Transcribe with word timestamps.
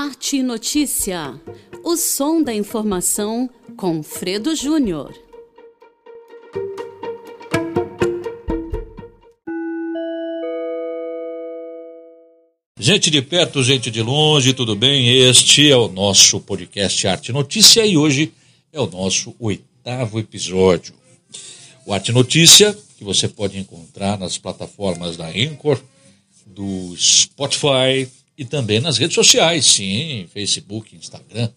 Arte 0.00 0.36
e 0.36 0.42
Notícia. 0.44 1.34
O 1.82 1.96
som 1.96 2.40
da 2.40 2.54
informação 2.54 3.50
com 3.76 4.00
Fredo 4.00 4.54
Júnior. 4.54 5.12
Gente 12.78 13.10
de 13.10 13.20
perto, 13.20 13.60
gente 13.64 13.90
de 13.90 14.00
longe, 14.00 14.54
tudo 14.54 14.76
bem? 14.76 15.18
Este 15.18 15.68
é 15.68 15.76
o 15.76 15.88
nosso 15.88 16.38
podcast 16.42 17.04
Arte 17.08 17.30
e 17.30 17.32
Notícia 17.32 17.84
e 17.84 17.96
hoje 17.96 18.32
é 18.72 18.80
o 18.80 18.86
nosso 18.86 19.34
oitavo 19.40 20.20
episódio. 20.20 20.94
O 21.84 21.92
Arte 21.92 22.12
Notícia, 22.12 22.72
que 22.96 23.02
você 23.02 23.26
pode 23.26 23.58
encontrar 23.58 24.16
nas 24.16 24.38
plataformas 24.38 25.16
da 25.16 25.26
Anchor, 25.26 25.76
do 26.46 26.94
Spotify, 26.96 28.08
e 28.38 28.44
também 28.44 28.80
nas 28.80 28.96
redes 28.96 29.16
sociais, 29.16 29.66
sim, 29.66 30.28
Facebook, 30.32 30.94
Instagram, 30.94 31.50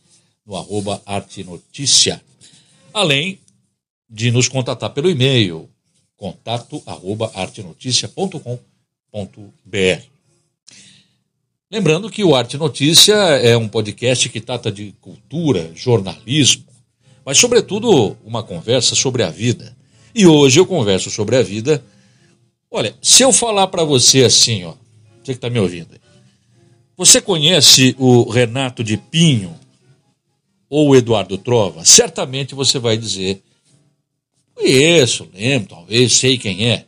no 0.44 0.56
arroba 0.56 1.00
Arte 1.06 1.44
Notícia. 1.44 2.20
Além 2.92 3.38
de 4.10 4.32
nos 4.32 4.48
contatar 4.48 4.90
pelo 4.90 5.08
e-mail, 5.08 5.70
contato 6.18 6.82
arroba 6.88 7.32
artenoticia.com.br. 7.36 10.02
Lembrando 11.70 12.10
que 12.10 12.24
o 12.24 12.36
Arte 12.36 12.58
Notícia 12.58 13.14
é 13.14 13.56
um 13.56 13.70
podcast 13.70 14.28
que 14.28 14.42
trata 14.42 14.72
de 14.72 14.94
cultura, 15.00 15.72
jornalismo, 15.76 16.66
mas, 17.24 17.38
sobretudo, 17.38 18.18
uma 18.26 18.42
conversa 18.42 18.96
sobre 18.96 19.22
a 19.22 19.30
vida. 19.30 19.78
E 20.16 20.26
hoje 20.26 20.60
eu 20.60 20.66
converso 20.66 21.12
sobre 21.12 21.36
a 21.36 21.44
vida. 21.44 21.86
Olha, 22.72 22.96
se 23.00 23.22
eu 23.22 23.32
falar 23.32 23.68
para 23.68 23.84
você 23.84 24.24
assim, 24.24 24.66
ó, 24.66 24.74
você 25.24 25.26
que 25.26 25.32
está 25.34 25.50
me 25.50 25.60
ouvindo, 25.60 26.01
você 27.02 27.20
conhece 27.20 27.96
o 27.98 28.30
Renato 28.30 28.84
de 28.84 28.96
Pinho 28.96 29.58
ou 30.70 30.90
o 30.90 30.96
Eduardo 30.96 31.36
Trova? 31.36 31.84
Certamente 31.84 32.54
você 32.54 32.78
vai 32.78 32.96
dizer: 32.96 33.42
conheço, 34.54 35.28
lembro, 35.34 35.70
talvez, 35.70 36.14
sei 36.14 36.38
quem 36.38 36.70
é. 36.70 36.86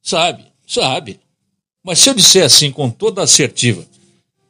Sabe, 0.00 0.44
sabe. 0.64 1.18
Mas 1.82 1.98
se 1.98 2.08
eu 2.08 2.14
disser 2.14 2.44
assim 2.44 2.70
com 2.70 2.88
toda 2.88 3.24
assertiva, 3.24 3.84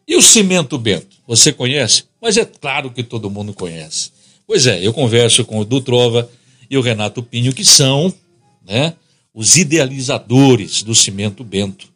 e 0.06 0.16
o 0.16 0.20
Cimento 0.20 0.76
Bento? 0.76 1.16
Você 1.26 1.50
conhece? 1.50 2.04
Mas 2.20 2.36
é 2.36 2.44
claro 2.44 2.90
que 2.90 3.02
todo 3.02 3.30
mundo 3.30 3.54
conhece. 3.54 4.12
Pois 4.46 4.66
é, 4.66 4.86
eu 4.86 4.92
converso 4.92 5.46
com 5.46 5.60
o 5.60 5.62
Edu 5.62 5.80
Trova 5.80 6.30
e 6.68 6.76
o 6.76 6.82
Renato 6.82 7.22
Pinho, 7.22 7.54
que 7.54 7.64
são 7.64 8.12
né, 8.66 8.92
os 9.32 9.56
idealizadores 9.56 10.82
do 10.82 10.94
Cimento 10.94 11.42
Bento 11.42 11.89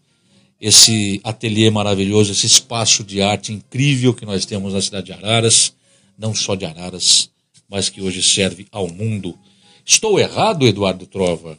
esse 0.64 1.20
ateliê 1.22 1.68
maravilhoso, 1.68 2.32
esse 2.32 2.46
espaço 2.46 3.04
de 3.04 3.20
arte 3.20 3.52
incrível 3.52 4.14
que 4.14 4.24
nós 4.24 4.46
temos 4.46 4.72
na 4.72 4.80
cidade 4.80 5.06
de 5.06 5.12
Araras, 5.12 5.74
não 6.18 6.34
só 6.34 6.54
de 6.54 6.64
Araras, 6.64 7.28
mas 7.68 7.90
que 7.90 8.00
hoje 8.00 8.22
serve 8.22 8.66
ao 8.72 8.88
mundo. 8.88 9.36
Estou 9.84 10.18
errado, 10.18 10.66
Eduardo 10.66 11.04
Trova? 11.04 11.58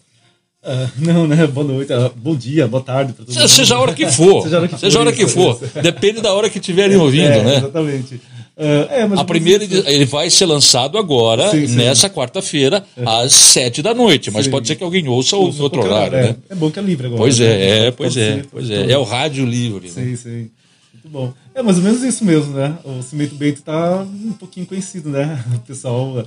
Uh, 0.64 0.90
não, 0.98 1.28
né? 1.28 1.46
Boa 1.46 1.68
noite, 1.68 1.94
uh, 1.94 2.12
bom 2.16 2.36
dia, 2.36 2.68
boa 2.68 2.82
tarde 2.82 3.14
para 3.14 3.24
todo 3.24 3.36
mundo. 3.36 3.48
Seja 3.48 3.76
a 3.76 3.80
hora 3.80 3.94
que 3.94 4.10
for. 4.10 4.42
seja 4.50 4.58
a 4.58 4.60
hora 4.62 4.68
que, 4.68 4.80
seja 4.80 4.98
for, 4.98 5.02
hora 5.02 5.14
que 5.14 5.28
for. 5.28 5.60
Depende 5.84 6.22
da 6.22 6.34
hora 6.34 6.50
que 6.50 6.58
estiverem 6.58 6.98
ouvindo, 6.98 7.26
é, 7.26 7.44
né? 7.44 7.58
Exatamente. 7.58 8.20
É, 8.58 9.04
a 9.18 9.24
primeira 9.26 9.66
ele 9.66 10.06
vai 10.06 10.30
ser 10.30 10.46
lançado 10.46 10.98
agora, 10.98 11.52
sim, 11.52 11.68
sim. 11.68 11.76
nessa 11.76 12.10
quarta-feira, 12.10 12.86
é. 12.96 13.04
às 13.06 13.34
sete 13.34 13.82
da 13.82 13.94
noite. 13.94 14.32
Mas 14.32 14.46
sim. 14.46 14.52
pode 14.52 14.68
ser 14.68 14.76
que 14.78 14.84
alguém 14.84 15.08
ouça 15.10 15.36
o 15.36 15.62
outro 15.62 15.82
horário, 15.82 16.18
é, 16.18 16.24
né? 16.24 16.36
É 16.50 16.56
bom 16.56 16.72
que 16.72 16.80
é 16.80 16.82
livre 16.82 17.08
agora. 17.08 17.22
Pois 17.22 17.38
né? 17.40 17.48
é, 17.48 17.88
é 17.88 17.92
pois 17.92 18.16
é, 18.16 18.44
pois 18.50 18.70
é. 18.70 18.92
É 18.92 18.98
o 18.98 19.04
rádio 19.04 19.46
livre. 19.46 19.90
Sim, 19.90 20.06
né? 20.06 20.16
sim. 20.16 20.50
Muito 20.94 21.10
bom. 21.10 21.34
É 21.54 21.62
mais 21.62 21.78
ou 21.78 21.84
menos 21.84 22.02
isso 22.02 22.24
mesmo, 22.24 22.54
né? 22.54 22.78
O 22.86 23.04
Cimento 23.04 23.36
Bento 23.36 23.60
está 23.60 24.02
um 24.04 24.34
pouquinho 24.34 24.66
conhecido, 24.66 25.10
né? 25.10 25.44
O 25.54 25.60
pessoal. 25.60 26.26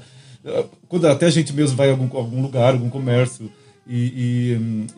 Quando 0.89 1.07
até 1.07 1.27
a 1.27 1.31
gente 1.31 1.53
mesmo 1.53 1.77
vai 1.77 1.89
a 1.89 1.93
algum, 1.93 2.15
algum 2.17 2.43
lugar, 2.43 2.75
algum 2.75 2.91
comércio 2.91 3.51
e, 3.89 3.97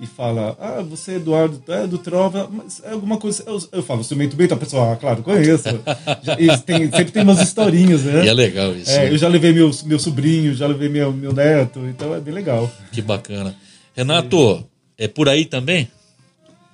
e, 0.00 0.02
e, 0.02 0.06
fala, 0.06 0.56
ah, 0.58 0.82
você 0.82 1.12
é 1.12 1.14
Eduardo 1.14 1.62
é 1.68 1.86
do 1.86 1.96
Trova, 1.96 2.50
mas 2.52 2.82
é 2.84 2.90
alguma 2.90 3.18
coisa. 3.18 3.44
Eu, 3.46 3.62
eu 3.70 3.82
falo, 3.84 4.00
instrumento 4.00 4.34
bem, 4.34 4.48
tá, 4.48 4.56
pessoal? 4.56 4.92
Ah, 4.92 4.96
claro, 4.96 5.22
conheço. 5.22 5.68
Já, 6.24 6.58
tem, 6.58 6.90
sempre 6.90 7.12
tem 7.12 7.22
umas 7.22 7.40
historinhas, 7.40 8.02
né? 8.02 8.24
E 8.24 8.28
é 8.28 8.32
legal 8.32 8.74
isso. 8.74 8.90
É, 8.90 9.08
eu 9.08 9.16
já 9.16 9.28
levei 9.28 9.52
meu, 9.52 9.70
meu 9.84 9.98
sobrinho, 10.00 10.52
já 10.54 10.66
levei 10.66 10.88
meu, 10.88 11.12
meu 11.12 11.32
neto, 11.32 11.78
então 11.86 12.12
é 12.12 12.20
bem 12.20 12.34
legal. 12.34 12.68
Que 12.90 13.00
bacana. 13.00 13.54
Renato, 13.94 14.66
é 14.98 15.06
por 15.06 15.28
aí 15.28 15.44
também? 15.44 15.88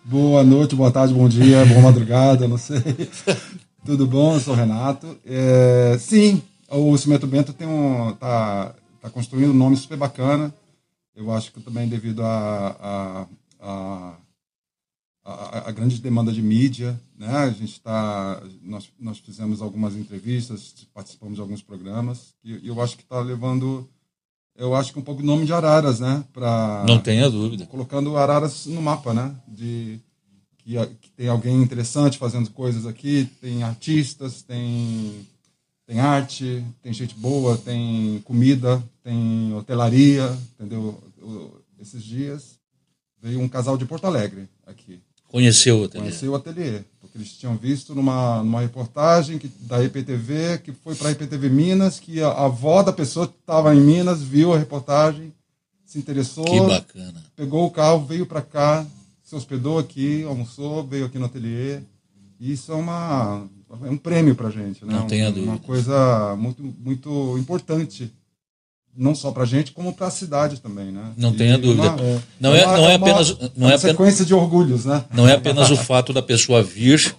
Boa 0.02 0.42
noite, 0.42 0.74
boa 0.74 0.90
tarde, 0.90 1.12
bom 1.12 1.28
dia, 1.28 1.66
boa 1.66 1.82
madrugada, 1.82 2.48
não 2.48 2.56
sei. 2.56 2.80
Tudo 3.84 4.06
bom? 4.06 4.34
Eu 4.34 4.40
sou 4.40 4.54
o 4.54 4.56
Renato. 4.56 5.18
É, 5.26 5.96
sim, 6.00 6.40
o 6.70 6.96
Cimento 6.96 7.26
Bento 7.26 7.52
tem 7.52 7.68
um, 7.68 8.14
tá, 8.18 8.74
tá 9.02 9.10
construindo 9.10 9.50
um 9.50 9.54
nome 9.54 9.76
super 9.76 9.98
bacana 9.98 10.50
eu 11.16 11.32
acho 11.32 11.50
que 11.50 11.60
também 11.60 11.88
devido 11.88 12.22
a, 12.22 13.26
a, 13.58 14.16
a, 15.24 15.68
a, 15.68 15.72
grande 15.72 15.98
demanda 15.98 16.30
de 16.30 16.42
mídia, 16.42 17.00
né? 17.18 17.34
A 17.34 17.50
gente 17.50 17.72
está, 17.72 18.42
nós, 18.62 18.88
nós 19.00 19.18
fizemos 19.18 19.62
algumas 19.62 19.96
entrevistas, 19.96 20.74
participamos 20.92 21.36
de 21.36 21.40
alguns 21.40 21.62
programas 21.62 22.34
e 22.44 22.68
eu 22.68 22.80
acho 22.82 22.96
que 22.96 23.02
está 23.02 23.18
levando, 23.20 23.88
eu 24.54 24.74
acho 24.74 24.92
que 24.92 24.98
um 24.98 25.02
pouco 25.02 25.22
o 25.22 25.26
nome 25.26 25.46
de 25.46 25.54
Araras, 25.54 26.00
né? 26.00 26.22
Para 26.34 26.84
não 26.86 27.00
tenha 27.00 27.30
dúvida, 27.30 27.64
colocando 27.66 28.16
Araras 28.16 28.66
no 28.66 28.82
mapa, 28.82 29.14
né? 29.14 29.34
De 29.48 29.98
que, 30.58 30.74
que 31.00 31.10
tem 31.12 31.28
alguém 31.28 31.62
interessante 31.62 32.18
fazendo 32.18 32.50
coisas 32.50 32.86
aqui, 32.86 33.26
tem 33.40 33.62
artistas, 33.62 34.42
tem 34.42 35.26
tem 35.86 36.00
arte, 36.00 36.64
tem 36.82 36.92
gente 36.92 37.14
boa, 37.14 37.56
tem 37.56 38.20
comida, 38.24 38.82
tem 39.04 39.54
hotelaria, 39.54 40.36
entendeu? 40.54 41.00
Esses 41.78 42.02
dias 42.02 42.58
veio 43.20 43.40
um 43.40 43.48
casal 43.48 43.76
de 43.76 43.84
Porto 43.84 44.06
Alegre 44.06 44.48
aqui. 44.66 45.00
Conheceu 45.28 45.80
o 45.80 45.84
ateliê? 45.84 46.04
Conheceu 46.04 46.32
o 46.32 46.34
ateliê, 46.36 46.80
porque 47.00 47.18
eles 47.18 47.32
tinham 47.32 47.56
visto 47.56 47.94
numa, 47.94 48.42
numa 48.42 48.60
reportagem 48.60 49.38
que, 49.38 49.48
da 49.48 49.82
IPTV, 49.82 50.58
que 50.58 50.72
foi 50.72 50.94
para 50.94 51.08
a 51.08 51.12
IPTV 51.12 51.48
Minas, 51.48 51.98
que 51.98 52.22
a, 52.22 52.28
a 52.28 52.44
avó 52.46 52.82
da 52.82 52.92
pessoa 52.92 53.26
que 53.26 53.34
estava 53.38 53.74
em 53.74 53.80
Minas 53.80 54.22
viu 54.22 54.52
a 54.52 54.58
reportagem, 54.58 55.32
se 55.84 55.98
interessou. 55.98 56.44
Que 56.44 56.60
bacana. 56.60 57.24
Pegou 57.34 57.66
o 57.66 57.70
carro, 57.70 58.04
veio 58.04 58.24
para 58.24 58.40
cá, 58.40 58.86
se 59.22 59.34
hospedou 59.34 59.78
aqui, 59.78 60.22
almoçou, 60.22 60.86
veio 60.86 61.06
aqui 61.06 61.18
no 61.18 61.26
ateliê. 61.26 61.80
Isso 62.38 62.70
é 62.70 62.74
uma 62.74 63.48
é 63.84 63.90
um 63.90 63.96
prêmio 63.96 64.34
para 64.34 64.48
a 64.48 64.50
gente, 64.50 64.84
né? 64.84 64.94
Não 64.94 65.06
tenha 65.06 65.30
dúvida. 65.30 65.50
Uma 65.50 65.58
coisa 65.58 66.36
muito, 66.36 66.62
muito 66.62 67.36
importante, 67.38 68.12
não 68.96 69.14
só 69.14 69.30
para 69.30 69.42
a 69.42 69.46
gente, 69.46 69.72
como 69.72 69.92
para 69.92 70.06
a 70.06 70.10
cidade 70.10 70.60
também, 70.60 70.86
né? 70.86 71.12
Não 71.16 71.32
e 71.32 71.36
tenha 71.36 71.58
dúvida. 71.58 71.90
Uma, 71.90 72.00
é, 72.00 72.20
não 72.40 72.54
é, 72.54 72.64
uma, 72.64 72.76
não 72.76 72.88
é 72.88 72.94
apenas 72.94 73.30
uma, 73.30 73.52
não 73.56 73.70
é 73.70 73.78
sequência 73.78 74.22
apenas, 74.22 74.26
de 74.26 74.34
orgulhos, 74.34 74.84
né? 74.84 75.04
Não 75.12 75.28
é 75.28 75.34
apenas 75.34 75.70
o 75.70 75.76
fato 75.76 76.12
da 76.12 76.22
pessoa 76.22 76.62
vir 76.62 77.14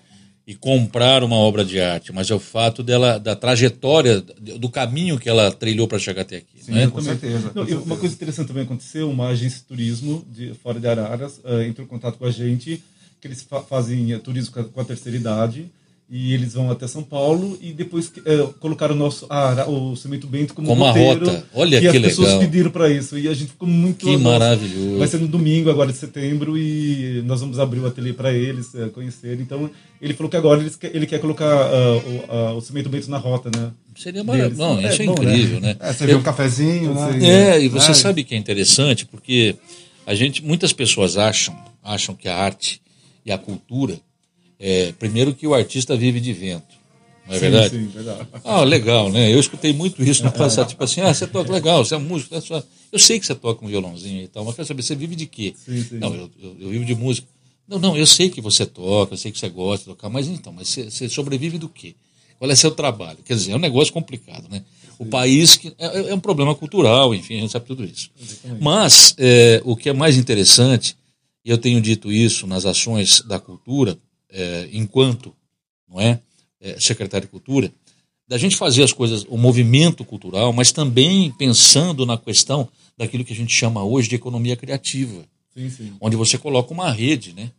e 0.46 0.56
comprar 0.56 1.24
uma 1.24 1.36
obra 1.36 1.64
de 1.66 1.80
arte, 1.80 2.14
mas 2.14 2.32
é 2.32 2.34
o 2.34 2.40
fato 2.40 2.82
dela 2.82 3.20
da 3.20 3.36
trajetória, 3.36 4.22
do 4.22 4.70
caminho 4.70 5.20
que 5.20 5.28
ela 5.30 5.52
trilhou 5.52 5.88
para 5.88 6.00
chegar 6.00 6.22
até 6.22 6.38
aqui. 6.38 6.64
Sim, 6.64 6.72
né? 6.72 6.88
com, 6.88 7.02
certeza, 7.02 7.52
não, 7.54 7.64
Uma 7.84 7.98
coisa 7.98 8.16
interessante 8.16 8.48
também 8.48 8.64
aconteceu, 8.64 9.09
uma 9.09 9.28
agência 9.28 9.59
de 9.59 9.66
turismo 9.66 10.26
de 10.32 10.54
fora 10.54 10.80
de 10.80 10.88
Araras 10.88 11.40
uh, 11.44 11.62
entrou 11.64 11.86
em 11.86 11.90
contato 11.90 12.18
com 12.18 12.26
a 12.26 12.32
gente, 12.32 12.82
que 13.20 13.28
eles 13.28 13.42
fa 13.42 13.62
fazem 13.62 14.18
turismo 14.20 14.64
com 14.72 14.82
a 14.82 14.86
terceira 14.86 15.18
idade 15.18 15.70
e 16.09 16.34
eles 16.34 16.53
vão 16.53 16.72
até 16.72 16.88
São 16.88 17.03
Paulo 17.03 17.57
e 17.62 17.73
depois 17.73 18.09
é, 18.25 18.47
colocaram 18.62 18.95
o 18.95 18.97
nosso 18.97 19.25
ah, 19.29 19.66
o 19.68 19.94
Cimento 19.97 20.25
Bento 20.25 20.53
como, 20.53 20.68
como 20.69 20.85
roteiro, 20.85 21.25
rota. 21.25 21.45
Olha 21.53 21.81
que 21.81 21.88
as 21.88 21.99
pessoas 21.99 22.35
pediram 22.35 22.72
para 22.72 22.90
isso 22.90 23.17
e 23.17 23.28
a 23.28 23.34
gente 23.34 23.49
ficou 23.49 23.67
muito 23.67 24.05
que 24.05 24.16
maravilhoso. 24.16 24.99
Vai 24.99 25.08
ser 25.09 25.20
no 25.20 25.28
domingo 25.28 25.70
agora 25.70 25.91
de 25.91 25.97
setembro 25.97 26.58
e 26.58 27.22
nós 27.26 27.41
vamos 27.41 27.59
abrir 27.59 27.82
o 27.82 27.87
ateliê 27.87 28.14
para 28.14 28.32
eles 28.32 28.73
é, 28.73 28.87
conhecerem. 28.87 29.41
Então 29.41 29.70
ele 30.02 30.14
falou 30.14 30.29
que 30.29 30.37
agora 30.37 30.61
ele 30.61 30.70
quer, 30.70 30.96
ele 30.96 31.05
quer 31.05 31.20
colocar 31.20 31.46
uh, 31.46 31.97
o, 31.97 32.53
uh, 32.53 32.58
o 32.58 32.61
Cimento 32.61 32.87
Bento 32.87 33.11
na 33.11 33.17
rota, 33.17 33.52
né? 33.53 33.72
Seria 33.93 34.23
maravilhoso. 34.23 34.61
Não, 34.61 34.79
é, 34.79 34.90
isso 34.90 35.02
é, 35.02 35.05
bom, 35.05 35.11
incrível, 35.11 35.59
né? 35.59 35.67
né? 35.73 35.90
É, 35.90 35.91
você 35.91 36.05
vê 36.05 36.16
um 36.16 36.23
cafezinho, 36.23 36.93
né? 36.93 37.20
É, 37.22 37.61
e 37.61 37.67
você 37.67 37.93
sabe 37.93 38.23
que 38.23 38.34
é 38.34 38.37
interessante 38.37 39.05
porque 39.05 39.55
a 40.05 40.16
gente, 40.16 40.41
muitas 40.41 40.72
pessoas 40.72 41.17
acham, 41.17 41.53
acham 41.84 42.16
que 42.16 42.29
a 42.29 42.37
arte 42.37 42.82
e 43.26 43.32
a 43.32 43.37
cultura 43.37 43.99
é, 44.59 44.92
primeiro 44.94 45.34
que 45.34 45.48
o 45.48 45.54
artista 45.54 45.96
vive 45.96 46.20
de 46.20 46.34
vento. 46.34 46.78
Não 47.28 47.34
é 47.34 47.40
sim, 47.40 47.42
verdade? 47.42 47.70
Sim, 47.70 47.88
verdade. 47.88 48.28
Ah, 48.44 48.64
legal, 48.64 49.12
né? 49.12 49.34
Eu 49.34 49.40
escutei 49.40 49.74
muito 49.74 50.02
isso 50.02 50.24
no 50.24 50.32
passado. 50.32 50.70
Tipo 50.70 50.84
assim, 50.84 51.02
ah, 51.02 51.14
você 51.14 51.28
toca 51.28 51.52
legal, 51.52 51.84
você 51.84 51.96
é 51.96 51.98
músico. 51.98 52.34
É 52.34 52.42
só... 52.42 52.64
Eu 52.92 53.00
sei 53.00 53.20
que 53.20 53.26
você 53.26 53.36
toca 53.36 53.64
um 53.66 53.68
violãozinho 53.68 54.24
e 54.24 54.28
tal, 54.28 54.46
mas 54.46 54.56
quero 54.56 54.68
saber, 54.68 54.82
você 54.82 54.96
vive 54.96 55.16
de 55.16 55.26
quê? 55.26 55.54
Sim, 55.58 55.84
sim. 55.84 55.98
Não, 55.98 56.16
eu, 56.16 56.32
eu, 56.42 56.56
eu, 56.59 56.70
vivo 56.70 56.86
de 56.86 56.96
música. 56.96 57.28
Não, 57.68 57.78
não, 57.78 57.98
eu 57.98 58.08
sei 58.08 58.30
que 58.30 58.40
você 58.40 58.66
toca, 58.66 59.14
eu 59.14 59.18
sei 59.18 59.30
que 59.30 59.38
você 59.38 59.50
gosta 59.50 59.80
de 59.80 59.96
tocar, 59.96 60.09
mas 60.09 60.28
então, 60.28 60.54
mas 60.54 60.70
você, 60.70 60.90
você 60.90 61.09
sobrevive 61.09 61.58
do 61.58 61.68
quê? 61.68 61.96
Qual 62.40 62.50
é 62.50 62.56
seu 62.56 62.72
trabalho? 62.72 63.18
Quer 63.26 63.34
dizer, 63.34 63.52
é 63.52 63.56
um 63.56 63.59
negócio 63.59 63.92
complicado, 63.92 64.48
né? 64.50 64.64
O 64.98 65.06
país 65.06 65.58
que 65.58 65.74
é, 65.78 66.09
é, 66.09 66.14
um 66.14 66.20
problema 66.20 66.56
cultural, 66.56 67.14
enfim, 67.14 67.38
a 67.38 67.42
gente 67.42 67.52
sabe 67.52 67.66
tudo 67.66 67.84
isso. 67.84 68.09
Exatamente. 68.20 68.64
Mas 68.64 69.14
é, 69.18 69.62
o 69.66 69.76
que 69.76 69.90
é 69.90 69.94
mais 69.94 70.18
interessante, 70.18 70.96
e 71.44 71.50
eu 71.52 71.58
tenho 71.58 71.82
dito 71.82 72.12
isso 72.12 72.48
nas 72.48 72.66
ações 72.66 73.22
da 73.22 73.40
cultura, 73.40 73.98
é, 74.37 74.69
enquanto 74.72 75.34
não 75.89 75.99
é 75.99 76.22
é, 76.61 76.79
secretário 76.79 77.25
de 77.25 77.31
Cultura, 77.31 77.73
da 78.28 78.37
gente 78.37 78.55
fazer 78.55 78.84
as 78.84 78.93
coisas, 78.93 79.25
o 79.29 79.37
movimento 79.37 80.05
cultural, 80.05 80.53
mas 80.53 80.72
também 80.72 81.31
pensando 81.31 82.05
na 82.05 82.17
questão 82.17 82.69
daquilo 82.97 83.23
que 83.23 83.34
a 83.34 83.35
gente 83.35 83.53
chama 83.53 83.84
hoje 83.84 84.09
de 84.09 84.16
economia 84.16 84.55
criativa. 84.55 85.25
Sim, 85.53 85.69
sim. 85.69 85.93
Onde 85.99 86.16
você 86.16 86.37
coloca 86.37 86.73
uma 86.73 86.91
rede 86.91 87.34
né, 87.34 87.51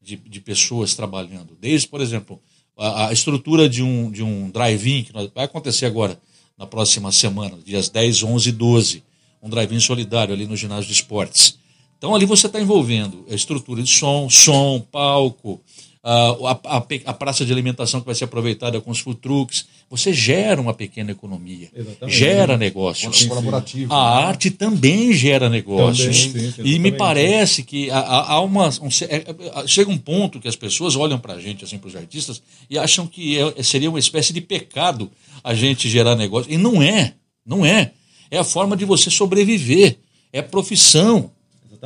de, 0.00 0.16
de 0.16 0.40
pessoas 0.40 0.94
trabalhando. 0.94 1.56
Desde, 1.60 1.88
por 1.88 2.00
exemplo, 2.00 2.40
a, 2.78 3.08
a 3.08 3.12
estrutura 3.12 3.68
de 3.68 3.82
um, 3.82 4.10
de 4.10 4.22
um 4.22 4.48
drive-in, 4.48 5.02
que 5.02 5.12
vai 5.12 5.44
acontecer 5.44 5.86
agora, 5.86 6.18
na 6.56 6.66
próxima 6.66 7.10
semana, 7.10 7.58
dias 7.64 7.88
10, 7.88 8.22
11 8.22 8.48
e 8.48 8.52
12, 8.52 9.02
um 9.42 9.50
drive-in 9.50 9.80
solidário 9.80 10.32
ali 10.32 10.46
no 10.46 10.56
ginásio 10.56 10.86
de 10.86 10.92
esportes. 10.92 11.58
Então 11.98 12.14
ali 12.14 12.26
você 12.26 12.46
está 12.46 12.60
envolvendo 12.60 13.24
a 13.30 13.34
estrutura 13.34 13.82
de 13.82 13.88
som, 13.88 14.28
som, 14.28 14.80
palco, 14.80 15.60
a, 16.04 16.76
a, 16.78 16.84
a, 17.06 17.12
praça 17.12 17.44
de 17.44 17.52
alimentação 17.52 18.00
que 18.00 18.06
vai 18.06 18.14
ser 18.14 18.24
aproveitada 18.24 18.80
com 18.80 18.90
os 18.90 18.98
food 18.98 19.20
trucks. 19.20 19.66
Você 19.88 20.12
gera 20.12 20.60
uma 20.60 20.74
pequena 20.74 21.12
economia, 21.12 21.68
Exatamente. 21.72 22.16
gera 22.16 22.56
negócios. 22.56 23.24
Colaborativo. 23.24 23.92
A 23.92 24.26
arte 24.26 24.50
também 24.50 25.12
gera 25.12 25.48
negócios. 25.48 26.26
Também, 26.26 26.50
sim, 26.50 26.62
e 26.64 26.78
me 26.80 26.90
parece 26.90 27.62
que 27.62 27.88
há, 27.90 28.32
há 28.32 28.40
uma. 28.40 28.68
Um, 28.80 28.88
é, 29.08 29.66
chega 29.66 29.90
um 29.90 29.98
ponto 29.98 30.40
que 30.40 30.48
as 30.48 30.56
pessoas 30.56 30.96
olham 30.96 31.20
para 31.20 31.34
a 31.34 31.40
gente, 31.40 31.64
assim, 31.64 31.78
para 31.78 31.88
os 31.88 31.96
artistas, 31.96 32.42
e 32.68 32.76
acham 32.76 33.06
que 33.06 33.38
é, 33.38 33.62
seria 33.62 33.88
uma 33.88 33.98
espécie 33.98 34.32
de 34.32 34.40
pecado 34.40 35.10
a 35.44 35.54
gente 35.54 35.88
gerar 35.88 36.16
negócio. 36.16 36.52
E 36.52 36.56
não 36.56 36.82
é. 36.82 37.14
Não 37.46 37.64
é. 37.64 37.92
É 38.28 38.38
a 38.38 38.44
forma 38.44 38.76
de 38.76 38.84
você 38.84 39.08
sobreviver. 39.08 39.98
É 40.32 40.42
profissão. 40.42 41.30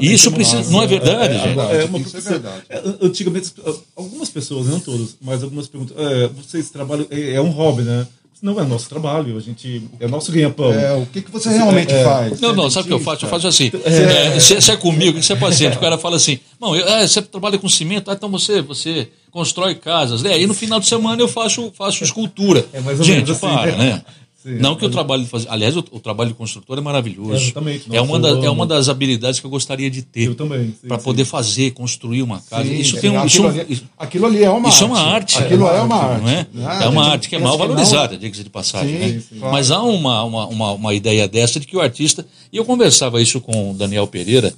Isso 0.01 0.31
precisa. 0.33 0.71
Não 0.71 0.83
é 0.83 0.87
verdade, 0.87 1.35
É, 1.35 1.39
gente? 1.39 1.59
é, 1.59 1.83
é 1.83 1.85
uma 1.85 1.99
Isso 1.99 2.17
é 2.17 2.21
verdade. 2.21 2.63
É, 2.69 2.83
Antigamente, 3.03 3.53
algumas 3.97 4.29
pessoas, 4.29 4.67
não 4.67 4.79
todas, 4.81 5.17
mas 5.21 5.43
algumas 5.43 5.67
perguntam: 5.69 5.97
é, 5.99 6.29
vocês 6.29 6.71
trabalham. 6.71 7.07
É, 7.11 7.35
é 7.35 7.41
um 7.41 7.51
hobby, 7.51 7.83
né? 7.83 8.07
Não 8.43 8.61
é 8.61 8.65
nosso 8.65 8.87
trabalho, 8.89 9.35
a 9.39 9.41
gente. 9.41 9.83
É 9.99 10.07
nosso 10.07 10.31
ganha-pão. 10.31 10.71
É, 10.73 10.93
o 10.93 11.07
que, 11.07 11.23
que 11.23 11.31
você 11.31 11.49
realmente 11.49 11.91
faz? 12.05 12.39
Não, 12.39 12.51
Você 12.51 12.57
não, 12.57 12.67
é 12.67 12.71
sabe 12.71 12.85
o 12.85 12.89
que 12.89 12.93
eu 12.93 13.01
faço? 13.01 13.25
Eu 13.25 13.31
faço 13.31 13.49
assim. 13.49 13.73
é, 13.85 14.39
se, 14.39 14.61
se 14.61 14.71
é 14.71 14.77
comigo, 14.77 15.21
se 15.23 15.33
é 15.33 15.37
paciente, 15.37 15.79
o 15.79 15.81
cara 15.81 15.97
fala 15.97 16.17
assim: 16.17 16.39
não, 16.61 16.77
eu, 16.77 16.85
você 17.09 17.23
trabalha 17.23 17.57
com 17.59 17.67
cimento, 17.67 18.11
ah, 18.11 18.15
então 18.15 18.31
você, 18.31 18.61
você 18.61 19.09
constrói 19.31 19.75
casas. 19.75 20.23
né? 20.23 20.39
E 20.39 20.47
no 20.47 20.53
final 20.53 20.79
de 20.79 20.87
semana 20.87 21.21
eu 21.23 21.29
faço, 21.29 21.73
faço 21.75 22.05
escultura. 22.05 22.67
É 22.75 22.81
mais 22.81 22.99
ou 23.01 23.07
Gente, 23.07 23.25
menos 23.25 23.31
assim, 23.31 23.41
para, 23.41 23.75
né? 23.75 24.03
Sim, 24.47 24.59
não 24.61 24.77
que 24.77 24.85
o 24.85 24.89
mas- 24.89 24.95
trabalho 24.95 25.25
de 25.25 25.29
fazer. 25.29 25.49
Aliás, 25.49 25.77
o, 25.77 25.81
o 25.91 25.99
trabalho 25.99 26.31
de 26.31 26.37
construtor 26.37 26.79
é 26.79 26.81
maravilhoso. 26.81 27.33
Exatamente, 27.35 27.85
É 27.95 28.01
uma, 28.01 28.21
da- 28.21 28.29
é 28.29 28.49
uma 28.49 28.65
das 28.65 28.89
habilidades 28.89 29.41
que 29.41 29.47
eu 29.47 29.51
gostaria 29.51 29.91
de 29.91 30.03
ter. 30.03 30.29
Eu 30.29 30.37
também. 30.37 30.71
Para 30.87 30.99
poder 30.99 31.25
fazer, 31.25 31.73
construir 31.73 32.23
uma 32.23 32.41
casa. 32.43 32.69
Sim, 32.69 32.77
isso 32.79 33.01
tem 33.01 33.11
um. 33.11 33.25
Isso, 33.27 33.45
aquilo, 33.45 33.49
é 33.49 33.63
um- 33.63 33.67
ali, 33.67 33.83
aquilo 33.99 34.27
ali 34.27 34.45
é 34.45 34.51
uma 34.51 34.69
isso 34.69 34.85
é 34.85 34.87
arte. 34.87 34.93
uma 34.93 35.01
arte. 35.01 35.39
Aquilo 35.39 35.67
é 35.67 35.81
uma 35.81 35.97
arte. 35.97 36.23
Não 36.23 36.29
é? 36.31 36.47
né? 36.55 36.85
é 36.85 36.89
uma 36.89 37.03
gente 37.05 37.13
arte 37.13 37.29
que 37.29 37.35
é 37.35 37.39
mal 37.41 37.53
não- 37.53 37.59
valorizada, 37.59 38.17
diga-se 38.17 38.45
de 38.45 38.51
passagem. 38.51 38.97
Sim, 38.97 39.17
né? 39.17 39.23
claro. 39.41 39.53
Mas 39.53 39.71
há 39.73 39.83
uma, 39.83 40.23
uma, 40.23 40.47
uma, 40.47 40.73
uma 40.73 40.95
ideia 40.95 41.27
dessa 41.27 41.59
de 41.59 41.67
que 41.67 41.77
o 41.77 41.81
artista. 41.81 42.25
E 42.53 42.57
eu 42.57 42.65
conversava 42.65 43.21
isso 43.21 43.41
com 43.41 43.73
o 43.73 43.75
Daniel 43.75 44.07
Pereira 44.07 44.55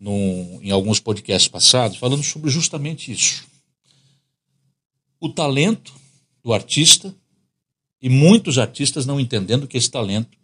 num, 0.00 0.60
em 0.62 0.70
alguns 0.70 1.00
podcasts 1.00 1.48
passados, 1.48 1.96
falando 1.96 2.22
sobre 2.22 2.48
justamente 2.48 3.10
isso. 3.10 3.42
O 5.20 5.28
talento 5.28 5.92
do 6.44 6.52
artista 6.52 7.14
e 8.02 8.08
muitos 8.08 8.58
artistas 8.58 9.06
não 9.06 9.20
entendendo 9.20 9.66
que 9.66 9.78
esse 9.78 9.90
talento 9.90 10.36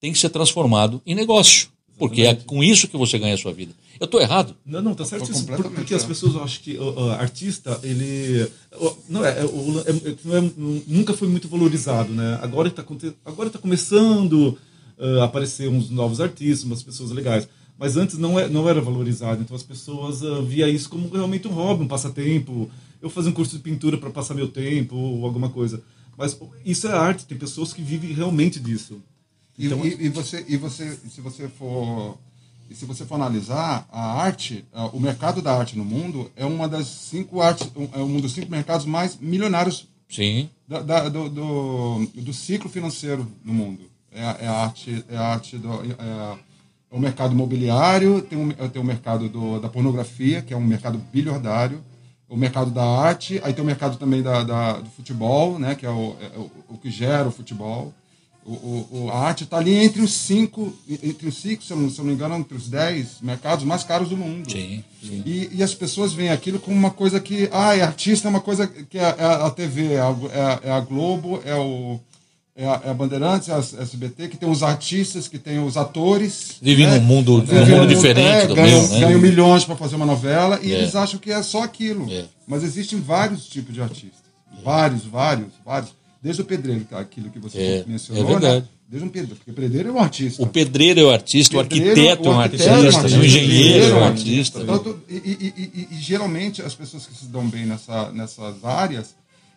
tem 0.00 0.12
que 0.12 0.18
ser 0.18 0.28
transformado 0.28 1.00
em 1.06 1.14
negócio. 1.14 1.68
Porque 1.98 2.22
é 2.22 2.34
com 2.34 2.62
isso 2.62 2.88
que 2.88 2.96
você 2.96 3.18
ganha 3.18 3.32
a 3.34 3.38
sua 3.38 3.54
vida. 3.54 3.72
Eu 3.98 4.04
estou 4.04 4.20
errado? 4.20 4.54
Não, 4.66 4.82
não, 4.82 4.94
tá 4.94 5.06
certo 5.06 5.30
isso. 5.30 5.46
Porque 5.46 5.94
as 5.94 6.04
pessoas 6.04 6.36
acham 6.36 6.60
que 6.62 6.76
o, 6.76 6.82
o 7.06 7.10
artista, 7.12 7.80
ele. 7.82 8.46
o- 8.78 8.92
Não 9.08 9.24
é, 9.24 9.40
é, 9.40 9.44
o- 9.46 9.80
é- 9.80 10.10
é- 10.10 10.38
é- 10.38 10.50
nunca 10.86 11.14
foi 11.14 11.26
muito 11.26 11.48
valorizado, 11.48 12.12
né? 12.12 12.38
Agora 12.42 12.68
está 12.68 12.84
agora 13.24 13.48
tá 13.48 13.58
começando 13.58 14.58
ah, 14.98 15.22
a 15.22 15.24
aparecer 15.24 15.68
uns 15.70 15.88
novos 15.88 16.20
artistas, 16.20 16.64
umas 16.64 16.82
pessoas 16.82 17.10
legais. 17.12 17.48
Mas 17.78 17.96
antes 17.96 18.18
não, 18.18 18.38
é, 18.38 18.46
não 18.46 18.68
era 18.68 18.80
valorizado, 18.82 19.40
então 19.40 19.56
as 19.56 19.62
pessoas 19.62 20.22
ah, 20.22 20.42
via 20.42 20.68
isso 20.68 20.90
como 20.90 21.08
realmente 21.08 21.48
um 21.48 21.52
hobby, 21.52 21.82
um 21.84 21.88
passatempo. 21.88 22.68
Eu 23.00 23.08
fazia 23.08 23.30
um 23.30 23.34
curso 23.34 23.56
de 23.56 23.62
pintura 23.62 23.96
para 23.96 24.10
passar 24.10 24.34
meu 24.34 24.48
tempo 24.48 24.94
ou 24.96 25.24
alguma 25.24 25.48
coisa. 25.48 25.82
Mas 26.16 26.38
isso 26.64 26.88
é 26.88 26.92
arte, 26.92 27.26
tem 27.26 27.36
pessoas 27.36 27.72
que 27.72 27.82
vivem 27.82 28.12
realmente 28.12 28.58
disso. 28.58 29.00
E, 29.58 29.66
Então- 29.66 29.84
e- 29.86 30.06
e 30.06 30.08
você, 30.08 30.44
e 30.48 30.56
você, 30.56 30.96
se 31.10 31.20
você 31.20 31.48
for, 31.48 32.16
e 32.70 32.74
se 32.74 32.84
você 32.84 33.04
for 33.04 33.14
analisar 33.16 33.86
a 33.92 34.12
arte, 34.22 34.64
o 34.92 35.00
mercado 35.00 35.40
da 35.42 35.56
arte 35.56 35.76
no 35.76 35.84
mundo 35.84 36.30
é 36.36 36.44
uma 36.44 36.68
das 36.68 36.86
cinco 36.86 37.40
artes, 37.40 37.68
um- 37.76 37.88
é 37.92 37.98
um 38.02 38.20
dos 38.20 38.32
cinco 38.32 38.50
mercados 38.50 38.86
mais 38.86 39.18
milionários 39.18 39.88
Sim. 40.08 40.48
da- 40.68 40.80
da- 40.82 41.08
do, 41.08 41.28
do, 41.28 42.06
do 42.14 42.32
ciclo 42.32 42.68
financeiro 42.70 43.26
no 43.44 43.52
mundo. 43.52 43.82
É, 44.12 44.22
a- 44.24 44.36
é 44.40 44.46
a 44.46 44.52
arte, 44.52 45.04
é 45.08 45.16
a 45.16 45.22
arte 45.28 45.58
do, 45.58 45.68
é, 45.68 45.92
a- 46.00 46.38
é 46.90 46.94
o 46.96 46.98
mercado 47.00 47.32
imobiliário, 47.32 48.22
tem, 48.22 48.38
um, 48.38 48.50
tem 48.50 48.80
o 48.80 48.84
mercado 48.84 49.28
do, 49.28 49.58
da 49.60 49.68
pornografia, 49.68 50.40
que 50.40 50.54
é 50.54 50.56
um 50.56 50.64
mercado 50.64 50.98
bilhardário, 51.12 51.82
o 52.28 52.36
mercado 52.36 52.70
da 52.70 52.84
arte, 52.84 53.40
aí 53.44 53.52
tem 53.52 53.62
o 53.62 53.66
mercado 53.66 53.96
também 53.98 54.22
da, 54.22 54.42
da- 54.42 54.78
do 54.78 54.90
futebol, 54.90 55.58
né, 55.58 55.74
que 55.74 55.86
é 55.86 55.90
o, 55.90 56.16
é 56.20 56.38
o, 56.38 56.50
o 56.70 56.78
que 56.78 56.90
gera 56.90 57.28
o 57.28 57.32
futebol. 57.32 57.92
O, 58.44 58.50
o- 58.92 59.10
a 59.12 59.18
arte 59.18 59.42
está 59.44 59.56
ali 59.58 59.74
entre 59.74 60.00
os 60.00 60.12
cinco, 60.12 60.72
entre 61.02 61.26
os 61.28 61.36
cinco, 61.36 61.64
se 61.64 61.72
eu, 61.72 61.76
não, 61.76 61.90
se 61.90 61.98
eu 61.98 62.04
não 62.04 62.10
me 62.10 62.14
engano, 62.16 62.36
entre 62.36 62.56
os 62.56 62.68
dez 62.68 63.20
mercados 63.20 63.64
mais 63.64 63.82
caros 63.82 64.08
do 64.08 64.16
mundo. 64.16 64.50
Sim, 64.50 64.84
sim. 65.02 65.22
E, 65.26 65.50
e 65.52 65.62
as 65.64 65.74
pessoas 65.74 66.12
veem 66.12 66.30
aquilo 66.30 66.60
como 66.60 66.76
uma 66.76 66.90
coisa 66.92 67.18
que, 67.18 67.48
ah, 67.52 67.76
é 67.76 67.82
artista, 67.82 68.28
é 68.28 68.30
uma 68.30 68.40
coisa 68.40 68.66
que 68.68 68.98
é, 68.98 69.02
é 69.18 69.24
a 69.24 69.50
TV, 69.50 69.94
é 69.94 69.96
é 69.96 70.00
a- 70.00 70.60
é 70.62 70.70
a 70.70 70.80
Globo, 70.80 71.40
é, 71.44 71.54
o, 71.56 71.98
é, 72.56 72.66
a, 72.66 72.80
é 72.86 72.90
a 72.90 72.94
Bandeirantes, 72.94 73.48
é 73.48 73.52
a 73.52 73.58
SBT, 73.58 74.28
que 74.28 74.36
tem 74.36 74.48
os 74.48 74.62
artistas, 74.62 75.28
que 75.28 75.38
tem 75.38 75.58
os 75.62 75.76
atores. 75.76 76.56
Vivem 76.62 76.86
né? 76.86 76.98
num 76.98 77.04
mundo, 77.04 77.32
num 77.38 77.44
Vivem 77.44 77.66
mundo 77.76 77.80
num- 77.82 77.86
diferente 77.94 78.26
é, 78.28 78.46
do 78.46 78.54
ganham, 78.54 78.80
meu, 78.82 78.90
né? 78.90 79.00
ganham 79.00 79.20
milhões 79.20 79.64
para 79.64 79.76
fazer 79.76 79.96
uma 79.96 80.06
novela 80.06 80.58
e 80.62 80.72
É. 80.72 80.78
eles 80.78 80.94
acham 80.96 81.18
que 81.20 81.30
é 81.30 81.42
só 81.42 81.62
aquilo. 81.62 82.10
É. 82.10 82.24
Mas 82.48 82.62
existem 82.64 83.00
vários 83.00 83.46
tipos 83.46 83.74
de 83.74 83.80
artistas. 83.82 84.24
Vários, 84.64 85.04
vários, 85.04 85.48
vários. 85.64 85.90
Desde 86.22 86.42
o 86.42 86.44
pedreiro, 86.44 86.84
que 86.86 86.94
é 86.94 86.98
aquilo 86.98 87.30
que 87.30 87.38
você 87.38 87.58
É, 87.58 87.84
mencionou, 87.86 88.24
é 88.24 88.26
verdade. 88.26 88.60
né? 88.60 88.64
Desde 88.88 89.06
um 89.06 89.10
pedreiro, 89.10 89.36
porque 89.36 89.52
pedreiro 89.52 89.88
é 89.88 89.92
um 89.92 89.98
artista. 89.98 90.42
O 90.42 90.46
pedreiro 90.46 91.00
é 91.00 91.02
o 91.04 91.10
artista, 91.10 91.58
o 91.58 91.64
Pedreiro, 91.64 91.90
arquiteto 91.90 92.28
é 92.28 92.30
um 92.30 92.36
o 92.36 92.40
artista, 92.40 92.70
é 92.70 92.76
um 92.76 92.82
né? 92.82 93.18
o 93.18 93.24
engenheiro 93.24 93.84
é 93.84 93.94
um 93.94 94.00
o 94.00 94.04
artista. 94.04 94.64
Tanto- 94.64 94.98
e- 95.08 95.14
e- 95.14 95.54
e- 95.74 95.88
e 95.90 96.00
geralmente 96.00 96.62
as 96.62 96.74
pessoas 96.74 97.04
que 97.06 97.14
se 97.16 97.26
dão 97.26 97.46
bem 97.48 97.66
nessa, 97.66 98.10
nessas 98.12 98.64
áreas, 98.64 99.14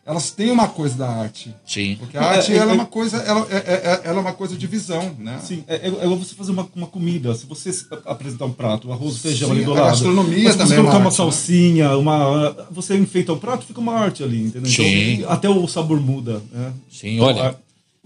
elas 0.09 0.31
têm 0.31 0.49
uma 0.49 0.67
coisa 0.67 0.97
da 0.97 1.07
arte. 1.07 1.53
Sim. 1.63 1.95
Porque 1.99 2.17
a 2.17 2.21
arte 2.23 2.51
É, 2.51 2.55
é, 2.55 2.57
ela 2.57 2.71
é 2.71 2.73
é- 2.73 2.77
uma 2.77 2.85
coisa, 2.87 3.17
ela 3.17 3.47
é, 3.51 3.55
é- 3.57 4.01
ela 4.05 4.17
é 4.17 4.21
uma 4.21 4.33
coisa 4.33 4.57
de 4.57 4.65
visão, 4.65 5.15
né? 5.19 5.39
Sim, 5.43 5.63
é, 5.67 5.75
é, 5.75 5.85
é 5.85 5.87
igual 5.87 6.17
você 6.17 6.33
fazer 6.33 6.51
uma, 6.51 6.67
uma 6.75 6.87
comida. 6.87 7.35
Se 7.35 7.45
você 7.45 7.71
se- 7.71 7.85
apresentar 8.05 8.45
um 8.45 8.51
prato, 8.51 8.89
um 8.89 8.91
arroz, 8.91 9.19
feijão 9.19 9.49
Sim, 9.49 9.55
ali 9.57 9.65
do 9.65 9.71
a 9.71 9.75
lado. 9.75 9.89
gastronomia 9.91 10.43
mas 10.45 10.53
se 10.53 10.57
também 10.57 10.67
você 10.67 10.75
é 10.75 10.79
uma 10.79 10.89
colocar 10.91 10.97
uma 10.97 11.05
arte, 11.09 11.19
né? 11.19 11.25
salsinha, 11.25 11.97
uma, 11.97 12.67
você 12.71 12.97
enfeita 12.97 13.31
o 13.33 13.37
prato, 13.37 13.65
fica 13.67 13.79
uma 13.79 13.93
arte 13.93 14.23
ali, 14.23 14.41
entendeu? 14.41 14.71
Sim. 14.71 15.13
Então, 15.19 15.31
até 15.31 15.47
o 15.47 15.67
sabor 15.67 16.01
muda. 16.01 16.41
Né? 16.51 16.73
Sim, 16.91 17.15
Então, 17.15 17.27
olha. 17.27 17.55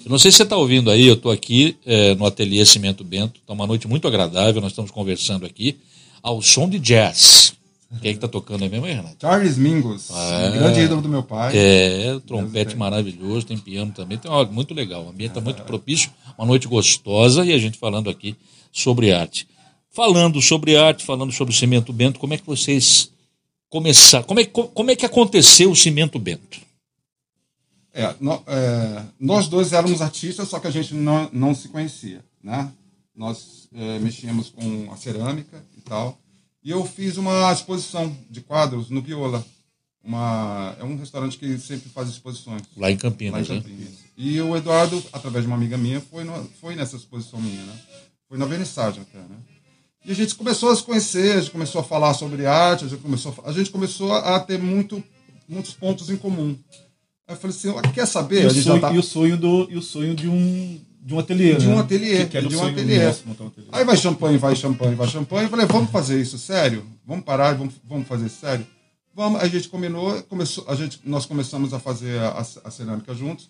Eu 0.04 0.10
não 0.12 0.20
sei 0.20 0.30
se 0.32 0.38
você 0.38 0.44
está 0.44 0.58
ouvindo 0.58 0.90
aí, 0.92 1.08
eu 1.08 1.14
estou 1.14 1.32
aqui 1.32 1.78
é, 1.86 2.14
no 2.16 2.26
Ateliê 2.26 2.66
Cimento 2.66 3.04
Bento, 3.06 3.40
está 3.40 3.54
uma 3.54 3.66
noite 3.66 3.88
muito 3.88 4.06
agradável, 4.08 4.60
nós 4.62 4.72
estamos 4.74 4.92
conversando 4.92 5.46
aqui 5.46 5.78
ao 6.22 6.42
som 6.42 6.68
de 6.68 6.80
jazz. 6.80 7.54
Quem 8.02 8.10
é 8.10 8.14
que 8.14 8.18
está 8.18 8.28
tocando 8.28 8.64
aí 8.64 8.70
mesmo, 8.70 8.86
aí, 8.86 8.94
Renato? 8.94 9.16
Charles 9.22 9.58
Mingus, 9.58 10.10
um 10.10 10.52
grande 10.52 10.80
ídolo 10.82 11.02
do 11.02 11.10
meu 11.10 11.24
pai. 11.24 11.56
É, 11.56 12.20
trompete 12.26 12.76
maravilhoso, 12.76 13.46
tem 13.46 13.58
piano 13.58 13.92
também, 13.92 14.18
tem 14.18 14.30
olha, 14.32 14.50
muito 14.52 14.74
legal, 14.74 15.06
o 15.06 15.10
ambiente 15.10 15.32
está 15.32 15.42
muito 15.42 15.64
propício, 15.64 16.12
uma 16.38 16.48
noite 16.48 16.68
gostosa 16.68 17.46
e 17.46 17.54
a 17.54 17.58
gente 17.58 17.78
falando 17.78 18.10
aqui 18.10 18.36
sobre 18.72 19.12
arte. 19.14 19.48
Falando 19.92 20.42
sobre 20.42 20.76
arte, 20.76 21.06
falando 21.06 21.32
sobre 21.32 21.54
o 21.54 21.58
Cimento 21.58 21.94
Bento, 21.94 22.20
como 22.20 22.34
é 22.34 22.38
que 22.38 22.46
vocês 22.48 23.12
começaram, 23.70 24.26
como 24.26 24.40
é, 24.40 24.46
co- 24.46 24.68
como 24.70 24.90
é 24.92 24.96
que 24.96 25.06
aconteceu 25.06 25.70
o 25.72 25.76
Cimento 25.76 26.18
Bento? 26.18 26.60
É, 27.94 28.16
nó- 28.20 28.42
é, 28.48 29.04
nós 29.20 29.48
dois 29.48 29.72
éramos 29.72 30.02
artistas, 30.02 30.48
só 30.50 30.60
que 30.60 30.66
a 30.68 30.72
gente 30.72 30.96
não, 30.96 31.30
não 31.32 31.54
se 31.54 31.68
conhecia, 31.68 32.24
né? 32.44 32.72
Nós 33.16 33.68
é, 33.72 34.00
mexíamos 34.00 34.50
com 34.50 34.92
a 34.92 34.98
cerâmica 34.98 35.64
e 35.78 35.82
tal. 35.82 36.18
E 36.64 36.72
eu 36.72 36.86
fiz 36.86 37.18
uma 37.18 37.52
exposição 37.52 38.16
de 38.30 38.42
quadros 38.42 38.90
no 38.90 39.02
Viola. 39.02 39.44
Uma, 40.04 40.76
é 40.80 40.84
um 40.84 40.98
restaurante 40.98 41.38
que 41.38 41.58
sempre 41.58 41.90
faz 41.90 42.10
exposições 42.10 42.62
Lá 42.76 42.92
em 42.92 42.92
lá 42.92 42.92
em 42.92 42.98
Campinas, 42.98 43.48
né? 43.50 43.56
Campinas. 43.62 43.94
E 44.18 44.40
o 44.42 44.56
Eduardo, 44.56 45.02
através 45.14 45.44
de 45.46 45.48
uma 45.48 45.56
amiga 45.56 45.78
minha, 45.78 46.02
foi, 46.02 46.24
no- 46.26 46.50
foi 46.60 46.76
nessa 46.76 46.98
exposição 46.98 47.40
minha, 47.42 47.64
né? 47.64 47.74
Foi 48.28 48.38
na 48.38 48.46
vernissagem 48.46 49.02
até, 49.02 49.20
né? 49.20 49.38
E 50.06 50.12
a 50.12 50.16
gente 50.16 50.36
começou 50.36 50.70
a 50.72 50.76
se 50.76 50.84
conhecer, 50.84 51.38
a 51.38 51.40
gente 51.40 51.52
começou 51.52 51.80
a 51.80 51.84
falar 51.86 52.14
sobre 52.14 52.46
arte, 52.46 52.84
a 52.84 52.88
gente 52.90 53.02
começou 53.02 53.34
a, 53.46 53.50
a 53.50 53.54
gente 53.54 53.70
começou 53.70 54.12
a 54.12 54.38
ter 54.42 54.60
muito, 54.60 55.02
muitos 55.48 55.74
pontos 55.74 56.10
em 56.10 56.18
comum. 56.18 56.58
Aí 57.26 57.36
eu 57.36 57.40
falei 57.40 57.56
assim, 57.56 57.70
"Olha, 57.70 57.90
quer 57.90 58.04
E, 58.04 58.08
saber? 58.08 58.46
o 58.46 58.50
gente 58.50 58.62
já 58.64 58.72
sonho, 58.72 58.82
tá- 58.82 58.94
e 58.94 58.98
o 58.98 59.04
sonho 59.04 59.38
do 59.38 59.72
e 59.72 59.78
o 59.78 59.82
sonho 59.82 60.14
de 60.14 60.28
um 60.28 60.82
de 61.06 61.14
um 61.14 61.20
ateliê, 61.20 61.56
De 61.56 61.68
né? 61.68 61.76
um 61.76 61.80
ateliê, 61.80 62.18
Que, 62.20 62.26
que 62.28 62.38
era 62.38 62.48
de 62.48 62.56
um 62.56 62.66
ateliê. 62.66 63.06
nosso, 63.06 63.24
um 63.28 63.48
ateliê. 63.48 63.70
Aí 63.72 63.84
vai 63.84 63.98
champanhe, 63.98 64.38
vai 64.38 64.56
champanhe, 64.56 64.96
vai 64.96 65.08
champanhe. 65.08 65.44
Eu 65.44 65.50
falei, 65.50 65.66
vamos 65.66 65.92
fazer 65.92 66.22
isso 66.22 66.38
sério? 66.38 66.86
Vamos 67.06 67.26
parar 67.26 67.54
e 67.54 67.58
vamos, 67.58 67.74
vamos 67.84 68.08
fazer 68.08 68.28
isso 68.28 68.40
sério? 68.40 68.66
vamos, 69.14 69.42
a 69.42 69.48
gente 69.48 69.70
combinou, 69.70 70.22
começou, 70.24 70.66
a 70.68 70.76
gente, 70.76 71.00
nós 71.04 71.26
começamos 71.26 71.74
a 71.74 71.80
fazer 71.80 72.20
a, 72.20 72.40
a 72.40 72.72
cerâmica 72.72 73.14
juntos, 73.14 73.50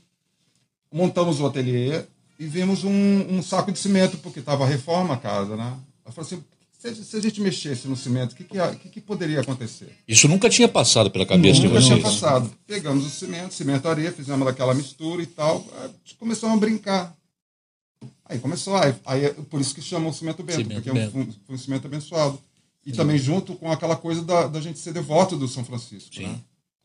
montamos 0.91 1.39
o 1.39 1.45
ateliê 1.45 2.03
e 2.37 2.45
vimos 2.45 2.83
um, 2.83 2.91
um 3.29 3.41
saco 3.41 3.71
de 3.71 3.79
cimento, 3.79 4.17
porque 4.17 4.39
estava 4.39 4.65
reforma 4.65 5.13
a 5.13 5.17
casa, 5.17 5.55
né? 5.55 5.73
Eu 6.05 6.11
falei 6.11 6.27
assim, 6.27 6.43
se, 6.77 7.05
se, 7.05 7.15
a 7.15 7.21
gente 7.21 7.39
mexesse 7.39 7.87
no 7.87 7.95
cimento, 7.95 8.33
o 8.33 8.35
que, 8.35 8.43
que, 8.43 8.89
que, 8.89 9.01
poderia 9.01 9.39
acontecer? 9.39 9.97
Isso 10.05 10.27
nunca 10.27 10.49
tinha 10.49 10.67
passado 10.67 11.09
pela 11.09 11.25
cabeça 11.25 11.61
nunca 11.61 11.79
de 11.79 11.87
vocês? 11.87 11.89
Nunca 11.89 12.09
tinha 12.09 12.11
passado. 12.11 12.51
Pegamos 12.67 13.05
o 13.05 13.09
cimento, 13.09 13.53
cimento 13.53 13.87
areia, 13.87 14.11
fizemos 14.11 14.45
aquela 14.45 14.73
mistura 14.73 15.23
e 15.23 15.25
tal, 15.25 15.65
começamos 16.19 16.57
a 16.57 16.59
brincar. 16.59 17.15
Aí 18.25 18.39
começou, 18.39 18.75
aí, 18.75 18.95
aí 19.05 19.33
por 19.49 19.59
isso 19.59 19.75
que 19.75 19.81
chamam 19.81 20.09
o 20.09 20.13
cimento 20.13 20.41
bento, 20.43 20.61
cimento 20.61 20.81
porque 20.81 20.91
bento. 20.91 21.17
é 21.17 21.19
um, 21.19 21.23
um, 21.23 21.55
um, 21.55 21.57
cimento 21.57 21.87
abençoado. 21.87 22.39
E 22.85 22.91
Sim. 22.91 22.97
também 22.97 23.17
junto 23.17 23.55
com 23.55 23.71
aquela 23.71 23.95
coisa 23.95 24.21
da, 24.23 24.47
da 24.47 24.61
gente 24.61 24.79
ser 24.79 24.93
devoto 24.93 25.37
do 25.37 25.47
São 25.47 25.63
Francisco. 25.63 26.21
Né? 26.21 26.39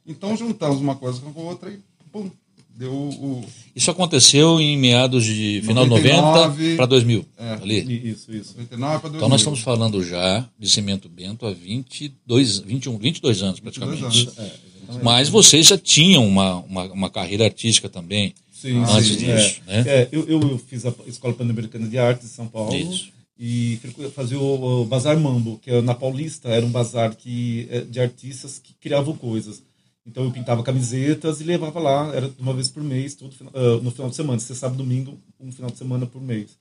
Então 0.07 0.37
juntamos 0.37 0.81
uma 0.81 0.97
coisa 0.97 1.21
com 1.21 1.41
a 1.41 1.45
outra 1.45 1.71
e 1.71 1.79
pum, 2.11 2.31
deu 2.79 2.93
o. 2.93 3.45
Isso 3.75 3.91
aconteceu 3.91 4.61
em 4.61 4.79
meados 4.79 5.25
de 5.25 5.61
final 5.65 5.85
99, 5.87 6.57
de 6.57 6.63
90 6.63 6.77
para 6.77 6.87
2000. 6.87 7.27
É, 7.37 7.53
ali. 7.55 8.11
Isso, 8.11 8.33
isso. 8.33 8.55
99 8.57 9.01
para 9.01 9.11
2000. 9.11 9.17
Então 9.17 9.29
nós 9.29 9.41
estamos 9.41 9.61
falando 9.61 10.03
já 10.05 10.49
de 10.59 10.69
cimento 10.69 11.09
bento 11.09 11.45
há 11.45 11.53
22, 11.53 12.61
21, 12.61 12.97
22 12.97 13.43
anos 13.43 13.61
praticamente. 13.61 14.03
22 14.03 14.39
anos. 14.39 14.39
É, 14.39 15.03
Mas 15.03 15.29
vocês 15.29 15.67
já 15.67 15.77
tinham 15.77 16.27
uma, 16.27 16.57
uma, 16.61 16.85
uma 16.85 17.11
carreira 17.11 17.45
artística 17.45 17.89
também. 17.89 18.35
Sim, 18.61 18.79
antes 18.79 19.07
sim, 19.07 19.17
disso. 19.17 19.61
É. 19.67 19.83
Né? 19.83 19.91
É, 19.91 20.09
eu, 20.11 20.29
eu 20.29 20.59
fiz 20.59 20.85
a 20.85 20.93
Escola 21.07 21.35
Pan-Americana 21.35 21.87
de 21.87 21.99
Artes 21.99 22.29
de 22.29 22.35
São 22.35 22.49
Paulo. 22.49 22.75
Isso 22.75 23.19
e 23.39 23.79
fazia 24.15 24.39
o, 24.39 24.85
Bazar 24.85 25.19
Mambo, 25.19 25.59
que 25.59 25.71
é 25.71 25.81
na 25.81 25.95
Paulista 25.95 26.49
era 26.49 26.67
um 26.67 26.71
bazar 26.71 27.15
que, 27.15 27.69
é, 27.71 27.83
de 27.83 28.01
artistas 28.01 28.59
que 28.59 28.75
criavam 28.75 29.15
coisas. 29.15 29.63
Então 30.05 30.25
eu 30.25 30.33
pintava 30.33 30.63
camisetas 30.63 31.41
e 31.41 31.45
levava 31.45 31.79
lá, 31.79 32.13
era 32.15 32.31
uma 32.39 32.53
vez 32.53 32.69
por 32.69 32.83
mês, 32.83 33.15
todo, 33.15 33.31
uh, 33.31 33.81
no 33.83 33.91
final 33.91 34.11
de 34.11 34.17
semana, 34.17 34.41
você 34.41 34.55
sabe 34.55 34.77
domingo, 34.77 35.17
um 35.39 35.53
final 35.53 35.71
de 35.71 35.77
semana 35.77 36.07
por 36.07 36.21
mês. 36.21 36.59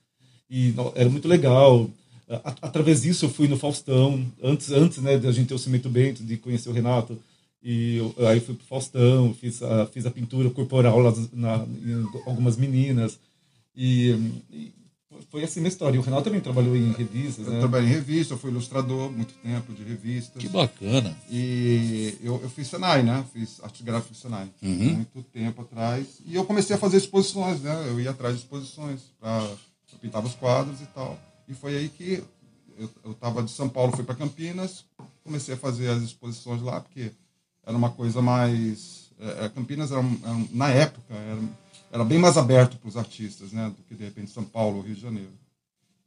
E 0.48 0.72
era 0.94 1.08
muito 1.08 1.26
legal. 1.26 1.90
Através 2.60 3.02
disso 3.02 3.24
eu 3.24 3.30
fui 3.30 3.48
no 3.48 3.56
Faustão, 3.56 4.24
antes 4.42 4.70
antes 4.70 4.98
né, 4.98 5.16
da 5.16 5.32
gente 5.32 5.48
ter 5.48 5.54
o 5.54 5.58
Cimento 5.58 5.88
Bento, 5.88 6.22
de 6.22 6.36
conhecer 6.36 6.68
o 6.68 6.72
Renato. 6.72 7.18
E 7.62 7.96
eu, 7.96 8.14
aí 8.26 8.40
fui 8.40 8.54
pro 8.54 8.66
Faustão, 8.66 9.34
fiz 9.34 9.62
a, 9.62 9.86
fiz 9.86 10.06
a 10.06 10.10
pintura 10.10 10.48
corporal 10.50 10.98
lá 11.00 11.12
na, 11.32 11.56
em 11.56 12.06
algumas 12.26 12.56
meninas. 12.56 13.18
E, 13.74 14.10
e 14.50 14.72
foi 15.30 15.44
assim 15.44 15.60
na 15.60 15.68
história. 15.68 15.96
E 15.96 15.98
o 15.98 16.02
Renato 16.02 16.24
também 16.24 16.40
trabalhou 16.40 16.76
em 16.76 16.92
revistas, 16.92 17.46
eu 17.46 17.52
né? 17.52 17.58
trabalhei 17.58 17.88
em 17.88 17.92
revista, 17.92 18.34
eu 18.34 18.38
fui 18.38 18.50
ilustrador 18.50 19.10
muito 19.10 19.34
tempo 19.34 19.72
de 19.72 19.82
revistas. 19.82 20.40
Que 20.40 20.48
bacana. 20.48 21.16
E 21.30 22.16
eu, 22.22 22.40
eu 22.42 22.48
fiz 22.48 22.68
Senai, 22.68 23.02
né? 23.02 23.24
Fiz 23.32 23.60
arte 23.62 23.82
gráfica 23.82 24.14
Senai, 24.14 24.48
uhum. 24.62 24.94
muito 24.94 25.22
tempo 25.32 25.62
atrás. 25.62 26.20
E 26.26 26.34
eu 26.34 26.44
comecei 26.44 26.76
a 26.76 26.78
fazer 26.78 26.98
exposições, 26.98 27.60
né? 27.60 27.88
Eu 27.88 28.00
ia 28.00 28.10
atrás 28.10 28.36
de 28.36 28.42
exposições, 28.42 29.00
pra, 29.20 29.38
eu 29.92 29.98
pintava 30.00 30.26
os 30.26 30.34
quadros 30.34 30.80
e 30.80 30.86
tal. 30.86 31.18
E 31.48 31.54
foi 31.54 31.76
aí 31.76 31.88
que 31.88 32.22
eu 33.04 33.12
estava 33.12 33.42
de 33.42 33.50
São 33.50 33.68
Paulo, 33.68 33.92
fui 33.92 34.04
para 34.04 34.14
Campinas, 34.14 34.84
comecei 35.24 35.54
a 35.54 35.58
fazer 35.58 35.88
as 35.88 36.02
exposições 36.02 36.62
lá, 36.62 36.80
porque 36.80 37.10
era 37.68 37.76
uma 37.76 37.90
coisa 37.90 38.22
mais... 38.22 39.10
É, 39.20 39.44
é 39.44 39.48
Campinas, 39.50 39.92
era, 39.92 40.00
era, 40.00 40.46
na 40.52 40.70
época, 40.70 41.14
era 41.14 41.40
era 41.90 42.04
bem 42.04 42.18
mais 42.18 42.36
aberto 42.36 42.76
para 42.76 42.88
os 42.88 42.96
artistas, 42.96 43.52
né, 43.52 43.72
do 43.76 43.82
que 43.84 43.94
de 43.94 44.04
repente 44.04 44.30
São 44.30 44.44
Paulo 44.44 44.78
ou 44.78 44.82
Rio 44.82 44.94
de 44.94 45.00
Janeiro. 45.00 45.32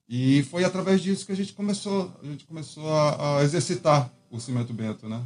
E 0.08 0.44
foi 0.44 0.64
através 0.64 1.02
disso 1.02 1.26
que 1.26 1.32
a 1.32 1.36
gente 1.36 1.54
começou, 1.54 2.14
a 2.22 2.26
gente 2.26 2.46
começou 2.46 2.90
a, 2.90 3.40
a 3.40 3.44
exercitar 3.44 4.12
o 4.30 4.40
cimento 4.40 4.74
bento, 4.74 5.08
né? 5.08 5.22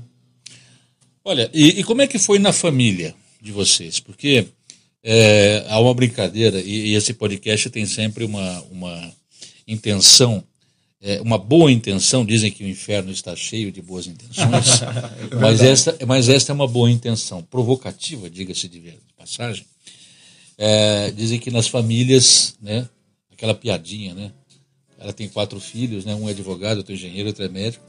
Olha, 1.24 1.50
e, 1.54 1.80
e, 1.80 1.84
como 1.84 2.02
é 2.02 2.08
que 2.08 2.20
foi 2.20 2.38
na 2.38 2.54
família 2.54 3.16
de 3.42 3.52
vocês? 3.52 4.00
Porque 4.00 4.48
é, 5.04 5.66
há 5.68 5.80
uma 5.80 5.94
brincadeira 5.94 6.62
e, 6.62 6.92
e, 6.92 6.94
esse 6.94 7.16
podcast 7.16 7.70
tem 7.72 7.86
sempre 7.86 8.24
uma, 8.24 8.62
uma 8.72 9.12
intenção, 9.68 10.44
é, 11.06 11.22
uma 11.22 11.38
boa 11.38 11.72
intenção. 11.72 12.26
Dizem 12.26 12.52
que 12.52 12.66
o 12.66 12.68
inferno 12.68 13.12
está 13.12 13.34
cheio 13.36 13.72
de 13.72 13.82
boas 13.82 14.08
intenções, 14.08 14.82
é 15.32 15.36
mas, 15.40 15.62
esta, 15.62 15.98
mas 16.06 16.28
esta 16.28 16.52
é 16.52 16.54
uma 16.54 16.68
boa 16.68 16.92
intenção, 16.92 17.42
provocativa, 17.44 18.30
diga-se 18.30 18.68
de 18.68 18.94
passagem 19.18 19.66
é, 20.58 21.12
dizem 21.12 21.40
que 21.40 21.52
nas 21.52 21.68
famílias, 21.68 22.56
né, 22.62 22.88
aquela 23.32 23.54
piadinha, 23.54 24.14
né? 24.14 24.32
Ela 24.98 25.14
tem 25.14 25.28
quatro 25.28 25.60
filhos, 25.60 26.06
né? 26.06 26.16
Um 26.16 26.28
é 26.28 26.32
advogado, 26.32 26.78
outro 26.78 26.94
é 26.94 26.96
engenheiro, 26.96 27.28
outro 27.28 27.44
é 27.44 27.50
médico 27.50 27.84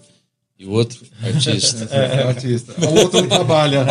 e 0.59 0.67
o 0.67 0.71
outro 0.71 1.07
artista. 1.23 1.89
É, 1.95 2.21
é 2.21 2.23
artista. 2.25 2.75
O 2.85 2.99
outro 2.99 3.21
não 3.21 3.29
trabalha. 3.29 3.87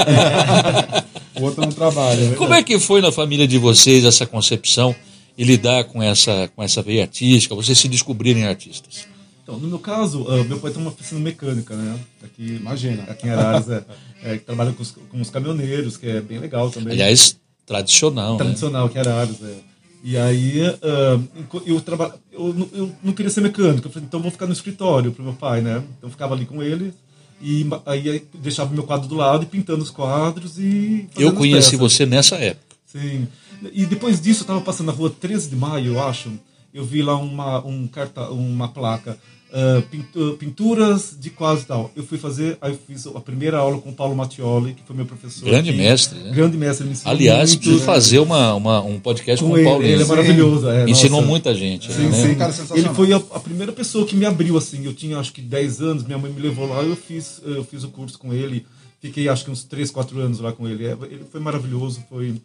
o 1.40 1.44
outro 1.44 1.62
não 1.62 1.72
trabalha. 1.72 2.34
É 2.34 2.36
Como 2.36 2.54
é 2.54 2.62
que 2.62 2.78
foi 2.78 3.02
na 3.02 3.12
família 3.12 3.48
de 3.48 3.58
vocês 3.58 4.04
essa 4.04 4.26
concepção 4.26 4.94
e 5.38 5.44
lidar 5.44 5.86
com 5.86 6.04
essa 6.04 6.50
com 6.56 6.62
essa 6.62 6.82
veia 6.82 7.04
artística, 7.04 7.56
vocês 7.56 7.78
se 7.78 7.88
descobrirem 7.88 8.46
artistas? 8.46 9.08
Então, 9.46 9.60
no 9.60 9.68
meu 9.68 9.78
caso, 9.78 10.24
uh, 10.24 10.44
meu 10.46 10.58
pai 10.58 10.72
tem 10.72 10.82
uma 10.82 10.90
oficina 10.90 11.22
mecânica, 11.22 11.76
né? 11.76 12.00
Aqui, 12.24 12.56
imagina, 12.56 13.04
aqui 13.04 13.28
em 13.28 13.30
Araras, 13.30 13.70
é, 13.70 13.86
é, 14.24 14.38
que 14.40 14.44
trabalha 14.44 14.74
com 14.74 14.82
os, 14.82 14.90
com 14.92 15.22
os 15.22 15.30
caminhoneiros, 15.30 15.98
que 15.98 16.08
é 16.08 16.20
bem 16.20 16.40
legal 16.40 16.72
também. 16.72 16.94
Aliás, 16.94 17.38
Tradicional. 17.66 18.34
Né? 18.34 18.38
Tradicional, 18.38 18.86
né? 18.86 18.92
que 18.92 19.00
era 19.00 19.22
Ares, 19.22 19.42
é. 19.42 19.56
E 20.04 20.18
aí 20.18 20.62
uh, 20.62 21.62
eu, 21.66 21.82
traba... 21.82 22.16
eu, 22.32 22.70
eu 22.74 22.92
não 23.04 23.12
queria 23.12 23.30
ser 23.32 23.42
mecânico, 23.42 23.88
eu 23.88 23.92
falei, 23.92 24.08
então 24.08 24.20
vou 24.20 24.30
ficar 24.30 24.46
no 24.46 24.54
escritório 24.54 25.12
pro 25.12 25.24
meu 25.24 25.34
pai, 25.34 25.62
né? 25.62 25.78
Então 25.98 26.08
eu 26.08 26.12
ficava 26.12 26.36
ali 26.36 26.46
com 26.46 26.62
ele 26.62 26.94
e 27.42 27.68
aí 27.88 28.24
deixava 28.36 28.72
meu 28.72 28.84
quadro 28.84 29.08
do 29.08 29.16
lado 29.16 29.44
e 29.44 29.48
pintando 29.48 29.84
os 29.84 29.90
quadros 29.90 30.60
e. 30.60 31.08
Eu 31.18 31.34
conheci 31.34 31.76
você 31.76 32.06
nessa 32.06 32.36
época. 32.36 32.76
Sim. 32.86 33.28
E 33.74 33.86
depois 33.88 34.22
disso 34.22 34.42
eu 34.42 34.44
estava 34.44 34.62
passando 34.62 34.88
na 34.88 34.94
rua 34.94 35.10
13 35.10 35.50
de 35.50 35.56
maio, 35.56 35.94
eu 35.94 36.04
acho. 36.04 36.32
Eu 36.76 36.84
vi 36.84 37.02
lá 37.02 37.16
uma, 37.16 37.66
um 37.66 37.88
carta, 37.88 38.30
uma 38.30 38.68
placa 38.68 39.18
uh, 39.50 40.36
pinturas 40.38 41.16
de 41.18 41.30
quase 41.30 41.66
tal. 41.66 41.90
Eu 41.96 42.06
fui 42.06 42.18
fazer, 42.18 42.58
aí 42.60 42.78
fiz 42.86 43.08
a 43.08 43.22
primeira 43.22 43.58
aula 43.58 43.80
com 43.80 43.92
o 43.92 43.94
Paulo 43.94 44.14
Mattioli, 44.14 44.74
que 44.74 44.84
foi 44.84 44.94
meu 44.94 45.06
professor. 45.06 45.46
Grande 45.46 45.70
aqui. 45.70 45.78
mestre, 45.78 46.20
né? 46.20 46.32
Grande 46.32 46.58
mestre, 46.58 46.86
me 46.86 46.94
Aliás, 47.06 47.52
muito, 47.52 47.62
preciso 47.62 47.80
né? 47.80 47.86
fazer 47.86 48.20
uma, 48.20 48.54
uma, 48.56 48.82
um 48.82 49.00
podcast 49.00 49.42
com, 49.42 49.52
com 49.52 49.58
o 49.58 49.64
Paulo. 49.64 49.84
Ele, 49.84 49.94
ele 49.94 50.04
é 50.04 50.06
maravilhoso. 50.06 50.70
É, 50.70 50.90
Ensinou 50.90 51.22
nossa. 51.22 51.30
muita 51.30 51.56
gente. 51.56 51.94
Sim, 51.94 52.10
né? 52.10 52.12
sim. 52.12 52.36
Cara, 52.36 52.54
ele 52.74 52.90
foi 52.90 53.14
a, 53.14 53.18
a, 53.18 53.40
primeira 53.40 53.72
pessoa 53.72 54.06
que 54.06 54.16
me 54.16 54.26
abriu, 54.26 54.58
assim. 54.58 54.84
Eu 54.84 54.94
tinha 54.94 55.18
acho 55.18 55.32
que 55.32 55.42
10 55.42 55.82
anos, 55.82 56.04
minha 56.04 56.18
mãe 56.18 56.30
me 56.30 56.42
levou 56.42 56.68
lá, 56.68 56.84
eu 56.84 56.98
fiz, 56.98 57.42
eu 57.46 57.64
fiz 57.64 57.86
o 57.86 57.88
curso 57.88 58.20
com 58.20 58.34
ele. 58.34 58.66
Fiquei 59.00 59.30
acho 59.30 59.46
que 59.46 59.52
uns 59.52 59.64
3, 59.64 59.92
4 59.92 60.20
anos 60.20 60.40
lá 60.42 60.52
com 60.52 60.68
ele. 60.68 60.86
É, 60.86 60.98
ele 61.04 61.24
foi 61.32 61.40
maravilhoso, 61.40 62.04
foi. 62.10 62.36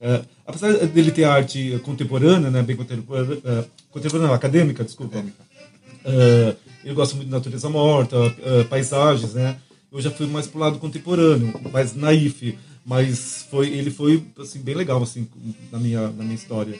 É, 0.00 0.22
apesar 0.46 0.72
dele 0.86 1.10
ter 1.10 1.24
arte 1.24 1.80
contemporânea, 1.82 2.50
né, 2.50 2.62
bem 2.62 2.76
contemporânea, 2.76 3.38
é, 3.44 3.64
contemporânea 3.90 4.34
acadêmica, 4.34 4.84
desculpa, 4.84 5.16
acadêmica. 5.16 5.42
É, 6.04 6.56
ele 6.84 6.94
gosta 6.94 7.16
muito 7.16 7.26
de 7.26 7.32
natureza 7.32 7.68
morta, 7.68 8.16
uh, 8.16 8.64
paisagens, 8.68 9.34
né? 9.34 9.56
Eu 9.92 10.00
já 10.00 10.10
fui 10.10 10.26
mais 10.26 10.46
pro 10.46 10.60
lado 10.60 10.78
contemporâneo, 10.78 11.52
mais 11.72 11.94
naif, 11.94 12.56
mas 12.86 13.46
foi, 13.50 13.68
ele 13.68 13.90
foi 13.90 14.22
assim 14.38 14.60
bem 14.60 14.74
legal 14.74 15.02
assim 15.02 15.26
na 15.72 15.78
minha 15.78 16.08
na 16.08 16.22
minha 16.22 16.34
história. 16.34 16.78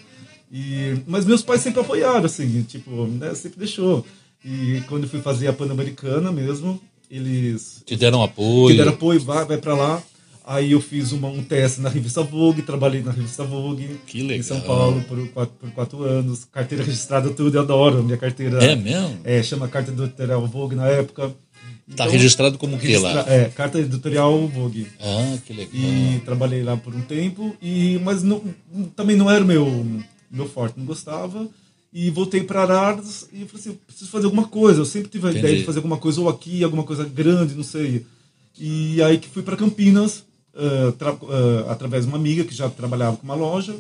E, 0.50 0.96
mas 1.06 1.26
meus 1.26 1.42
pais 1.42 1.60
sempre 1.60 1.80
apoiaram, 1.80 2.25
assim, 2.25 2.62
tipo, 2.62 3.06
né, 3.06 3.34
sempre 3.34 3.58
deixou. 3.58 4.04
E 4.44 4.82
quando 4.88 5.02
eu 5.02 5.08
fui 5.10 5.20
fazer 5.20 5.48
a 5.48 5.52
Pan-Americana 5.52 6.32
mesmo, 6.32 6.80
eles. 7.10 7.82
Te 7.84 7.96
deram 7.96 8.22
apoio? 8.22 8.75
Te 8.75 8.78
deram 8.78 8.92
apoio, 8.92 9.20
vai, 9.20 9.44
vai 9.44 9.58
pra 9.58 9.75
lá. 9.75 10.02
Aí 10.48 10.72
eu 10.72 10.80
fiz 10.80 11.12
uma, 11.12 11.28
um 11.28 11.44
teste 11.44 11.78
na 11.82 11.90
revista 11.90 12.22
Vogue, 12.22 12.62
trabalhei 12.62 13.02
na 13.02 13.12
revista 13.12 13.44
Vogue 13.44 14.00
que 14.06 14.22
legal. 14.22 14.38
em 14.38 14.42
São 14.42 14.58
Paulo 14.62 15.02
por 15.02 15.28
quatro, 15.28 15.54
por 15.60 15.70
quatro 15.72 16.02
anos. 16.04 16.46
Carteira 16.50 16.82
registrada, 16.82 17.28
tudo, 17.28 17.54
eu 17.54 17.60
adoro. 17.60 18.02
Minha 18.02 18.16
carteira. 18.16 18.56
É 18.64 18.74
mesmo? 18.74 19.20
É, 19.24 19.42
chama 19.42 19.68
Carta 19.68 19.90
Editorial 19.90 20.46
Vogue 20.46 20.74
na 20.74 20.88
época. 20.88 21.28
Tá 21.28 21.34
então, 22.04 22.08
registrado 22.08 22.56
como 22.56 22.76
o 22.76 22.78
que 22.78 22.96
lá? 22.96 23.26
É, 23.28 23.50
Carta 23.50 23.78
Editorial 23.78 24.48
Vogue. 24.48 24.86
Ah, 24.98 25.36
que 25.44 25.52
legal. 25.52 25.70
E 25.74 26.22
trabalhei 26.24 26.62
lá 26.62 26.78
por 26.78 26.94
um 26.94 27.02
tempo, 27.02 27.54
e, 27.60 28.00
mas 28.02 28.22
não, 28.22 28.42
também 28.96 29.16
não 29.16 29.30
era 29.30 29.44
meu, 29.44 29.86
meu 30.30 30.48
forte, 30.48 30.78
não 30.78 30.86
gostava. 30.86 31.46
E 31.92 32.08
voltei 32.08 32.42
para 32.42 32.62
Araras 32.62 33.28
e 33.34 33.44
falei 33.44 33.60
assim: 33.60 33.78
preciso 33.86 34.10
fazer 34.10 34.24
alguma 34.24 34.48
coisa. 34.48 34.80
Eu 34.80 34.86
sempre 34.86 35.10
tive 35.10 35.26
a 35.26 35.30
Entendi. 35.30 35.44
ideia 35.44 35.58
de 35.58 35.66
fazer 35.66 35.80
alguma 35.80 35.98
coisa 35.98 36.22
ou 36.22 36.28
aqui, 36.30 36.64
alguma 36.64 36.84
coisa 36.84 37.04
grande, 37.04 37.54
não 37.54 37.64
sei. 37.64 38.06
E 38.58 39.02
aí 39.02 39.18
que 39.18 39.28
fui 39.28 39.42
para 39.42 39.54
Campinas 39.54 40.26
uh, 40.58 41.24
uh, 41.24 41.70
através 41.70 42.04
de 42.04 42.08
uma 42.08 42.18
amiga 42.18 42.44
que 42.44 42.54
já 42.54 42.68
trabalhava 42.68 43.16
com 43.16 43.24
uma 43.24 43.34
loja. 43.34 43.74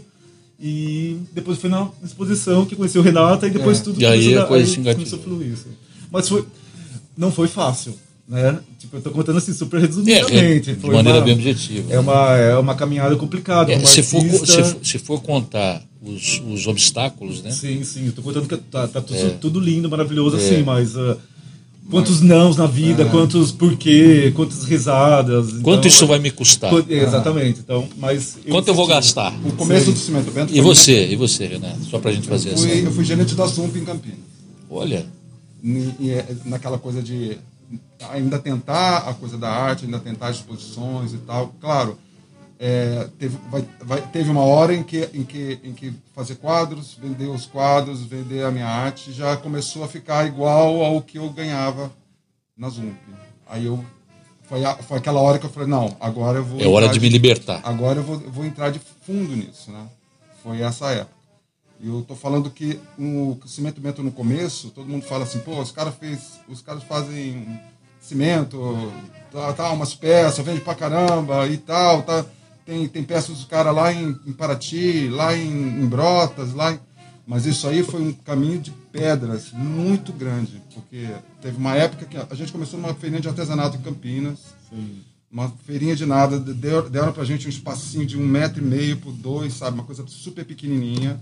E 0.60 1.18
depois 1.32 1.58
foi 1.58 1.70
na 1.70 1.88
exposição 2.02 2.64
que 2.64 2.74
conheci 2.74 2.98
o 2.98 3.02
Renata 3.02 3.46
e 3.46 3.50
depois 3.50 3.80
é. 3.80 3.82
tudo 3.84 4.00
e 4.00 4.06
aí 4.06 4.36
a 4.36 4.44
coisa 4.44 4.76
aí 4.76 4.94
começou 4.94 5.18
a 5.18 5.22
fluir. 5.22 5.52
Assim. 5.52 5.70
Mas 6.10 6.28
foi, 6.28 6.44
não 7.16 7.30
foi 7.30 7.46
fácil. 7.46 7.94
Né? 8.28 8.58
Tipo, 8.78 8.96
eu 8.96 9.00
tô 9.00 9.10
contando 9.10 9.38
assim 9.38 9.54
super 9.54 9.80
resumidamente. 9.80 10.70
É, 10.70 10.74
de 10.74 10.86
maneira 10.86 11.18
uma, 11.20 11.24
bem 11.24 11.34
objetiva. 11.34 11.92
É 11.92 11.98
uma, 11.98 12.36
é 12.36 12.58
uma 12.58 12.74
caminhada 12.74 13.16
complicada. 13.16 13.72
É, 13.72 13.78
se, 13.86 14.02
for, 14.02 14.20
se, 14.20 14.62
for, 14.62 14.76
se 14.82 14.98
for 14.98 15.22
contar 15.22 15.82
os, 16.02 16.42
os 16.46 16.66
obstáculos, 16.66 17.42
né? 17.42 17.50
Sim, 17.52 17.82
sim. 17.84 18.06
Eu 18.06 18.12
tô 18.12 18.20
contando 18.20 18.46
que 18.46 18.56
tá, 18.56 18.86
tá 18.86 19.00
tudo, 19.00 19.18
é. 19.18 19.30
tudo 19.30 19.60
lindo, 19.60 19.88
maravilhoso, 19.88 20.36
é. 20.36 20.40
assim, 20.40 20.62
mas. 20.62 20.94
Uh, 20.94 21.16
Quantos 21.90 22.20
nãos 22.20 22.56
na 22.56 22.66
vida, 22.66 23.06
quantos 23.06 23.50
porquê, 23.50 24.30
quantas 24.36 24.64
risadas. 24.64 25.52
Quanto 25.62 25.78
então, 25.80 25.88
isso 25.88 26.06
vai 26.06 26.18
me 26.18 26.30
custar? 26.30 26.70
Quanto- 26.70 26.92
Exatamente. 26.92 27.60
Então, 27.60 27.88
mas 27.96 28.36
Quanto 28.48 28.68
eu 28.68 28.74
vou 28.74 28.86
gastar? 28.86 29.32
O 29.44 29.52
começo 29.52 29.90
do 29.92 29.98
Cimento 29.98 30.30
Bento 30.30 30.54
E 30.54 30.60
você, 30.60 31.06
e 31.06 31.16
você, 31.16 31.46
Renato? 31.46 31.82
Só 31.84 31.98
pra 31.98 32.12
gente 32.12 32.28
fazer 32.28 32.56
Fui, 32.56 32.70
assim. 32.70 32.84
eu 32.84 32.92
fui 32.92 33.04
gerente 33.04 33.34
da 33.34 33.48
Sump 33.48 33.74
em 33.78 33.84
Campinas. 33.84 34.18
Olha, 34.70 35.06
e 35.64 36.10
é 36.10 36.26
naquela 36.44 36.78
coisa 36.78 37.02
de 37.02 37.38
ainda 38.12 38.38
tentar 38.38 38.98
a 38.98 39.14
coisa 39.14 39.36
da 39.38 39.48
arte, 39.50 39.84
ainda 39.86 39.98
tentar 39.98 40.30
exposições 40.30 41.12
e 41.14 41.18
tal. 41.18 41.54
Claro, 41.60 41.98
é, 42.58 43.08
teve, 43.18 43.38
vai- 43.50 43.68
vai- 43.80 44.02
teve 44.02 44.30
uma 44.30 44.42
hora 44.42 44.74
em 44.74 44.82
que, 44.82 45.08
em, 45.14 45.24
que, 45.24 45.60
em 45.62 45.72
que 45.72 45.92
fazer 46.14 46.36
quadros, 46.36 46.94
vender 46.94 47.26
os 47.26 47.46
quadros, 47.46 48.02
vender 48.02 48.44
a 48.44 48.50
minha 48.50 48.66
arte, 48.66 49.12
já 49.12 49.36
começou 49.36 49.84
a 49.84 49.88
ficar 49.88 50.26
igual 50.26 50.82
ao 50.84 51.00
que 51.00 51.18
eu 51.18 51.28
ganhava 51.30 51.90
na 52.56 52.68
Zump. 52.68 52.96
Aí 53.48 53.66
eu. 53.66 53.84
Foi, 54.48 54.64
a- 54.64 54.76
foi 54.76 54.98
aquela 54.98 55.20
hora 55.20 55.38
que 55.38 55.44
eu 55.46 55.50
falei, 55.50 55.68
não, 55.68 55.94
agora 56.00 56.38
eu 56.38 56.44
vou. 56.44 56.58
é 56.60 56.66
hora 56.66 56.86
entrar 56.86 56.94
de 56.94 57.00
me 57.00 57.08
libertar. 57.08 57.60
Agora 57.64 57.98
eu 58.00 58.02
vou, 58.02 58.20
eu 58.20 58.30
vou 58.30 58.44
entrar 58.44 58.70
de 58.70 58.80
fundo 59.06 59.36
nisso, 59.36 59.70
né? 59.70 59.86
Foi 60.42 60.60
essa 60.62 60.90
época. 60.90 61.16
E 61.80 61.86
eu 61.86 62.02
tô 62.02 62.16
falando 62.16 62.50
que 62.50 62.80
o 62.98 63.38
cimento 63.46 63.80
no 64.02 64.10
começo, 64.10 64.70
todo 64.70 64.88
mundo 64.88 65.04
fala 65.04 65.22
assim, 65.24 65.38
pô, 65.40 65.60
os 65.60 65.70
caras 65.70 65.94
fez, 65.94 66.40
os 66.48 66.60
caras 66.60 66.82
fazem 66.82 67.60
cimento, 68.00 68.92
tá, 69.30 69.52
tá, 69.52 69.70
umas 69.70 69.94
peças, 69.94 70.44
vende 70.44 70.60
pra 70.60 70.74
caramba 70.74 71.46
e 71.46 71.56
tal, 71.58 72.02
tá. 72.02 72.24
Tem, 72.68 72.86
tem 72.86 73.02
peças 73.02 73.34
dos 73.34 73.46
caras 73.46 73.74
lá 73.74 73.90
em, 73.90 74.14
em 74.26 74.32
Paraty, 74.34 75.08
lá 75.08 75.34
em, 75.34 75.48
em 75.80 75.86
Brotas, 75.86 76.52
lá 76.52 76.74
em... 76.74 76.78
Mas 77.26 77.46
isso 77.46 77.66
aí 77.66 77.82
foi 77.82 78.02
um 78.02 78.12
caminho 78.12 78.58
de 78.60 78.70
pedras 78.92 79.52
muito 79.54 80.12
grande, 80.12 80.60
porque 80.74 81.06
teve 81.40 81.56
uma 81.56 81.74
época 81.74 82.04
que 82.04 82.18
a 82.18 82.34
gente 82.34 82.52
começou 82.52 82.78
numa 82.78 82.92
feirinha 82.92 83.22
de 83.22 83.28
artesanato 83.28 83.78
em 83.78 83.80
Campinas, 83.80 84.38
uma 85.32 85.48
feirinha 85.64 85.96
de 85.96 86.04
nada, 86.04 86.38
deu- 86.38 86.90
deram 86.90 87.10
pra 87.10 87.24
gente 87.24 87.46
um 87.46 87.50
espacinho 87.50 88.04
de 88.04 88.18
um 88.18 88.26
metro 88.26 88.62
e 88.62 88.66
meio 88.66 88.98
por 88.98 89.12
dois, 89.12 89.54
sabe? 89.54 89.74
Uma 89.78 89.84
coisa 89.84 90.04
super 90.06 90.44
pequenininha. 90.44 91.18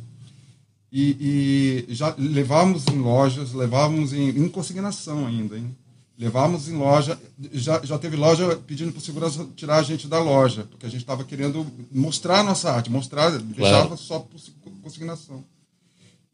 E, 0.92 1.84
e 1.88 1.94
já 1.94 2.12
levávamos 2.18 2.88
em 2.88 2.98
lojas, 2.98 3.52
levávamos 3.52 4.12
em, 4.12 4.30
em 4.30 4.48
consignação 4.48 5.24
ainda, 5.28 5.56
hein? 5.56 5.76
Levávamos 6.18 6.68
em 6.68 6.76
loja, 6.76 7.18
já, 7.52 7.84
já 7.84 7.98
teve 7.98 8.16
loja 8.16 8.56
pedindo 8.66 8.90
para 8.90 9.02
segurança 9.02 9.46
tirar 9.54 9.76
a 9.76 9.82
gente 9.82 10.08
da 10.08 10.18
loja, 10.18 10.64
porque 10.70 10.86
a 10.86 10.88
gente 10.88 11.00
estava 11.02 11.24
querendo 11.24 11.66
mostrar 11.92 12.40
a 12.40 12.42
nossa 12.44 12.70
arte, 12.72 12.90
mostrar, 12.90 13.30
deixava 13.38 13.96
só 13.98 14.18
por 14.20 14.40
consignação. 14.82 15.44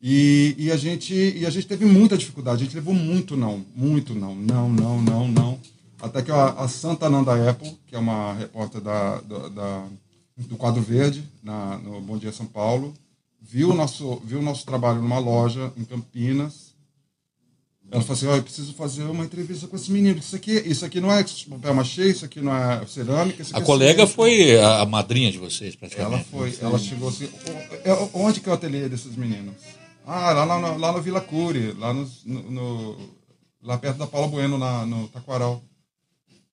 E, 0.00 0.54
e, 0.58 0.70
a 0.70 0.76
gente, 0.76 1.14
e 1.14 1.44
a 1.46 1.50
gente 1.50 1.66
teve 1.66 1.84
muita 1.84 2.16
dificuldade, 2.18 2.62
a 2.62 2.64
gente 2.64 2.74
levou 2.74 2.94
muito 2.94 3.36
não, 3.36 3.64
muito 3.74 4.14
não, 4.14 4.34
não, 4.34 4.68
não, 4.68 5.02
não, 5.02 5.28
não. 5.28 5.60
Até 6.00 6.22
que 6.22 6.30
a, 6.32 6.46
a 6.50 6.66
Santa 6.68 7.08
Nanda 7.08 7.48
Apple, 7.50 7.76
que 7.86 7.94
é 7.94 7.98
uma 7.98 8.32
repórter 8.34 8.80
da, 8.80 9.20
da, 9.20 9.48
da- 9.48 9.84
do 10.36 10.56
Quadro 10.56 10.82
Verde, 10.82 11.22
na, 11.42 11.78
no 11.78 12.00
Bom 12.00 12.18
Dia 12.18 12.32
São 12.32 12.46
Paulo, 12.46 12.94
viu 13.40 13.70
o 13.70 13.74
nosso, 13.74 14.20
viu 14.24 14.40
o 14.40 14.42
nosso 14.42 14.64
trabalho 14.66 15.00
numa 15.00 15.18
loja 15.20 15.72
em 15.76 15.84
Campinas. 15.84 16.71
Ela 17.92 18.00
falou 18.02 18.14
assim, 18.16 18.26
"Ó, 18.26 18.36
eu 18.36 18.42
preciso 18.42 18.72
fazer 18.72 19.02
uma 19.04 19.22
entrevista 19.22 19.68
com 19.68 19.76
esse 19.76 19.92
menino. 19.92 20.18
Isso 20.18 20.34
aqui, 20.34 20.52
isso 20.64 20.82
aqui 20.84 20.98
não 20.98 21.12
é 21.12 21.22
papel 21.50 21.74
machê, 21.74 22.08
isso 22.10 22.24
aqui 22.24 22.40
não 22.40 22.56
é 22.56 22.86
cerâmica. 22.86 23.44
A 23.52 23.58
é 23.58 23.60
colega 23.60 24.06
cimento." 24.06 24.14
foi 24.14 24.58
a 24.58 24.86
madrinha 24.86 25.30
de 25.30 25.36
vocês, 25.36 25.76
praticamente. 25.76 26.14
Ela 26.14 26.24
foi, 26.24 26.56
ela 26.62 26.78
chegou 26.78 27.10
assim. 27.10 27.26
"O- 27.26 27.88
é- 27.88 28.08
Onde 28.14 28.40
que 28.40 28.48
é 28.48 28.52
o 28.52 28.54
ateliê 28.54 28.88
desses 28.88 29.14
meninos? 29.14 29.54
Ah, 30.06 30.32
lá, 30.32 30.44
lá, 30.44 30.58
no- 30.58 30.78
lá 30.78 30.90
no 30.92 31.02
Vila 31.02 31.20
Cury, 31.20 31.72
lá, 31.78 31.92
no, 31.92 32.10
no- 32.24 32.96
lá 33.62 33.76
perto 33.76 33.98
da 33.98 34.06
Paula 34.06 34.26
Bueno, 34.26 34.56
na, 34.56 34.86
no 34.86 35.06
Taquaral. 35.08 35.62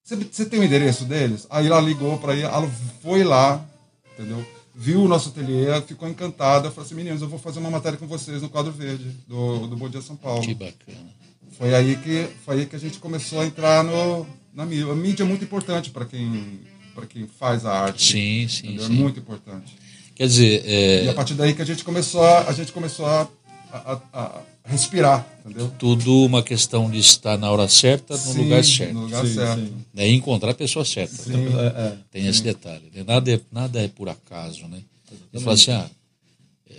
Você, 0.03 0.15
você 0.17 0.45
tem 0.45 0.59
o 0.59 0.63
endereço 0.63 1.05
deles? 1.05 1.47
Aí 1.49 1.67
ela 1.67 1.79
ligou 1.79 2.17
para 2.17 2.35
ir, 2.35 2.41
ela 2.43 2.69
foi 3.01 3.23
lá, 3.23 3.65
entendeu? 4.13 4.45
Viu 4.75 5.03
o 5.03 5.07
nosso 5.07 5.29
ateliê, 5.29 5.81
ficou 5.81 6.07
encantada, 6.07 6.69
falou 6.69 6.85
assim: 6.85 6.95
meninos, 6.95 7.21
eu 7.21 7.27
vou 7.29 7.39
fazer 7.39 7.59
uma 7.59 7.69
matéria 7.69 7.97
com 7.97 8.07
vocês 8.07 8.41
no 8.41 8.49
quadro 8.49 8.71
verde 8.71 9.05
do, 9.27 9.67
do 9.67 9.75
Bom 9.77 9.89
Dia 9.89 10.01
São 10.01 10.15
Paulo. 10.15 10.41
Que 10.41 10.53
bacana. 10.53 11.18
Foi 11.57 11.73
aí 11.73 11.95
que 11.97 12.27
foi 12.45 12.59
aí 12.61 12.65
que 12.65 12.75
a 12.75 12.79
gente 12.79 12.99
começou 12.99 13.39
a 13.41 13.45
entrar 13.45 13.83
no, 13.83 14.25
na 14.53 14.65
mídia. 14.65 14.91
A 14.91 14.95
mídia 14.95 15.23
é 15.23 15.25
muito 15.25 15.43
importante 15.43 15.89
para 15.89 16.05
quem 16.05 16.59
para 16.95 17.05
quem 17.05 17.27
faz 17.27 17.65
a 17.65 17.71
arte. 17.71 18.11
Sim, 18.11 18.47
sim? 18.47 18.75
É 18.77 18.81
sim. 18.81 18.93
muito 18.93 19.19
importante. 19.19 19.73
Quer 20.15 20.27
dizer, 20.27 20.63
é, 20.65 21.03
E 21.05 21.09
a 21.09 21.13
partir 21.13 21.33
daí 21.33 21.53
que 21.53 21.61
a 21.61 21.65
gente 21.65 21.83
começou 21.83 22.23
a, 22.23 22.49
a 22.49 22.53
gente 22.53 22.71
começou 22.73 23.05
a, 23.05 23.27
a- 23.71 24.01
a- 24.13 24.41
respirar, 24.65 25.25
entendeu? 25.45 25.71
tudo 25.79 26.25
uma 26.25 26.43
questão 26.43 26.91
de 26.91 26.99
estar 26.99 27.37
na 27.37 27.49
hora 27.49 27.67
certa, 27.69 28.13
no 28.13 28.19
Sim, 28.33 28.43
lugar 28.43 28.63
certo. 28.63 28.93
No 28.93 29.01
lugar 29.03 29.25
Sim, 29.25 29.33
certo. 29.33 29.59
sim. 29.61 29.73
Né? 29.93 30.09
E 30.09 30.13
encontrar 30.13 30.51
a 30.51 30.53
pessoa 30.53 30.83
certa. 30.85 31.15
É, 31.31 31.87
é. 31.93 31.97
Tem 32.11 32.27
esse 32.27 32.43
detalhe. 32.43 32.91
né? 32.93 33.03
Nada, 33.07 33.31
é, 33.33 33.39
nada 33.51 33.81
é 33.81 33.87
por 33.87 34.09
acaso, 34.09 34.67
né? 34.67 34.79
Você 35.31 35.43
fala 35.43 35.55
assim, 35.55 35.71
ah, 35.71 35.89
é, 36.69 36.75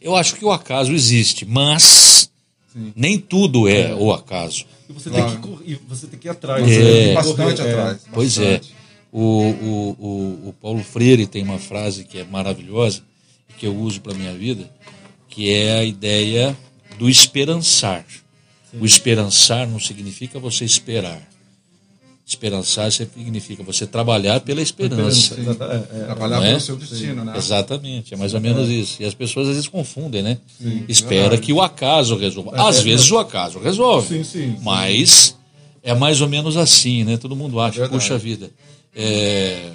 eu 0.00 0.14
acho 0.14 0.36
que 0.36 0.44
o 0.44 0.52
acaso 0.52 0.92
existe, 0.92 1.44
mas 1.46 2.30
Sim. 2.72 2.92
nem 2.96 3.18
tudo 3.18 3.68
é 3.68 3.94
o 3.94 4.12
acaso. 4.12 4.64
E 4.88 4.92
você, 4.92 5.10
Claro. 5.10 5.30
tem 5.30 5.40
que, 5.56 5.72
e 5.72 5.74
você 5.88 6.06
tem 6.06 6.18
que 6.18 6.28
ir 6.28 6.30
atrás. 6.30 6.66
É. 6.70 7.08
que 7.08 7.14
Bastante 7.14 7.36
correr, 7.36 7.68
é. 7.68 7.70
atrás. 7.72 8.00
Pois 8.12 8.38
é. 8.38 8.52
bastante. 8.58 8.74
O, 9.12 9.20
o, 9.20 9.96
o, 9.98 10.48
o 10.48 10.54
Paulo 10.60 10.82
Freire 10.82 11.26
tem 11.26 11.42
uma 11.42 11.58
frase 11.58 12.04
que 12.04 12.18
é 12.18 12.24
maravilhosa, 12.24 13.02
e 13.50 13.52
que 13.52 13.66
eu 13.66 13.76
uso 13.76 14.00
para 14.00 14.14
minha 14.14 14.32
vida, 14.32 14.70
que 15.28 15.50
é 15.50 15.78
a 15.78 15.84
ideia 15.84 16.56
do 16.98 17.08
esperançar. 17.10 18.04
O 18.80 18.86
esperançar 18.86 19.66
não 19.68 19.78
significa 19.78 20.38
você 20.38 20.64
esperar. 20.64 21.20
Esperançar 22.32 22.90
significa 22.90 23.62
você 23.62 23.86
trabalhar 23.86 24.40
pela 24.40 24.62
esperança. 24.62 25.34
É, 25.34 26.00
é. 26.00 26.04
Trabalhar 26.04 26.36
Não 26.36 26.44
é? 26.44 26.48
pelo 26.48 26.60
seu 26.60 26.76
destino, 26.76 27.24
né? 27.24 27.34
Exatamente, 27.36 28.14
é 28.14 28.16
mais 28.16 28.32
ou 28.32 28.40
menos 28.40 28.70
isso. 28.70 29.02
E 29.02 29.04
as 29.04 29.12
pessoas 29.12 29.48
às 29.48 29.54
vezes 29.54 29.68
confundem, 29.68 30.22
né? 30.22 30.38
Espera 30.88 31.22
verdade. 31.22 31.42
que 31.42 31.52
o 31.52 31.60
acaso 31.60 32.16
resolva. 32.16 32.52
Às 32.68 32.78
é, 32.78 32.82
vezes 32.82 33.10
o 33.10 33.18
acaso 33.18 33.58
resolve. 33.58 34.08
Sim, 34.08 34.24
sim, 34.24 34.56
sim. 34.56 34.58
Mas 34.62 35.36
é 35.82 35.94
mais 35.94 36.22
ou 36.22 36.28
menos 36.28 36.56
assim, 36.56 37.04
né? 37.04 37.18
Todo 37.18 37.36
mundo 37.36 37.60
acha, 37.60 37.80
Verdade. 37.80 38.00
puxa 38.00 38.16
vida. 38.16 38.50
É... 38.96 39.70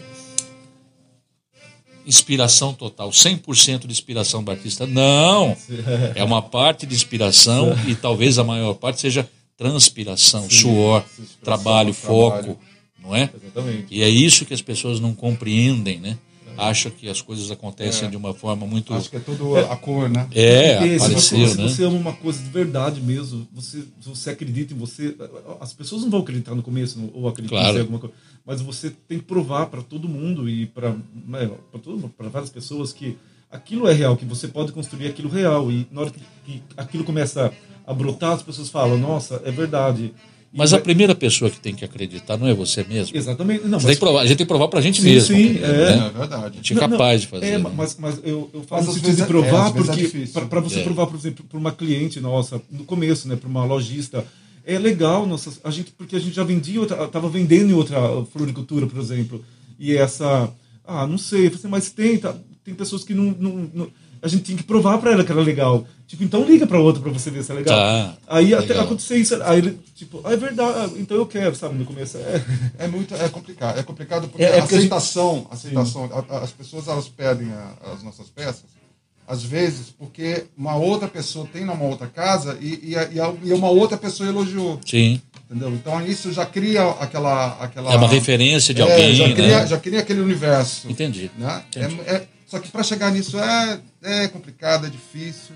Inspiração 2.05 2.73
total, 2.73 3.11
100% 3.11 3.81
de 3.81 3.91
inspiração 3.91 4.43
do 4.43 4.49
artista. 4.49 4.87
Não! 4.87 5.55
É 6.15 6.23
uma 6.23 6.41
parte 6.41 6.87
de 6.87 6.95
inspiração 6.95 7.77
e 7.87 7.93
talvez 7.93 8.39
a 8.39 8.43
maior 8.43 8.73
parte 8.73 8.99
seja 8.99 9.29
transpiração, 9.57 10.49
suor, 10.49 11.03
trabalho, 11.43 11.93
trabalho. 11.93 11.93
foco, 11.93 12.59
não 13.01 13.15
é? 13.15 13.29
Exatamente. 13.43 13.87
E 13.89 14.03
é 14.03 14.09
isso 14.09 14.45
que 14.45 14.53
as 14.53 14.61
pessoas 14.61 14.99
não 14.99 15.13
compreendem, 15.13 15.99
né? 15.99 16.17
Acham 16.57 16.91
que 16.91 17.07
as 17.07 17.21
coisas 17.21 17.51
acontecem 17.51 18.09
de 18.09 18.17
uma 18.17 18.33
forma 18.33 18.65
muito. 18.65 18.91
Acho 18.91 19.11
que 19.11 19.17
é 19.17 19.19
tudo 19.19 19.55
a 19.57 19.75
cor, 19.75 20.09
né? 20.09 20.27
É, 20.33 20.79
se 20.97 21.05
apareceu, 21.05 21.47
se 21.47 21.57
né? 21.57 21.63
você 21.69 21.83
ama 21.83 21.97
uma 21.97 22.13
coisa 22.13 22.41
de 22.41 22.49
verdade 22.49 22.99
mesmo, 22.99 23.47
você, 23.53 23.83
você 24.01 24.31
acredita 24.31 24.73
em 24.73 24.77
você, 24.77 25.15
as 25.61 25.71
pessoas 25.71 26.01
não 26.01 26.09
vão 26.09 26.21
acreditar 26.21 26.55
no 26.55 26.63
começo 26.63 27.11
ou 27.13 27.27
acreditar 27.27 27.59
Claro. 27.59 27.77
em 27.77 27.81
alguma 27.81 27.99
coisa, 27.99 28.15
mas 28.43 28.59
você 28.59 28.89
tem 28.89 29.19
que 29.19 29.25
provar 29.25 29.67
para 29.67 29.83
todo 29.83 30.09
mundo 30.09 30.49
e 30.49 30.65
para 30.65 30.95
para 32.17 32.29
várias 32.29 32.49
pessoas 32.49 32.91
que 32.91 33.15
aquilo 33.51 33.87
é 33.87 33.93
real, 33.93 34.17
que 34.17 34.25
você 34.25 34.47
pode 34.47 34.71
construir 34.71 35.07
aquilo 35.07 35.29
real 35.29 35.71
e 35.71 35.87
na 35.91 36.01
hora 36.01 36.09
que, 36.09 36.19
que 36.43 36.63
aquilo 36.75 37.03
começa 37.03 37.45
a 37.45 37.51
brotar, 37.93 38.33
as 38.33 38.43
pessoas 38.43 38.69
falam, 38.69 38.97
nossa, 38.97 39.41
é 39.45 39.51
verdade. 39.51 40.13
E 40.53 40.57
Mas 40.57 40.73
a 40.73 40.79
primeira 40.79 41.13
pessoa 41.13 41.51
que 41.51 41.59
tem 41.59 41.75
que 41.75 41.83
acreditar 41.83 42.37
não 42.37 42.47
é 42.47 42.53
você 42.53 42.83
mesmo. 42.87 43.15
Exatamente, 43.15 43.67
não, 43.67 43.77
que 43.79 43.95
provar, 43.97 44.21
a 44.21 44.25
gente 44.25 44.37
tem 44.37 44.45
que 44.45 44.49
provar 44.49 44.67
pra 44.69 44.79
gente 44.81 45.01
Sim, 45.01 45.09
mesmo. 45.09 45.35
sim, 45.35 45.49
né? 45.53 45.59
é. 45.67 46.07
É 46.07 46.09
verdade. 46.17 46.45
A 46.45 46.49
gente 46.57 46.73
é 46.73 46.75
capaz 46.77 47.21
de 47.21 47.27
fazer. 47.27 47.45
É, 47.45 47.57
né? 47.57 47.71
mas, 47.75 47.97
mas 47.99 48.19
eu, 48.23 48.49
eu 48.53 48.65
Mas 48.69 48.79
às 48.87 48.93
sentido 48.93 49.03
vezes 49.03 49.17
de 49.17 49.23
é- 49.23 49.25
provar, 49.25 49.65
é, 49.67 49.69
é 49.69 49.73
porque 49.73 50.01
difícil. 50.01 50.41
para 50.47 50.59
você 50.61 50.79
É. 50.79 50.83
provar, 50.83 51.07
por 51.07 51.17
exemplo, 51.17 51.45
para 51.47 51.59
uma 51.59 51.71
cliente 51.71 52.19
nossa, 52.21 52.61
no 52.71 52.85
começo, 52.85 53.27
né, 53.27 53.35
para 53.35 53.49
uma 53.49 53.65
lojista, 53.65 54.25
é 54.65 54.79
legal, 54.79 55.25
nossa, 55.27 55.51
a 55.63 55.69
gente, 55.69 55.91
porque 55.91 56.15
a 56.15 56.19
gente 56.19 56.33
já 56.35 56.43
vendia, 56.43 56.79
outra, 56.79 57.07
tava 57.07 57.29
vendendo 57.29 57.69
em 57.69 57.73
outra 57.73 57.97
floricultura, 58.33 58.87
por 58.87 58.99
exemplo, 58.99 59.43
e 59.79 59.95
essa, 59.95 60.49
ah, 60.85 61.05
não 61.05 61.17
sei, 61.17 61.47
assim, 61.47 61.67
mas 61.67 61.89
tem, 61.89 62.17
tá, 62.17 62.33
tem 62.63 62.73
pessoas 62.73 63.03
que 63.03 63.13
não, 63.13 63.35
não, 63.37 63.69
não- 63.73 63.87
a 64.21 64.27
gente 64.27 64.43
tinha 64.43 64.57
que 64.57 64.63
provar 64.63 64.97
para 64.97 65.11
ela 65.11 65.23
que 65.23 65.31
era 65.31 65.41
legal. 65.41 65.85
Tipo, 66.07 66.23
então 66.23 66.41
liga 66.45 66.65
para 66.65 66.79
outra 66.79 67.01
para 67.01 67.11
você 67.11 67.29
ver 67.29 67.43
se 67.43 67.51
é 67.51 67.55
legal. 67.55 67.77
Tá, 67.77 68.17
aí 68.27 68.53
até 68.53 68.67
legal. 68.67 68.85
acontecer 68.85 69.17
isso, 69.17 69.43
aí 69.43 69.57
ele, 69.57 69.77
tipo, 69.93 70.21
ah, 70.23 70.31
é 70.31 70.37
verdade, 70.37 70.93
então 70.97 71.17
eu 71.17 71.25
quero, 71.25 71.53
sabe, 71.53 71.75
no 71.75 71.83
começo 71.83 72.17
é. 72.17 72.41
É 72.79 72.87
muito 72.87 73.13
é 73.13 73.27
complicado. 73.27 73.77
É 73.77 73.83
complicado 73.83 74.29
porque 74.29 74.41
É, 74.41 74.51
é 74.51 74.57
a 74.59 74.61
porque 74.61 74.75
a 74.75 74.79
gente- 74.79 74.93
aceitação, 74.93 75.45
aceitação 75.51 76.09
a- 76.29 76.35
a- 76.37 76.43
as 76.43 76.51
pessoas 76.51 76.87
elas 76.87 77.09
pedem 77.09 77.49
a- 77.51 77.91
as 77.93 78.03
nossas 78.03 78.27
peças, 78.29 78.63
às 79.27 79.43
vezes 79.43 79.87
porque 79.99 80.45
uma 80.57 80.77
outra 80.77 81.09
pessoa 81.09 81.45
tem 81.51 81.65
numa 81.65 81.83
outra 81.83 82.07
casa 82.07 82.57
e, 82.61 82.91
e, 82.91 82.95
a- 82.95 83.09
e 83.11 83.19
a- 83.19 83.33
e 83.43 83.51
uma 83.51 83.69
outra 83.69 83.97
pessoa 83.97 84.29
elogiou, 84.29 84.79
Sim. 84.85 85.21
entendeu? 85.49 85.71
Então 85.73 86.01
isso 86.07 86.31
já 86.31 86.45
cria 86.45 86.89
aquela 87.01 87.57
aquela 87.59 87.91
É 87.91 87.97
uma 87.97 88.07
referência 88.07 88.73
de 88.73 88.81
É, 88.81 88.83
alguém, 88.85 89.13
já 89.13 89.33
cria, 89.33 89.59
né? 89.59 89.67
já 89.67 89.77
cria 89.77 89.99
aquele 89.99 90.21
universo. 90.21 90.89
Entendi. 90.89 91.29
Né? 91.37 91.63
Entendi. 91.67 91.99
É- 92.05 92.13
é- 92.15 92.27
só 92.47 92.59
que 92.59 92.69
para 92.69 92.81
chegar 92.81 93.11
nisso 93.11 93.37
é, 93.37 93.79
é 94.01 94.27
complicado, 94.29 94.85
é 94.87 94.89
difícil. 94.89 95.53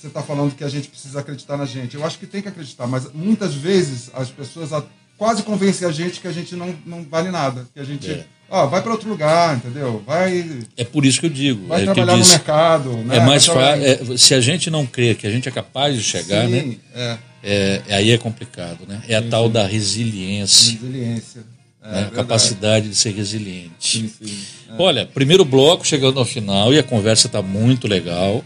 Você 0.00 0.06
está 0.06 0.22
falando 0.22 0.54
que 0.54 0.64
a 0.64 0.68
gente 0.68 0.88
precisa 0.88 1.20
acreditar 1.20 1.56
na 1.56 1.66
gente. 1.66 1.94
Eu 1.94 2.04
acho 2.04 2.18
que 2.18 2.26
tem 2.26 2.40
que 2.40 2.48
acreditar, 2.48 2.86
mas 2.86 3.12
muitas 3.12 3.54
vezes 3.54 4.10
as 4.14 4.30
pessoas 4.30 4.72
quase 5.18 5.42
convencem 5.42 5.86
a 5.86 5.92
gente 5.92 6.20
que 6.20 6.26
a 6.26 6.32
gente 6.32 6.56
não, 6.56 6.74
não 6.86 7.04
vale 7.04 7.30
nada, 7.30 7.66
que 7.74 7.78
a 7.78 7.84
gente 7.84 8.10
é. 8.10 8.24
ó, 8.48 8.66
vai 8.66 8.80
para 8.80 8.92
outro 8.92 9.10
lugar, 9.10 9.56
entendeu? 9.56 10.02
Vai. 10.06 10.64
É 10.76 10.84
por 10.84 11.04
isso 11.04 11.20
que 11.20 11.26
eu 11.26 11.30
digo. 11.30 11.66
Vai 11.66 11.82
é 11.82 11.84
trabalhar 11.84 12.16
no 12.16 12.26
mercado. 12.26 12.96
Né? 13.04 13.18
É 13.18 13.20
mais 13.20 13.44
fácil. 13.44 13.84
É, 13.84 14.16
se 14.16 14.34
a 14.34 14.40
gente 14.40 14.70
não 14.70 14.86
crê 14.86 15.14
que 15.14 15.26
a 15.26 15.30
gente 15.30 15.46
é 15.46 15.52
capaz 15.52 15.94
de 15.94 16.02
chegar, 16.02 16.46
sim, 16.46 16.50
né? 16.50 16.76
É. 16.94 17.18
é. 17.42 17.82
aí 17.94 18.10
é 18.10 18.16
complicado, 18.16 18.86
né? 18.88 19.02
É 19.06 19.20
sim, 19.20 19.26
a 19.26 19.30
tal 19.30 19.46
sim. 19.46 19.52
da 19.52 19.66
resiliência. 19.66 20.72
Resiliência. 20.72 21.44
É, 21.82 21.92
né? 21.92 22.10
capacidade 22.14 22.88
de 22.88 22.94
ser 22.94 23.12
resiliente. 23.12 23.98
Sim, 23.98 24.10
sim. 24.22 24.38
É. 24.70 24.82
Olha, 24.82 25.06
primeiro 25.06 25.44
bloco 25.44 25.86
chegando 25.86 26.18
ao 26.18 26.24
final 26.24 26.72
e 26.72 26.78
a 26.78 26.82
conversa 26.82 27.26
está 27.26 27.42
muito 27.42 27.86
legal. 27.86 28.42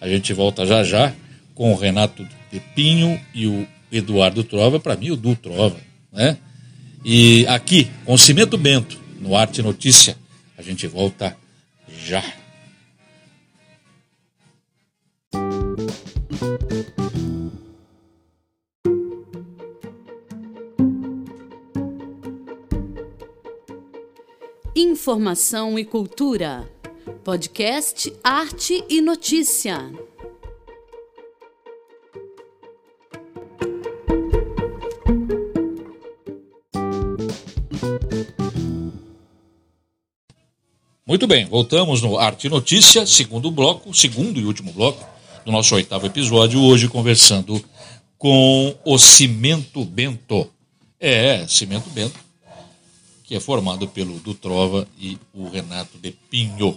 A 0.00 0.08
gente 0.08 0.32
volta 0.32 0.64
já 0.64 0.82
já 0.82 1.12
com 1.54 1.72
o 1.72 1.76
Renato 1.76 2.26
Pepinho 2.50 3.20
e 3.34 3.46
o 3.46 3.68
Eduardo 3.92 4.42
Trova, 4.42 4.80
para 4.80 4.96
mim 4.96 5.10
o 5.10 5.16
Du 5.16 5.36
Trova, 5.36 5.76
né? 6.12 6.38
E 7.04 7.46
aqui 7.46 7.90
com 8.04 8.16
Cimento 8.16 8.56
Bento 8.56 8.98
no 9.20 9.36
Arte 9.36 9.62
Notícia, 9.62 10.16
a 10.56 10.62
gente 10.62 10.86
volta 10.86 11.36
já. 12.06 12.24
Informação 24.74 25.78
e 25.78 25.84
cultura. 25.84 26.66
Podcast 27.24 28.12
Arte 28.24 28.82
e 28.88 29.00
Notícia. 29.02 29.90
Muito 41.06 41.26
bem, 41.26 41.44
voltamos 41.44 42.00
no 42.00 42.18
Arte 42.18 42.46
e 42.46 42.50
Notícia, 42.50 43.04
segundo 43.04 43.50
bloco, 43.50 43.92
segundo 43.92 44.40
e 44.40 44.44
último 44.46 44.72
bloco 44.72 45.06
do 45.44 45.52
nosso 45.52 45.74
oitavo 45.74 46.06
episódio, 46.06 46.62
hoje 46.62 46.88
conversando 46.88 47.62
com 48.16 48.74
o 48.84 48.98
Cimento 48.98 49.84
Bento. 49.84 50.50
É, 50.98 51.46
Cimento 51.46 51.90
Bento 51.90 52.29
que 53.30 53.36
é 53.36 53.38
formado 53.38 53.86
pelo 53.86 54.18
Dutrova 54.18 54.88
e 54.98 55.16
o 55.32 55.48
Renato 55.48 55.96
de 55.98 56.10
Pinho. 56.10 56.76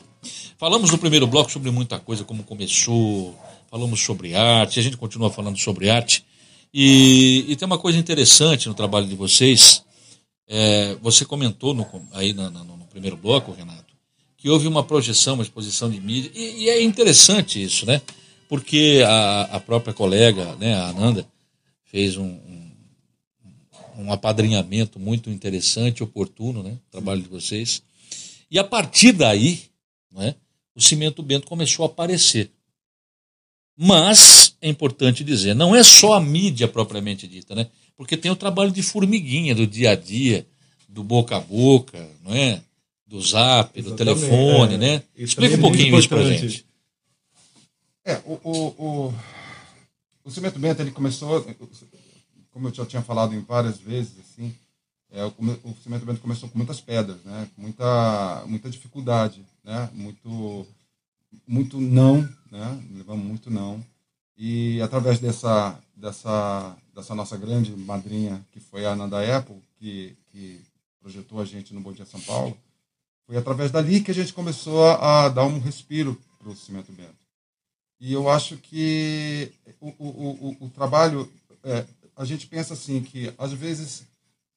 Falamos 0.56 0.92
no 0.92 1.00
primeiro 1.00 1.26
bloco 1.26 1.52
sobre 1.52 1.72
muita 1.72 1.98
coisa, 1.98 2.24
como 2.24 2.44
começou, 2.44 3.36
falamos 3.72 4.00
sobre 4.02 4.36
arte, 4.36 4.80
a 4.80 4.84
gente 4.84 4.96
continua 4.96 5.32
falando 5.32 5.58
sobre 5.58 5.90
arte. 5.90 6.24
E, 6.72 7.44
e 7.48 7.56
tem 7.56 7.66
uma 7.66 7.80
coisa 7.80 7.98
interessante 7.98 8.68
no 8.68 8.76
trabalho 8.76 9.08
de 9.08 9.16
vocês. 9.16 9.84
É, 10.48 10.96
você 11.02 11.26
comentou 11.26 11.74
no, 11.74 11.88
aí 12.12 12.34
no, 12.34 12.52
no, 12.52 12.64
no, 12.64 12.86
primeiro 12.86 13.18
bloco, 13.18 13.52
Renato, 13.52 13.92
que 14.38 14.48
houve 14.48 14.68
uma 14.68 14.84
projeção, 14.84 15.34
uma 15.34 15.44
exposição 15.44 15.90
de 15.90 16.00
mídia, 16.00 16.30
e, 16.36 16.66
e 16.66 16.70
é 16.70 16.84
interessante 16.84 17.64
isso, 17.64 17.84
né? 17.88 18.00
Porque 18.48 19.04
a, 19.04 19.56
a 19.56 19.60
própria 19.60 19.92
colega, 19.92 20.56
né, 20.58 20.76
a 20.76 20.90
Ananda, 20.90 21.26
fez 21.86 22.16
um, 22.16 22.26
um 22.26 22.63
um 23.98 24.12
apadrinhamento 24.12 25.00
muito 25.00 25.30
interessante, 25.30 26.04
oportuno, 26.04 26.64
né? 26.64 26.72
O 26.72 26.92
trabalho 26.92 27.22
de 27.22 27.30
vocês. 27.30 27.82
E 28.50 28.60
a 28.60 28.64
partir 28.64 29.12
daí, 29.12 29.64
né, 30.12 30.36
o 30.76 30.82
Cimento 30.82 31.24
Bento 31.24 31.48
começou 31.48 31.84
a 31.84 31.88
aparecer. 31.88 32.52
Mas 33.76 34.56
é 34.62 34.70
importante 34.70 35.24
dizer, 35.24 35.56
não 35.56 35.76
é 35.76 35.84
só 35.84 36.14
a 36.14 36.22
mídia 36.22 36.68
propriamente 36.68 37.28
dita, 37.28 37.56
né? 37.56 37.68
Porque 37.96 38.16
tem 38.16 38.32
o 38.32 38.36
trabalho 38.36 38.72
de 38.72 38.84
formiguinha 38.84 39.56
do 39.56 39.66
dia 39.66 39.92
a 39.92 39.96
dia, 39.96 40.46
do 40.88 41.04
boca 41.04 41.36
a 41.36 41.40
boca, 41.40 42.08
não 42.24 42.34
é? 42.34 42.62
Do 43.08 43.20
zap, 43.20 43.78
Exatamente, 43.78 43.84
do 43.84 43.96
telefone, 43.96 44.76
é, 44.76 44.78
né? 44.78 45.04
Explica 45.16 45.56
um 45.56 45.62
pouquinho 45.62 45.98
isso 45.98 46.10
para 46.10 46.24
gente. 46.24 46.66
É, 48.06 48.18
o, 48.26 48.40
o, 48.44 48.68
o, 48.78 49.14
o 50.26 50.32
Cimento 50.32 50.60
Bento 50.60 50.82
ele 50.82 50.92
começou, 50.92 51.46
como 52.54 52.68
eu 52.68 52.74
já 52.74 52.86
tinha 52.86 53.02
falado 53.02 53.34
em 53.34 53.42
várias 53.42 53.80
vezes, 53.80 54.14
assim, 54.20 54.56
é, 55.12 55.26
o, 55.26 55.76
cimento 55.84 56.06
bento 56.06 56.22
começou 56.22 56.48
com 56.48 56.58
muitas 56.58 56.80
pedras, 56.80 57.18
né? 57.24 57.50
Muita, 57.58 58.44
muita 58.48 58.70
dificuldade, 58.70 59.44
né? 59.64 59.90
Muito, 59.94 60.66
muito 61.48 61.82
não, 61.82 62.22
né? 62.52 62.84
Levamos 62.92 63.26
muito 63.26 63.50
não. 63.50 63.84
E 64.38 64.82
através 64.82 65.20
dessa, 65.20 65.80
dessa, 65.96 66.76
dessa 66.96 67.14
nossa 67.14 67.38
grande 67.38 67.76
madrinha, 67.76 68.44
que 68.52 68.60
foi 68.60 68.86
a 68.86 68.94
Ananda 68.94 69.38
Apple, 69.38 69.62
que, 69.78 70.16
que 70.32 70.62
projetou 71.00 71.42
a 71.42 71.46
gente 71.46 71.74
no 71.74 71.82
Bom 71.82 71.92
Dia 71.92 72.06
São 72.06 72.22
Paulo, 72.22 72.58
foi 73.28 73.38
através 73.38 73.72
dali 73.72 74.02
que 74.02 74.12
a 74.12 74.16
gente 74.16 74.34
começou 74.34 74.86
a, 74.86 75.26
a 75.26 75.30
dar 75.30 75.46
um 75.46 75.60
respiro 75.60 76.20
para 76.40 76.50
o 76.50 76.56
cimento 76.56 76.92
bento. 76.92 77.24
E 78.00 78.12
eu 78.12 78.30
acho 78.30 78.58
que 78.58 79.52
o, 79.80 79.90
o, 79.90 80.58
o, 80.60 80.66
o 80.66 80.70
trabalho 80.70 81.32
é, 81.64 81.86
a 82.24 82.26
gente 82.26 82.48
pensa 82.48 82.74
assim 82.74 83.04
que 83.04 83.34
às 83.38 83.52
vezes 83.52 84.08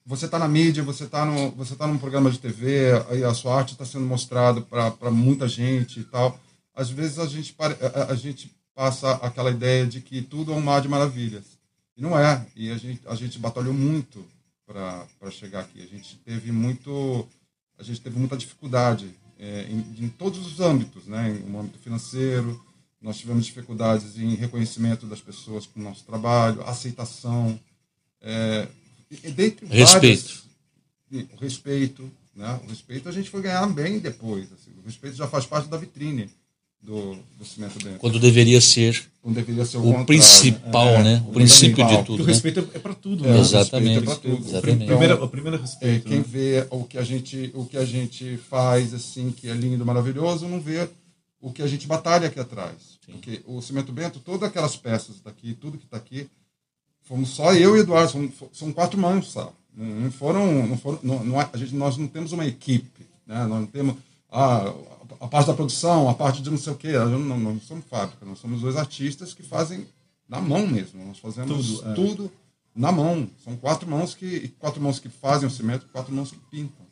você 0.04 0.26
está 0.26 0.38
na 0.38 0.46
mídia, 0.46 0.84
você 0.84 1.02
está 1.02 1.26
no, 1.26 1.50
você 1.50 1.74
tá 1.74 1.84
num 1.84 1.98
programa 1.98 2.30
de 2.30 2.38
TV, 2.38 2.92
aí 3.10 3.24
a 3.24 3.34
sua 3.34 3.56
arte 3.58 3.72
está 3.72 3.84
sendo 3.84 4.06
mostrada 4.06 4.60
para 4.60 5.10
muita 5.10 5.48
gente 5.48 5.98
e 5.98 6.04
tal. 6.04 6.38
Às 6.72 6.90
vezes 6.90 7.18
a 7.18 7.26
gente 7.26 7.56
a, 7.58 8.12
a, 8.12 8.14
gente 8.14 8.54
passa 8.72 9.14
aquela 9.14 9.50
ideia 9.50 9.84
de 9.84 10.00
que 10.00 10.22
tudo 10.22 10.52
é 10.52 10.54
um 10.54 10.60
mar 10.60 10.80
de 10.80 10.86
maravilhas 10.86 11.58
e 11.96 12.00
não 12.00 12.16
é. 12.16 12.46
E 12.54 12.70
a 12.70 12.78
gente 12.78 13.00
a 13.04 13.16
gente 13.16 13.36
batalhou 13.36 13.74
muito 13.74 14.24
para 14.64 15.30
chegar 15.32 15.60
aqui. 15.60 15.82
A 15.82 15.86
gente 15.86 16.16
teve 16.18 16.52
muito 16.52 17.26
a 17.76 17.82
gente 17.82 18.00
teve 18.00 18.16
muita 18.16 18.36
dificuldade 18.36 19.10
é, 19.40 19.66
em, 19.68 20.04
em 20.04 20.08
todos 20.08 20.46
os 20.46 20.60
âmbitos, 20.60 21.06
né? 21.08 21.30
No 21.44 21.58
âmbito 21.58 21.80
financeiro, 21.80 22.64
nós 23.00 23.18
tivemos 23.18 23.46
dificuldades 23.46 24.18
em 24.18 24.34
reconhecimento 24.34 25.06
das 25.06 25.20
pessoas 25.20 25.66
com 25.66 25.80
o 25.80 25.82
nosso 25.82 26.04
trabalho, 26.04 26.62
aceitação, 26.62 27.58
é, 28.20 28.66
dentre 29.34 29.66
respeito. 29.66 30.46
Várias, 31.10 31.32
o 31.32 31.36
respeito, 31.40 32.10
né? 32.34 32.60
O 32.64 32.68
respeito 32.68 33.08
a 33.08 33.12
gente 33.12 33.30
foi 33.30 33.42
ganhar 33.42 33.66
bem 33.68 33.98
depois. 33.98 34.44
Assim, 34.52 34.72
o 34.82 34.84
respeito 34.84 35.16
já 35.16 35.28
faz 35.28 35.46
parte 35.46 35.68
da 35.68 35.76
vitrine 35.76 36.28
do, 36.82 37.16
do 37.38 37.44
cimento 37.44 37.78
dentro. 37.78 37.98
Quando 37.98 38.18
deveria 38.18 38.60
ser, 38.60 39.04
Quando 39.20 39.34
deveria 39.34 39.64
ser 39.64 39.78
o, 39.78 40.00
o 40.00 40.04
principal, 40.04 40.88
é, 40.88 41.02
né? 41.02 41.22
O, 41.26 41.30
o 41.30 41.32
princípio 41.32 41.86
de 41.86 42.04
tudo. 42.04 42.22
O 42.22 42.26
né? 42.26 42.32
respeito 42.32 42.68
é 42.74 42.78
para 42.78 42.94
tudo. 42.94 43.26
É, 43.26 43.32
né? 43.32 43.40
Exatamente. 43.40 44.08
É 44.08 44.14
tudo. 44.14 44.46
Exatamente. 44.46 44.84
O 44.84 44.86
primeiro, 44.86 45.24
o 45.24 45.28
primeiro 45.28 45.60
respeito. 45.60 46.06
É, 46.06 46.10
quem 46.10 46.18
né? 46.18 46.24
vê 46.26 46.66
o 46.70 46.84
que 46.84 46.98
a 46.98 47.02
gente, 47.02 47.50
o 47.54 47.64
que 47.64 47.76
a 47.76 47.84
gente 47.84 48.36
faz 48.48 48.94
assim, 48.94 49.32
que 49.32 49.48
é 49.48 49.54
lindo, 49.54 49.84
maravilhoso, 49.84 50.46
não 50.46 50.60
vê 50.60 50.88
o 51.46 51.52
que 51.52 51.62
a 51.62 51.66
gente 51.68 51.86
batalha 51.86 52.26
aqui 52.26 52.40
atrás. 52.40 52.98
Sim. 53.06 53.12
Porque 53.12 53.40
o 53.46 53.62
Cimento 53.62 53.92
Bento, 53.92 54.18
todas 54.18 54.48
aquelas 54.48 54.76
peças 54.76 55.20
daqui, 55.20 55.54
tudo 55.54 55.78
que 55.78 55.84
está 55.84 55.96
aqui, 55.96 56.28
fomos 57.02 57.28
só 57.28 57.54
eu 57.54 57.76
e 57.76 57.80
Eduardo, 57.80 58.10
são, 58.10 58.50
são 58.52 58.72
quatro 58.72 58.98
mãos, 58.98 59.30
sabe? 59.30 59.52
Não 59.72 60.10
foram, 60.10 60.66
não 60.66 60.76
foram 60.76 60.98
não, 61.04 61.24
não, 61.24 61.38
a 61.38 61.56
gente, 61.56 61.72
nós 61.72 61.96
não 61.96 62.08
temos 62.08 62.32
uma 62.32 62.44
equipe, 62.44 63.06
né? 63.24 63.46
nós 63.46 63.60
não 63.60 63.66
temos 63.66 63.94
a, 64.28 64.74
a 65.20 65.28
parte 65.28 65.46
da 65.46 65.54
produção, 65.54 66.08
a 66.08 66.14
parte 66.14 66.42
de 66.42 66.50
não 66.50 66.58
sei 66.58 66.72
o 66.72 66.76
quê, 66.76 66.92
nós 66.92 67.10
não, 67.12 67.38
não 67.38 67.60
somos 67.60 67.84
fábrica, 67.84 68.26
nós 68.26 68.40
somos 68.40 68.62
dois 68.62 68.74
artistas 68.74 69.32
que 69.32 69.44
fazem 69.44 69.86
na 70.28 70.40
mão 70.40 70.66
mesmo, 70.66 71.04
nós 71.04 71.18
fazemos 71.18 71.78
tudo, 71.78 71.90
é. 71.90 71.94
tudo 71.94 72.32
na 72.74 72.90
mão, 72.90 73.30
são 73.44 73.56
quatro 73.56 73.88
mãos 73.88 74.14
que 74.16 74.48
quatro 74.58 74.82
mãos 74.82 74.98
que 74.98 75.08
fazem 75.08 75.46
o 75.46 75.52
cimento, 75.52 75.86
quatro 75.92 76.12
mãos 76.12 76.32
que 76.32 76.38
pintam. 76.50 76.85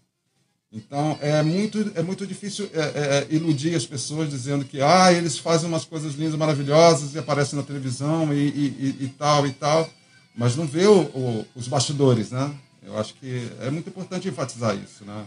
Então, 0.74 1.16
é 1.20 1.40
muito, 1.40 1.92
é 1.94 2.02
muito 2.02 2.26
difícil 2.26 2.68
é, 2.74 2.80
é, 2.80 2.82
é, 2.82 3.26
iludir 3.30 3.76
as 3.76 3.86
pessoas 3.86 4.28
dizendo 4.28 4.64
que 4.64 4.82
ah, 4.82 5.12
eles 5.12 5.38
fazem 5.38 5.68
umas 5.68 5.84
coisas 5.84 6.14
lindas, 6.16 6.34
maravilhosas 6.34 7.14
e 7.14 7.18
aparecem 7.18 7.56
na 7.56 7.64
televisão 7.64 8.34
e, 8.34 8.38
e, 8.38 8.96
e, 9.00 9.04
e 9.04 9.08
tal 9.16 9.46
e 9.46 9.52
tal, 9.52 9.88
mas 10.36 10.56
não 10.56 10.66
vê 10.66 10.86
o, 10.86 11.02
o, 11.02 11.46
os 11.54 11.68
bastidores, 11.68 12.32
né? 12.32 12.52
Eu 12.82 12.98
acho 12.98 13.14
que 13.14 13.48
é 13.60 13.70
muito 13.70 13.88
importante 13.88 14.28
enfatizar 14.28 14.76
isso, 14.76 15.04
né? 15.04 15.24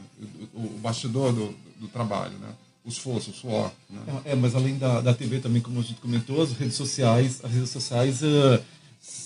O, 0.53 0.59
o 0.59 0.79
bastidor 0.79 1.31
do, 1.31 1.55
do, 1.79 1.87
trabalho, 1.87 2.37
né? 2.39 2.49
O 2.83 2.89
esforço, 2.89 3.31
o 3.31 3.33
suor. 3.33 3.71
Né? 3.89 4.01
É, 4.25 4.35
mas 4.35 4.53
além 4.53 4.77
da, 4.77 4.99
da 4.99 5.13
TV 5.13 5.39
também, 5.39 5.61
como 5.61 5.79
a 5.79 5.83
gente 5.83 6.01
comentou, 6.01 6.41
as 6.41 6.51
redes 6.51 6.75
sociais, 6.75 7.39
as 7.41 7.51
redes 7.51 7.69
sociais... 7.69 8.21
Uh 8.21 8.61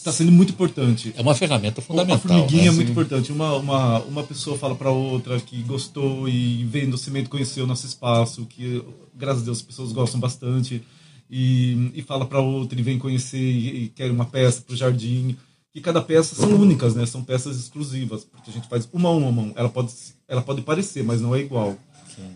está 0.02 0.12
sendo 0.12 0.32
muito 0.32 0.52
importante. 0.52 1.14
É 1.16 1.22
uma 1.22 1.36
ferramenta 1.36 1.82
fundamental. 1.82 2.18
A 2.18 2.20
formiguinha 2.20 2.64
né? 2.64 2.68
é 2.70 2.72
muito 2.72 2.92
importante. 2.92 3.32
Uma, 3.32 3.56
uma, 3.56 4.00
uma 4.00 4.24
pessoa 4.24 4.58
fala 4.58 4.76
para 4.76 4.90
outra 4.90 5.40
que 5.40 5.62
gostou 5.62 6.28
e 6.28 6.66
vendo 6.66 6.96
o 6.96 6.98
cimento 6.98 7.30
conheceu 7.30 7.64
o 7.64 7.68
nosso 7.68 7.86
espaço, 7.86 8.46
que 8.46 8.84
graças 9.16 9.44
a 9.44 9.46
Deus 9.46 9.60
as 9.60 9.64
pessoas 9.64 9.92
gostam 9.92 10.20
bastante, 10.20 10.82
e, 11.30 11.92
e 11.94 12.02
fala 12.02 12.26
para 12.26 12.42
outra 12.42 12.78
e 12.78 12.84
vem 12.84 12.98
conhecer 12.98 13.38
e, 13.38 13.84
e 13.84 13.88
quer 13.90 14.12
uma 14.12 14.26
peça 14.26 14.62
para 14.62 14.74
o 14.74 14.78
jardim. 14.78 15.38
E 15.74 15.80
cada 15.80 16.02
peça 16.02 16.36
são 16.36 16.50
únicas, 16.50 16.96
né? 16.96 17.06
São 17.06 17.24
peças 17.24 17.58
exclusivas, 17.58 18.26
porque 18.26 18.50
a 18.50 18.54
gente 18.54 18.68
faz 18.68 18.90
uma 18.92 19.08
a 19.08 19.12
uma. 19.14 19.54
Ela 19.56 19.70
pode, 19.70 19.94
ela 20.28 20.42
pode 20.42 20.64
parecer, 20.64 21.02
mas 21.04 21.22
não 21.22 21.34
é 21.34 21.40
igual. 21.40 21.78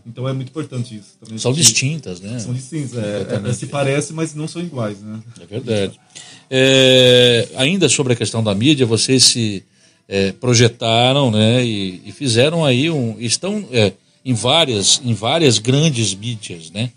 Então 0.05 0.27
é 0.27 0.33
muito 0.33 0.49
importante 0.49 0.95
isso. 0.95 1.17
Também 1.19 1.37
São 1.37 1.53
distintas, 1.53 2.19
né? 2.19 2.39
São 2.39 2.53
distintos, 2.53 2.95
é, 2.97 3.21
Exatamente. 3.21 3.49
é, 3.49 3.53
se 3.53 3.67
parece, 3.67 4.13
mas 4.13 4.33
não 4.33 4.47
são 4.47 4.61
iguais, 4.61 4.99
né? 5.01 5.19
É 5.41 5.45
verdade. 5.45 5.99
É, 6.49 7.47
ainda 7.55 7.89
sobre 7.89 8.13
a 8.13 8.15
questão 8.15 8.43
da 8.43 8.53
mídia, 8.53 8.85
vocês 8.85 9.23
se 9.23 9.63
é, 10.07 10.31
projetaram, 10.33 11.31
né, 11.31 11.65
e, 11.65 12.01
e 12.05 12.11
fizeram 12.11 12.63
aí 12.63 12.89
um, 12.89 13.19
estão 13.19 13.67
é, 13.71 13.91
em 14.23 14.33
várias, 14.33 15.01
em 15.03 15.13
várias 15.13 15.57
grandes 15.57 16.13
mídias, 16.13 16.69
né, 16.71 16.91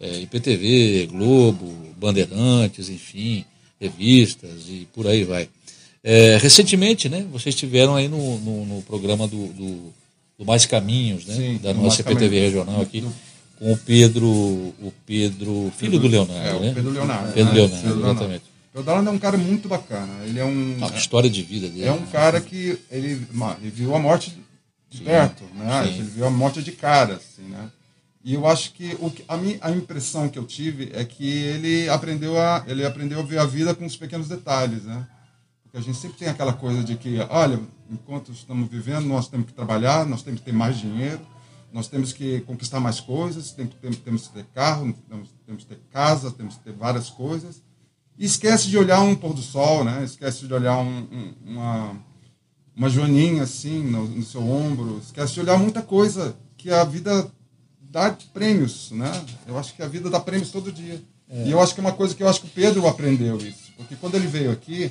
é, 0.00 0.20
IPTV, 0.20 1.08
Globo, 1.10 1.74
Bandeirantes, 1.96 2.88
enfim, 2.88 3.44
revistas 3.80 4.68
e 4.68 4.86
por 4.92 5.06
aí 5.06 5.24
vai. 5.24 5.48
É, 6.02 6.38
recentemente, 6.40 7.08
né, 7.08 7.26
vocês 7.30 7.54
estiveram 7.54 7.94
aí 7.94 8.08
no, 8.08 8.38
no, 8.38 8.66
no 8.66 8.82
programa 8.82 9.26
do, 9.26 9.46
do, 9.48 9.92
do 10.40 10.46
Mais 10.46 10.64
Caminhos, 10.64 11.26
né, 11.26 11.34
Sim, 11.34 11.60
da 11.62 11.74
do 11.74 11.82
nossa 11.82 12.02
Caminhos. 12.02 12.32
regional 12.32 12.80
aqui, 12.80 13.06
com 13.58 13.72
o 13.74 13.76
Pedro, 13.76 14.26
o 14.26 14.90
Pedro, 15.04 15.70
filho 15.76 15.98
do 16.00 16.08
Leonardo, 16.08 16.48
É, 16.48 16.54
o 16.54 16.60
né? 16.60 16.72
Pedro 16.74 16.90
Leonardo. 16.92 17.32
Pedro 17.34 17.52
né? 17.52 17.58
Leonardo, 17.60 17.82
Pedro 17.82 17.96
Leonardo. 17.98 18.10
exatamente. 18.20 18.44
Pedro 18.72 18.86
Leonardo 18.86 19.10
é 19.10 19.12
um 19.12 19.18
cara 19.18 19.36
muito 19.36 19.68
bacana. 19.68 20.24
Ele 20.24 20.40
é 20.40 20.44
um. 20.44 20.78
A 20.80 20.96
história 20.96 21.28
de 21.28 21.42
vida 21.42 21.68
dele. 21.68 21.84
É 21.84 21.92
um 21.92 22.06
cara 22.06 22.40
que 22.40 22.78
ele, 22.90 23.26
ele 23.60 23.70
viu 23.70 23.94
a 23.94 23.98
morte 23.98 24.34
de 24.88 25.02
perto, 25.02 25.44
né? 25.54 25.84
sim. 25.84 25.90
Ele 25.90 26.02
viu 26.04 26.26
a 26.26 26.30
morte 26.30 26.62
de 26.62 26.72
cara, 26.72 27.16
assim, 27.16 27.46
né? 27.46 27.68
E 28.24 28.32
eu 28.32 28.46
acho 28.46 28.72
que, 28.72 28.96
o 28.98 29.10
que 29.10 29.22
a, 29.28 29.36
minha, 29.36 29.58
a 29.60 29.70
impressão 29.70 30.26
que 30.28 30.38
eu 30.38 30.44
tive 30.44 30.90
é 30.94 31.04
que 31.04 31.26
ele 31.28 31.88
aprendeu 31.90 32.38
a 32.38 32.64
ele 32.66 32.84
aprendeu 32.86 33.20
a 33.20 33.22
ver 33.22 33.38
a 33.38 33.44
vida 33.46 33.74
com 33.74 33.84
os 33.84 33.96
pequenos 33.96 34.26
detalhes, 34.28 34.84
né? 34.84 35.06
Porque 35.70 35.78
a 35.78 35.80
gente 35.80 35.98
sempre 35.98 36.16
tem 36.18 36.26
aquela 36.28 36.52
coisa 36.52 36.82
de 36.82 36.96
que, 36.96 37.18
olha, 37.30 37.60
enquanto 37.88 38.32
estamos 38.32 38.68
vivendo, 38.68 39.06
nós 39.06 39.28
temos 39.28 39.46
que 39.46 39.52
trabalhar, 39.52 40.04
nós 40.04 40.20
temos 40.20 40.40
que 40.40 40.46
ter 40.46 40.52
mais 40.52 40.76
dinheiro, 40.76 41.20
nós 41.72 41.86
temos 41.86 42.12
que 42.12 42.40
conquistar 42.40 42.80
mais 42.80 42.98
coisas, 42.98 43.52
tem, 43.52 43.68
tem, 43.68 43.92
temos 43.92 44.26
que 44.26 44.34
ter 44.34 44.44
carro, 44.52 44.92
temos, 45.08 45.28
temos 45.46 45.62
que 45.62 45.68
ter 45.68 45.80
casa, 45.92 46.32
temos 46.32 46.56
que 46.56 46.64
ter 46.64 46.72
várias 46.72 47.08
coisas. 47.08 47.62
E 48.18 48.24
esquece 48.24 48.66
de 48.68 48.76
olhar 48.76 49.00
um 49.00 49.14
pôr 49.14 49.32
do 49.32 49.40
sol, 49.42 49.84
né? 49.84 50.02
Esquece 50.02 50.44
de 50.44 50.52
olhar 50.52 50.76
um- 50.78 51.06
um- 51.12 51.34
uma, 51.46 51.96
uma 52.74 52.90
joaninha 52.90 53.44
assim 53.44 53.84
no, 53.84 54.08
no 54.08 54.24
seu 54.24 54.42
ombro. 54.42 54.98
Esquece 54.98 55.34
de 55.34 55.40
olhar 55.40 55.56
muita 55.56 55.82
coisa 55.82 56.36
que 56.56 56.72
a 56.72 56.82
vida 56.82 57.30
dá 57.80 58.10
prêmios, 58.34 58.90
né? 58.90 59.10
Eu 59.46 59.56
acho 59.56 59.72
que 59.74 59.82
a 59.82 59.86
vida 59.88 60.10
dá 60.10 60.18
prêmios 60.18 60.50
todo 60.50 60.72
dia. 60.72 61.00
E 61.46 61.50
eu 61.52 61.60
acho 61.60 61.74
que 61.74 61.80
é 61.80 61.84
uma 61.84 61.92
coisa 61.92 62.12
que 62.12 62.24
eu 62.24 62.28
acho 62.28 62.40
que 62.40 62.48
o 62.48 62.50
Pedro 62.50 62.88
aprendeu 62.88 63.36
isso. 63.38 63.70
Porque 63.76 63.94
quando 63.94 64.16
ele 64.16 64.26
veio 64.26 64.50
aqui, 64.50 64.90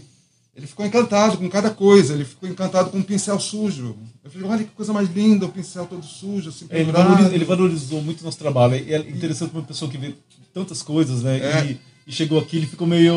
ele 0.59 0.67
ficou 0.67 0.85
encantado 0.85 1.37
com 1.37 1.49
cada 1.49 1.69
coisa. 1.71 2.13
Ele 2.13 2.25
ficou 2.25 2.47
encantado 2.49 2.89
com 2.89 2.97
um 2.97 3.01
pincel 3.01 3.39
sujo. 3.39 3.95
Eu 4.21 4.29
falei, 4.29 4.47
olha 4.49 4.63
que 4.65 4.71
coisa 4.71 4.91
mais 4.91 5.09
linda, 5.09 5.45
o 5.45 5.49
pincel 5.49 5.85
todo 5.85 6.03
sujo, 6.05 6.49
assim, 6.49 6.65
É, 6.69 6.81
Ele, 6.81 7.35
ele 7.35 7.45
valorizou 7.45 8.01
muito 8.01 8.19
o 8.21 8.25
nosso 8.25 8.37
trabalho. 8.37 8.75
E 8.75 8.93
é 8.93 8.99
interessante 8.99 9.51
para 9.51 9.59
uma 9.61 9.65
pessoa 9.65 9.89
que 9.89 9.97
vê 9.97 10.13
tantas 10.53 10.81
coisas, 10.81 11.23
né? 11.23 11.39
É. 11.39 11.65
E, 11.65 11.79
e 12.07 12.11
chegou 12.11 12.37
aqui, 12.39 12.57
ele 12.57 12.67
ficou 12.67 12.85
meio. 12.85 13.13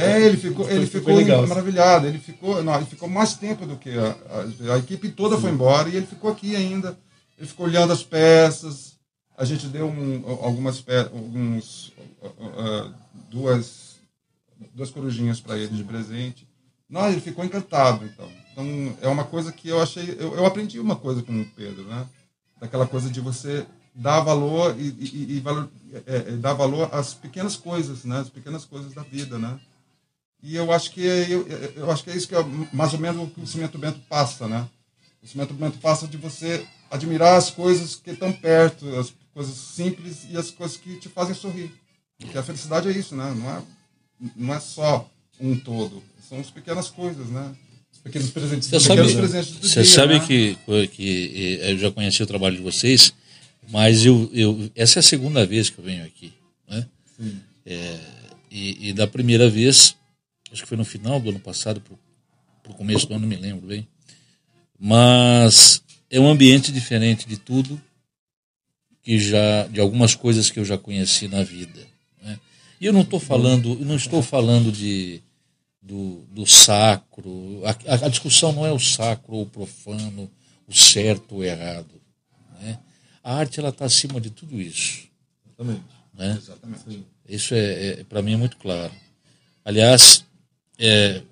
É, 0.00 0.22
ele 0.24 0.38
ficou, 0.38 0.66
ele 0.70 0.86
ficou 0.86 1.14
legal. 1.14 1.46
maravilhado. 1.46 2.06
Ele 2.06 2.18
ficou, 2.18 2.64
não, 2.64 2.74
ele 2.76 2.86
ficou 2.86 3.08
mais 3.08 3.34
tempo 3.34 3.66
do 3.66 3.76
que 3.76 3.90
a, 3.90 4.16
a, 4.70 4.74
a 4.74 4.78
equipe 4.78 5.10
toda 5.10 5.36
foi 5.36 5.50
embora 5.50 5.90
e 5.90 5.96
ele 5.96 6.06
ficou 6.06 6.30
aqui 6.30 6.56
ainda. 6.56 6.96
Ele 7.38 7.46
ficou 7.46 7.66
olhando 7.66 7.92
as 7.92 8.02
peças. 8.02 8.96
A 9.36 9.44
gente 9.44 9.66
deu 9.66 9.86
um, 9.86 10.22
algumas 10.42 10.80
pe- 10.80 10.96
alguns 11.12 11.92
uh, 12.22 12.90
duas 13.30 13.96
duas 14.74 14.90
corujinhas 14.90 15.40
para 15.40 15.58
ele 15.58 15.76
de 15.76 15.84
presente. 15.84 16.45
Não, 16.88 17.08
ele 17.08 17.20
ficou 17.20 17.44
encantado, 17.44 18.04
então. 18.04 18.30
Então 18.52 18.96
é 19.00 19.08
uma 19.08 19.24
coisa 19.24 19.52
que 19.52 19.68
eu 19.68 19.82
achei, 19.82 20.16
eu, 20.18 20.34
eu 20.34 20.46
aprendi 20.46 20.78
uma 20.78 20.96
coisa 20.96 21.22
com 21.22 21.40
o 21.40 21.46
Pedro, 21.50 21.84
né? 21.84 22.06
Daquela 22.60 22.86
coisa 22.86 23.10
de 23.10 23.20
você 23.20 23.66
dar 23.94 24.20
valor 24.20 24.78
e, 24.78 24.88
e, 24.88 25.36
e 25.36 25.40
valor, 25.40 25.68
é, 26.06 26.16
é, 26.16 26.36
dar 26.36 26.52
valor 26.52 26.88
às 26.92 27.12
pequenas 27.14 27.56
coisas, 27.56 28.04
né? 28.04 28.20
As 28.20 28.28
pequenas 28.28 28.64
coisas 28.64 28.94
da 28.94 29.02
vida, 29.02 29.38
né? 29.38 29.58
E 30.42 30.54
eu 30.54 30.70
acho 30.70 30.92
que 30.92 31.04
eu, 31.04 31.46
eu 31.74 31.90
acho 31.90 32.04
que 32.04 32.10
é 32.10 32.16
isso 32.16 32.28
que 32.28 32.34
é 32.34 32.44
mais 32.72 32.92
ou 32.92 33.00
menos 33.00 33.26
o 33.26 33.30
que 33.30 33.40
o 33.40 33.46
Cimento 33.46 33.78
Bento 33.78 33.98
passa, 34.08 34.46
né? 34.46 34.68
O 35.22 35.26
Cimento 35.26 35.54
Bento 35.54 35.78
passa 35.78 36.06
de 36.06 36.16
você 36.16 36.66
admirar 36.90 37.36
as 37.36 37.50
coisas 37.50 37.96
que 37.96 38.10
estão 38.10 38.32
perto, 38.32 38.86
as 38.96 39.12
coisas 39.34 39.54
simples 39.54 40.26
e 40.30 40.36
as 40.36 40.50
coisas 40.50 40.76
que 40.76 40.96
te 41.00 41.08
fazem 41.08 41.34
sorrir. 41.34 41.74
Porque 42.18 42.38
a 42.38 42.42
felicidade 42.42 42.88
é 42.88 42.92
isso, 42.92 43.16
né? 43.16 43.34
Não 43.36 43.50
é, 43.50 43.62
não 44.36 44.54
é 44.54 44.60
só 44.60 45.10
um 45.40 45.56
todo, 45.58 46.02
são 46.28 46.40
as 46.40 46.50
pequenas 46.50 46.88
coisas, 46.88 47.28
né? 47.28 47.54
Os 47.92 47.98
pequenos 48.00 48.30
presentes. 48.30 48.68
Você 48.68 48.80
sabe, 48.80 49.14
presentes 49.14 49.52
do 49.52 49.68
você 49.68 49.82
dia, 49.82 49.90
sabe 49.90 50.14
né? 50.18 50.26
que, 50.26 50.58
que 50.88 51.58
eu 51.62 51.78
já 51.78 51.90
conheci 51.90 52.22
o 52.22 52.26
trabalho 52.26 52.56
de 52.56 52.62
vocês, 52.62 53.12
mas 53.68 54.04
eu, 54.04 54.30
eu, 54.32 54.70
essa 54.74 54.98
é 54.98 55.00
a 55.00 55.02
segunda 55.02 55.46
vez 55.46 55.70
que 55.70 55.78
eu 55.78 55.84
venho 55.84 56.04
aqui. 56.04 56.32
Né? 56.68 56.86
É, 57.64 57.98
e, 58.50 58.88
e 58.88 58.92
da 58.92 59.06
primeira 59.06 59.48
vez, 59.48 59.96
acho 60.52 60.62
que 60.62 60.68
foi 60.68 60.76
no 60.76 60.84
final 60.84 61.20
do 61.20 61.30
ano 61.30 61.40
passado, 61.40 61.80
para 61.80 62.72
o 62.72 62.74
começo 62.74 63.06
do 63.06 63.14
ano, 63.14 63.22
não 63.22 63.28
me 63.28 63.36
lembro 63.36 63.66
bem. 63.66 63.86
Mas 64.78 65.82
é 66.10 66.20
um 66.20 66.28
ambiente 66.28 66.70
diferente 66.70 67.26
de 67.26 67.36
tudo 67.36 67.80
que 69.02 69.18
já 69.18 69.66
de 69.68 69.80
algumas 69.80 70.14
coisas 70.14 70.50
que 70.50 70.58
eu 70.58 70.64
já 70.64 70.76
conheci 70.76 71.28
na 71.28 71.42
vida. 71.42 71.80
E 72.80 72.86
eu 72.86 72.92
não 72.92 73.00
estou 73.02 73.18
falando, 73.20 73.74
não 73.80 73.96
estou 73.96 74.22
falando 74.22 74.70
de 74.72 75.22
do, 75.80 76.22
do 76.32 76.44
sacro. 76.46 77.62
A, 77.64 77.70
a- 77.92 78.06
a 78.06 78.08
discussão 78.08 78.52
não 78.52 78.66
é 78.66 78.72
o 78.72 78.78
sacro 78.78 79.34
ou 79.34 79.42
o 79.42 79.46
profano, 79.46 80.30
o 80.66 80.74
certo 80.74 81.32
ou 81.36 81.38
o 81.40 81.44
errado. 81.44 81.88
né? 82.60 82.78
A 83.22 83.34
arte 83.36 83.58
ela 83.60 83.70
está 83.70 83.84
acima 83.84 84.20
de 84.20 84.30
tudo 84.30 84.60
isso. 84.60 85.04
Exatamente. 85.46 85.84
Né? 86.14 86.34
Exatamente. 86.36 87.04
Isso 87.28 87.54
é, 87.54 88.00
é 88.00 88.04
para 88.04 88.22
mim 88.22 88.34
é 88.34 88.36
muito 88.36 88.56
claro. 88.56 88.92
Aliás, 89.64 90.24
é, 90.78 91.22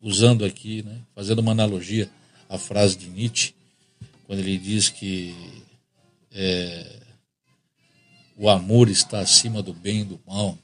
usando 0.00 0.44
aqui, 0.44 0.82
né, 0.82 0.98
fazendo 1.14 1.40
uma 1.40 1.52
analogia 1.52 2.08
à 2.48 2.56
frase 2.58 2.96
de 2.96 3.08
Nietzsche, 3.08 3.54
quando 4.26 4.38
ele 4.38 4.56
diz 4.58 4.88
que 4.88 5.34
é, 6.32 7.01
o 8.36 8.48
amor 8.48 8.88
está 8.88 9.20
acima 9.20 9.62
do 9.62 9.72
bem 9.72 10.00
e 10.00 10.04
do 10.04 10.20
mal, 10.26 10.58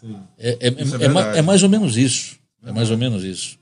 Sim. 0.00 0.18
é, 0.38 0.50
é, 0.60 0.68
é 0.68 1.34
é 1.34 1.38
é 1.38 1.42
mais 1.42 1.62
ou 1.62 1.68
menos 1.68 1.96
isso. 1.96 2.36
É 2.66 2.72
mais 2.72 2.90
ou 2.90 2.98
menos 2.98 3.24
isso. 3.24 3.58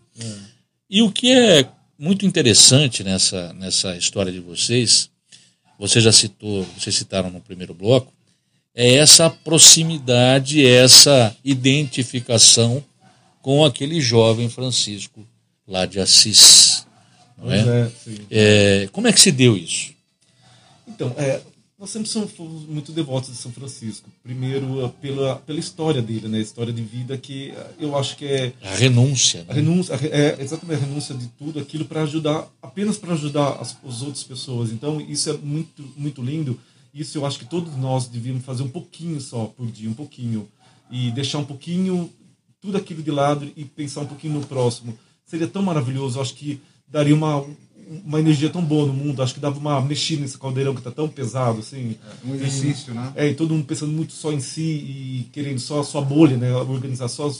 E 0.88 1.02
o 1.02 1.10
que 1.10 1.32
é 1.32 1.68
muito 1.98 2.26
interessante 2.26 3.02
nessa, 3.02 3.52
nessa 3.52 3.96
história 3.96 4.32
de 4.32 4.40
vocês, 4.40 5.10
você 5.78 6.00
já 6.00 6.12
citou, 6.12 6.64
vocês 6.78 6.94
citaram 6.94 7.30
no 7.30 7.40
primeiro 7.40 7.74
bloco, 7.74 8.12
é 8.74 8.94
essa 8.94 9.28
proximidade, 9.28 10.64
essa 10.64 11.36
identificação 11.44 12.82
com 13.40 13.64
aquele 13.64 14.00
jovem 14.00 14.48
Francisco 14.48 15.26
lá 15.66 15.84
de 15.84 16.00
Assis. 16.00 16.86
Não 17.36 17.52
é? 17.52 17.60
é. 17.60 17.90
É, 18.30 18.88
como 18.92 19.08
é 19.08 19.12
que 19.12 19.20
se 19.20 19.32
deu 19.32 19.56
isso? 19.56 19.92
Então, 20.86 21.14
é, 21.18 21.40
nós 21.82 21.90
sempre 21.90 22.08
somos 22.08 22.32
muito 22.68 22.92
devotos 22.92 23.30
de 23.30 23.36
São 23.36 23.50
Francisco. 23.50 24.08
Primeiro, 24.22 24.84
eh, 24.84 24.88
pela, 25.00 25.34
pela 25.40 25.58
história 25.58 26.00
dele, 26.00 26.28
né? 26.28 26.38
História 26.40 26.72
de 26.72 26.80
vida 26.80 27.18
que 27.18 27.50
eh, 27.50 27.70
eu 27.80 27.98
acho 27.98 28.16
que 28.16 28.24
é 28.24 28.52
A 28.62 28.76
renúncia. 28.76 29.40
a 29.48 29.52
Né? 29.52 29.54
renúncia, 29.60 29.92
a 29.92 29.98
re- 29.98 30.08
é 30.10 30.36
exatamente 30.40 30.80
a 30.80 30.86
renúncia 30.86 31.12
de 31.12 31.26
tudo 31.36 31.58
aquilo 31.58 31.84
para 31.84 32.02
ajudar, 32.04 32.48
apenas 32.62 32.98
para 32.98 33.14
ajudar 33.14 33.54
as, 33.60 33.76
as 33.84 34.00
outras 34.00 34.22
pessoas. 34.22 34.70
Então, 34.70 35.00
isso 35.00 35.28
é 35.28 35.32
muito, 35.32 35.82
muito 35.96 36.22
lindo. 36.22 36.56
Isso 36.94 37.18
eu 37.18 37.26
acho 37.26 37.40
que 37.40 37.46
todos 37.46 37.76
nós 37.76 38.06
devíamos 38.06 38.44
fazer 38.44 38.62
um 38.62 38.68
pouquinho 38.70 39.20
só 39.20 39.46
por 39.46 39.66
dia, 39.66 39.90
um 39.90 39.94
pouquinho. 39.94 40.48
E 40.88 41.10
deixar 41.10 41.38
um 41.38 41.44
pouquinho 41.44 42.08
tudo 42.60 42.76
aquilo 42.76 43.02
de 43.02 43.10
lado 43.10 43.50
e 43.56 43.64
pensar 43.64 44.02
um 44.02 44.06
pouquinho 44.06 44.34
no 44.34 44.46
próximo. 44.46 44.96
Seria 45.26 45.48
tão 45.48 45.62
maravilhoso. 45.62 46.18
Eu 46.18 46.22
acho 46.22 46.34
que 46.34 46.60
daria 46.86 47.12
uma, 47.14 47.44
uma 48.04 48.18
energia 48.20 48.48
tão 48.50 48.62
boa 48.64 48.86
no 48.86 48.92
mundo. 48.92 49.22
Acho 49.22 49.34
que 49.34 49.40
dava 49.40 49.58
uma 49.58 49.80
mexida 49.80 50.22
nesse 50.22 50.38
caldeirão 50.38 50.72
que 50.74 50.80
está 50.80 50.90
tão 50.90 51.08
pesado, 51.08 51.60
assim. 51.60 51.96
Um 52.24 52.34
exercício, 52.34 52.94
né? 52.94 53.12
É, 53.16 53.28
e 53.28 53.34
todo 53.34 53.54
mundo 53.54 53.64
pensando 53.66 53.92
muito 53.92 54.12
só 54.12 54.32
em 54.32 54.40
si 54.40 54.62
e 54.62 55.28
querendo 55.32 55.58
só 55.58 55.80
a 55.80 55.84
sua 55.84 56.00
bolha, 56.02 56.36
né? 56.36 56.52
Organizar 56.54 57.08
só. 57.08 57.30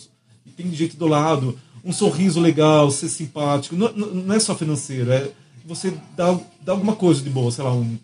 E 0.46 0.50
tem 0.50 0.72
gente 0.74 0.96
do 0.96 1.06
lado, 1.06 1.58
um 1.84 1.92
sorriso 1.92 2.40
legal, 2.40 2.90
ser 2.90 3.08
simpático. 3.08 3.76
Não, 3.76 3.92
não 3.92 4.34
é 4.34 4.40
só 4.40 4.54
financeiro, 4.54 5.12
é 5.12 5.30
você 5.64 5.92
dar, 6.16 6.38
dar 6.60 6.72
alguma 6.72 6.96
coisa 6.96 7.22
de 7.22 7.30
boa, 7.30 7.50
sei 7.52 7.62
lá, 7.64 7.72
um, 7.72 7.96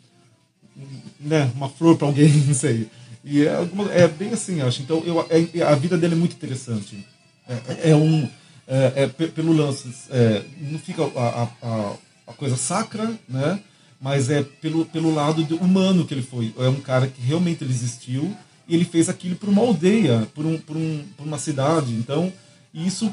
né? 1.21 1.51
uma 1.55 1.69
flor 1.69 1.97
para 1.97 2.07
alguém, 2.07 2.29
não 2.47 2.55
sei. 2.55 2.89
E 3.25 3.45
é, 3.45 3.55
alguma- 3.57 3.93
é 3.93 4.07
bem 4.09 4.31
assim, 4.31 4.61
acho. 4.61 4.81
Então, 4.83 5.03
eu, 5.05 5.21
é- 5.29 5.63
a 5.63 5.75
vida 5.75 5.99
dele 5.99 6.15
é 6.15 6.17
muito 6.17 6.35
interessante. 6.35 7.05
É, 7.49 7.91
é 7.91 7.97
um. 7.97 8.29
É, 8.67 8.93
é 9.05 9.07
pe- 9.07 9.29
pelo 9.29 9.53
lance. 9.53 9.89
é, 10.11 10.43
não 10.61 10.79
fica 10.79 11.03
a, 11.03 11.43
a, 11.63 11.67
a, 11.67 11.95
a 12.29 12.33
coisa 12.33 12.57
sacra, 12.57 13.19
né? 13.29 13.61
Mas 14.01 14.31
é 14.31 14.43
pelo, 14.43 14.85
pelo 14.87 15.13
lado 15.13 15.43
do- 15.45 15.57
humano 15.57 16.07
que 16.07 16.15
ele 16.15 16.23
foi. 16.23 16.55
É 16.59 16.69
um 16.69 16.81
cara 16.81 17.09
que 17.09 17.21
realmente 17.21 17.65
ele 17.65 17.73
existiu 17.73 18.37
e 18.69 18.75
ele 18.75 18.85
fez 18.85 19.09
aquilo 19.09 19.35
por 19.37 19.49
uma 19.49 19.63
aldeia, 19.63 20.29
por, 20.35 20.47
um, 20.47 20.59
por, 20.59 20.77
um, 20.77 21.05
por 21.17 21.27
uma 21.27 21.39
cidade. 21.39 21.93
Então, 21.95 22.33
isso 22.73 23.13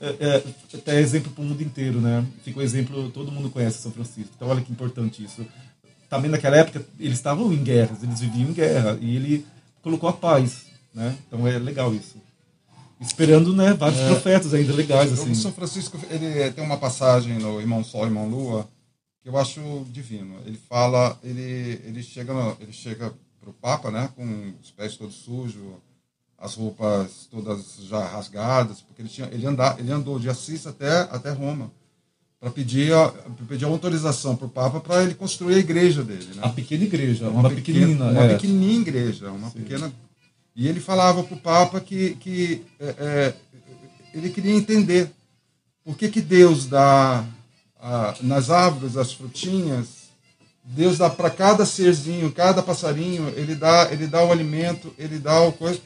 é, 0.00 0.42
é, 0.86 1.00
exemplo 1.00 1.30
para 1.32 1.42
o 1.42 1.46
mundo 1.46 1.62
inteiro, 1.62 2.00
né? 2.00 2.24
Fica 2.44 2.58
o 2.58 2.62
exemplo, 2.62 3.10
todo 3.10 3.30
mundo 3.30 3.50
conhece 3.50 3.80
São 3.82 3.92
Francisco. 3.92 4.32
Então, 4.36 4.48
olha 4.48 4.60
que 4.60 4.72
importante 4.72 5.22
isso. 5.24 5.46
também 6.08 6.30
naquela 6.30 6.56
época 6.56 6.84
eles 6.98 7.14
estavam 7.18 7.52
em 7.52 7.62
guerras, 7.62 8.02
eles 8.02 8.20
viviam 8.20 8.50
em 8.50 8.52
guerra 8.52 8.98
e 9.00 9.16
ele 9.16 9.46
colocou 9.82 10.08
a 10.08 10.12
paz, 10.12 10.66
né? 10.94 11.16
Então 11.26 11.46
é 11.46 11.58
legal 11.58 11.94
isso. 11.94 12.16
Esperando, 13.00 13.54
né, 13.54 13.74
vários 13.74 14.00
é, 14.00 14.08
profetas 14.08 14.54
ainda 14.54 14.72
legais 14.72 15.12
assim. 15.12 15.32
O 15.32 15.34
São 15.34 15.52
Francisco, 15.52 15.98
ele 16.08 16.50
tem 16.52 16.64
uma 16.64 16.76
passagem 16.76 17.38
no 17.38 17.60
Irmão 17.60 17.82
Sol, 17.82 18.04
Irmão 18.04 18.28
Lua, 18.28 18.68
que 19.22 19.28
eu 19.28 19.36
acho 19.36 19.60
divino. 19.90 20.36
Ele 20.46 20.58
fala, 20.68 21.18
ele 21.22 21.80
ele 21.84 22.02
chega, 22.02 22.32
no, 22.32 22.56
ele 22.60 22.72
chega 22.72 23.12
pro 23.40 23.52
Papa, 23.52 23.90
né, 23.90 24.08
com 24.16 24.54
os 24.62 24.70
pés 24.70 24.96
todos 24.96 25.14
sujos, 25.16 25.62
as 26.38 26.54
roupas 26.54 27.26
todas 27.30 27.78
já 27.88 28.04
rasgadas, 28.04 28.80
porque 28.80 29.02
ele 29.02 29.08
tinha 29.08 29.28
ele 29.32 29.46
andar, 29.46 29.78
ele 29.78 29.90
andou 29.90 30.18
de 30.18 30.28
Assis 30.28 30.66
até 30.66 31.00
até 31.10 31.30
Roma 31.30 31.70
para 32.44 32.50
pedir, 32.50 32.92
a, 32.92 33.08
pedir 33.48 33.64
a 33.64 33.68
autorização 33.68 34.36
para 34.36 34.46
o 34.46 34.50
Papa 34.50 34.78
para 34.78 35.02
ele 35.02 35.14
construir 35.14 35.54
a 35.54 35.58
igreja 35.58 36.04
dele. 36.04 36.26
Né? 36.34 36.42
A 36.42 36.50
pequena 36.50 36.84
igreja, 36.84 37.30
uma, 37.30 37.40
uma 37.40 37.50
pequenina. 37.50 38.04
Uma 38.10 38.24
é. 38.24 38.34
pequenininha 38.34 38.80
igreja, 38.82 39.30
uma 39.30 39.48
Sim. 39.48 39.60
pequena. 39.60 39.90
E 40.54 40.68
ele 40.68 40.80
falava 40.80 41.22
para 41.22 41.34
o 41.34 41.40
Papa 41.40 41.80
que, 41.80 42.14
que 42.16 42.64
é, 42.78 42.94
é, 42.98 43.34
ele 44.12 44.30
queria 44.30 44.54
entender 44.54 45.10
por 45.84 45.96
que, 45.96 46.08
que 46.08 46.20
Deus 46.20 46.66
dá 46.66 47.24
a, 47.80 48.14
nas 48.20 48.50
árvores 48.50 48.96
as 48.96 49.12
frutinhas, 49.12 50.04
Deus 50.64 50.96
dá 50.96 51.10
para 51.10 51.28
cada 51.28 51.66
serzinho, 51.66 52.32
cada 52.32 52.62
passarinho, 52.62 53.28
ele 53.36 53.54
dá, 53.54 53.88
ele 53.92 54.06
dá 54.06 54.24
o 54.24 54.32
alimento, 54.32 54.94
ele 54.98 55.18
dá 55.18 55.40
o 55.42 55.52
coisa. 55.52 55.80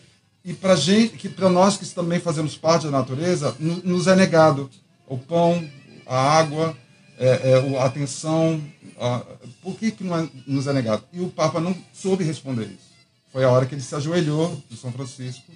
E 0.44 0.54
para 0.54 0.76
gente, 0.76 1.16
que 1.16 1.28
para 1.28 1.48
nós 1.48 1.76
que 1.76 1.86
também 1.86 2.20
fazemos 2.20 2.56
parte 2.56 2.84
da 2.84 2.92
natureza, 2.92 3.56
nos 3.58 4.06
é 4.06 4.14
negado 4.14 4.70
o 5.06 5.18
pão, 5.18 5.68
a 6.06 6.38
água, 6.38 6.76
é, 7.18 7.50
é, 7.50 7.78
a 7.78 7.84
atenção. 7.84 8.62
A, 9.00 9.22
por 9.62 9.76
que, 9.76 9.90
que 9.90 10.04
é, 10.04 10.28
nos 10.46 10.66
é 10.66 10.72
negado? 10.72 11.02
E 11.12 11.20
o 11.20 11.28
Papa 11.28 11.60
não 11.60 11.76
soube 11.92 12.22
responder 12.22 12.66
isso. 12.66 12.87
Foi 13.32 13.44
a 13.44 13.50
hora 13.50 13.66
que 13.66 13.74
ele 13.74 13.82
se 13.82 13.94
ajoelhou 13.94 14.60
de 14.70 14.76
São 14.76 14.92
Francisco 14.92 15.52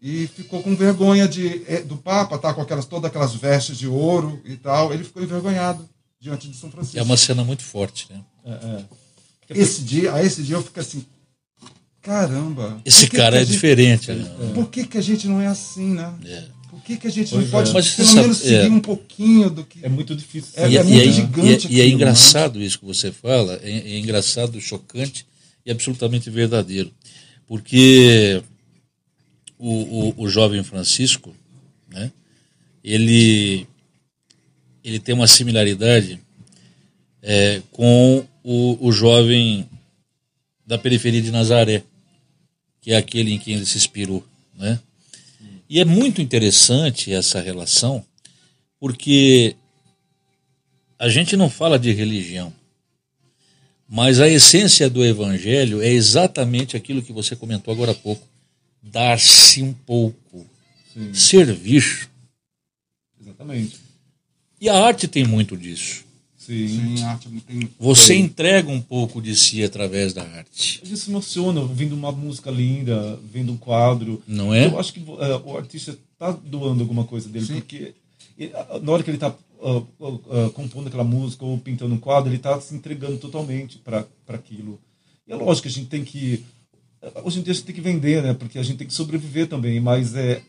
e 0.00 0.26
ficou 0.26 0.62
com 0.62 0.74
vergonha 0.76 1.26
de, 1.26 1.62
é, 1.66 1.80
do 1.82 1.96
Papa 1.96 2.38
tá 2.38 2.52
com 2.52 2.60
aquelas, 2.60 2.84
todas 2.84 3.08
aquelas 3.08 3.34
vestes 3.34 3.78
de 3.78 3.86
ouro 3.86 4.40
e 4.44 4.56
tal. 4.56 4.92
Ele 4.92 5.04
ficou 5.04 5.22
envergonhado 5.22 5.88
diante 6.20 6.48
de 6.48 6.56
São 6.56 6.70
Francisco. 6.70 6.98
É 6.98 7.02
uma 7.02 7.16
cena 7.16 7.44
muito 7.44 7.62
forte, 7.62 8.06
né? 8.10 8.20
É, 8.44 8.50
é. 8.50 8.84
esse 9.58 9.82
dia, 9.82 10.12
a 10.12 10.22
esse 10.22 10.42
dia 10.42 10.56
eu 10.56 10.62
fico 10.62 10.78
assim, 10.78 11.04
caramba. 12.02 12.80
Esse 12.84 13.08
cara 13.08 13.36
é 13.36 13.40
gente, 13.40 13.52
diferente. 13.52 14.12
Né? 14.12 14.52
Por 14.54 14.68
que, 14.68 14.86
que 14.86 14.98
a 14.98 15.02
gente 15.02 15.26
não 15.26 15.40
é 15.40 15.46
assim, 15.46 15.94
né? 15.94 16.12
É 16.26 16.44
que, 16.84 16.96
que 16.96 17.06
a 17.06 17.10
gente 17.10 17.30
pois 17.30 17.44
não 17.44 17.50
pode, 17.50 17.70
é. 17.70 17.72
Mas, 17.72 17.90
pelo 17.90 18.14
menos, 18.14 18.38
seguir 18.38 18.66
é, 18.66 18.68
um 18.68 18.80
pouquinho 18.80 19.50
do 19.50 19.64
que... 19.64 19.84
É 19.84 19.88
muito 19.88 20.14
difícil. 20.14 20.50
É, 20.54 20.68
e, 20.68 20.76
é, 20.76 20.80
é 20.80 20.84
muito 20.84 20.96
e 20.96 21.12
gigante. 21.12 21.68
E, 21.68 21.76
e 21.76 21.80
é 21.80 21.88
engraçado 21.88 22.62
isso 22.62 22.78
que 22.78 22.84
você 22.84 23.10
fala, 23.10 23.58
é, 23.62 23.70
é 23.70 23.98
engraçado, 23.98 24.60
chocante 24.60 25.26
e 25.64 25.70
absolutamente 25.70 26.30
verdadeiro. 26.30 26.92
Porque 27.46 28.42
o, 29.58 29.70
o, 30.18 30.24
o 30.24 30.28
jovem 30.28 30.62
Francisco, 30.62 31.34
né, 31.88 32.12
ele, 32.82 33.66
ele 34.82 34.98
tem 34.98 35.14
uma 35.14 35.26
similaridade 35.26 36.20
é, 37.22 37.62
com 37.70 38.26
o, 38.42 38.88
o 38.88 38.92
jovem 38.92 39.68
da 40.66 40.78
periferia 40.78 41.22
de 41.22 41.30
Nazaré, 41.30 41.82
que 42.80 42.92
é 42.92 42.96
aquele 42.96 43.32
em 43.32 43.38
quem 43.38 43.54
ele 43.54 43.66
se 43.66 43.78
inspirou, 43.78 44.26
né? 44.54 44.78
E 45.68 45.80
é 45.80 45.84
muito 45.84 46.20
interessante 46.20 47.12
essa 47.12 47.40
relação, 47.40 48.04
porque 48.78 49.56
a 50.98 51.08
gente 51.08 51.36
não 51.36 51.48
fala 51.48 51.78
de 51.78 51.90
religião, 51.90 52.52
mas 53.94 54.18
a 54.18 54.28
essência 54.28 54.90
do 54.90 55.04
evangelho 55.04 55.80
é 55.80 55.88
exatamente 55.88 56.76
aquilo 56.76 57.00
que 57.00 57.12
você 57.12 57.36
comentou 57.36 57.72
agora 57.72 57.92
há 57.92 57.94
pouco: 57.94 58.26
dar-se 58.82 59.62
um 59.62 59.72
pouco, 59.72 60.44
Sim. 60.92 61.14
servir. 61.14 62.08
Exatamente. 63.22 63.76
E 64.60 64.68
a 64.68 64.84
arte 64.84 65.06
tem 65.06 65.24
muito 65.24 65.56
disso. 65.56 66.02
Sim. 66.36 67.04
A 67.04 67.10
arte 67.12 67.28
tem... 67.46 67.70
Você 67.78 68.16
entrega 68.16 68.68
um 68.68 68.80
pouco 68.80 69.22
de 69.22 69.36
si 69.36 69.62
através 69.62 70.12
da 70.12 70.24
arte. 70.24 70.80
A 70.82 70.86
gente 70.86 70.98
se 70.98 71.08
emociona 71.08 71.64
vendo 71.64 71.92
uma 71.94 72.10
música 72.10 72.50
linda, 72.50 73.16
vendo 73.32 73.52
um 73.52 73.56
quadro. 73.56 74.20
Não 74.26 74.52
é? 74.52 74.66
Eu 74.66 74.78
acho 74.80 74.92
que 74.92 74.98
uh, 74.98 75.40
o 75.44 75.56
artista 75.56 75.96
está 76.12 76.32
doando 76.32 76.82
alguma 76.82 77.04
coisa 77.04 77.28
dele, 77.28 77.46
Sim. 77.46 77.54
porque 77.60 77.94
ele, 78.36 78.52
na 78.82 78.90
hora 78.90 79.04
que 79.04 79.10
ele 79.10 79.18
está 79.18 79.32
uh, 79.58 79.86
uh, 79.98 80.50
compondo 80.52 80.88
aquela 80.88 81.04
música 81.04 81.44
ou 81.44 81.58
pintando 81.58 81.94
um 81.94 81.98
quadro, 81.98 82.28
ele 82.30 82.36
está 82.36 82.60
se 82.60 82.74
entregando 82.74 83.16
totalmente 83.18 83.78
para 83.78 84.06
aquilo. 84.28 84.80
E 85.26 85.32
é 85.32 85.36
lógico 85.36 85.62
que 85.62 85.68
a 85.68 85.72
gente 85.72 85.88
tem 85.88 86.04
que. 86.04 86.44
Hoje 87.22 87.40
em 87.40 87.42
dia 87.42 87.52
a 87.52 87.54
gente 87.54 87.66
tem 87.66 87.74
que 87.74 87.80
vender, 87.80 88.22
né? 88.22 88.34
Porque 88.34 88.58
a 88.58 88.62
gente 88.62 88.78
tem 88.78 88.86
que 88.86 88.94
sobreviver 88.94 89.46
também, 89.46 89.80
mas, 89.80 90.14
é, 90.14 90.42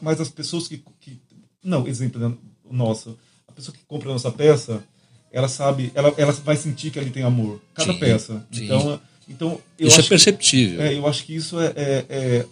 mas 0.00 0.20
as 0.20 0.28
pessoas 0.28 0.68
que. 0.68 0.82
que 1.00 1.18
não, 1.62 1.86
exemplo 1.86 2.20
né, 2.20 2.34
nosso. 2.70 3.18
A 3.48 3.52
pessoa 3.52 3.74
que 3.74 3.84
compra 3.86 4.10
a 4.10 4.12
nossa 4.12 4.30
peça 4.30 4.82
ela 5.34 5.48
sabe, 5.48 5.90
ela, 5.96 6.14
ela 6.16 6.30
vai 6.30 6.56
sentir 6.56 6.92
que 6.92 6.98
ali 6.98 7.10
tem 7.10 7.24
amor. 7.24 7.60
Cada 7.74 7.92
sim, 7.92 7.98
peça. 7.98 8.46
Sim. 8.52 8.66
Então, 8.66 9.00
então 9.28 9.60
eu 9.76 9.88
isso 9.88 9.98
é 9.98 10.04
perceptível. 10.04 10.78
Que, 10.78 10.84
é, 10.84 10.96
eu 10.96 11.08
acho 11.08 11.24
que 11.24 11.34
isso 11.34 11.58
é, 11.58 11.72
é, 11.74 12.06
é, 12.08 12.46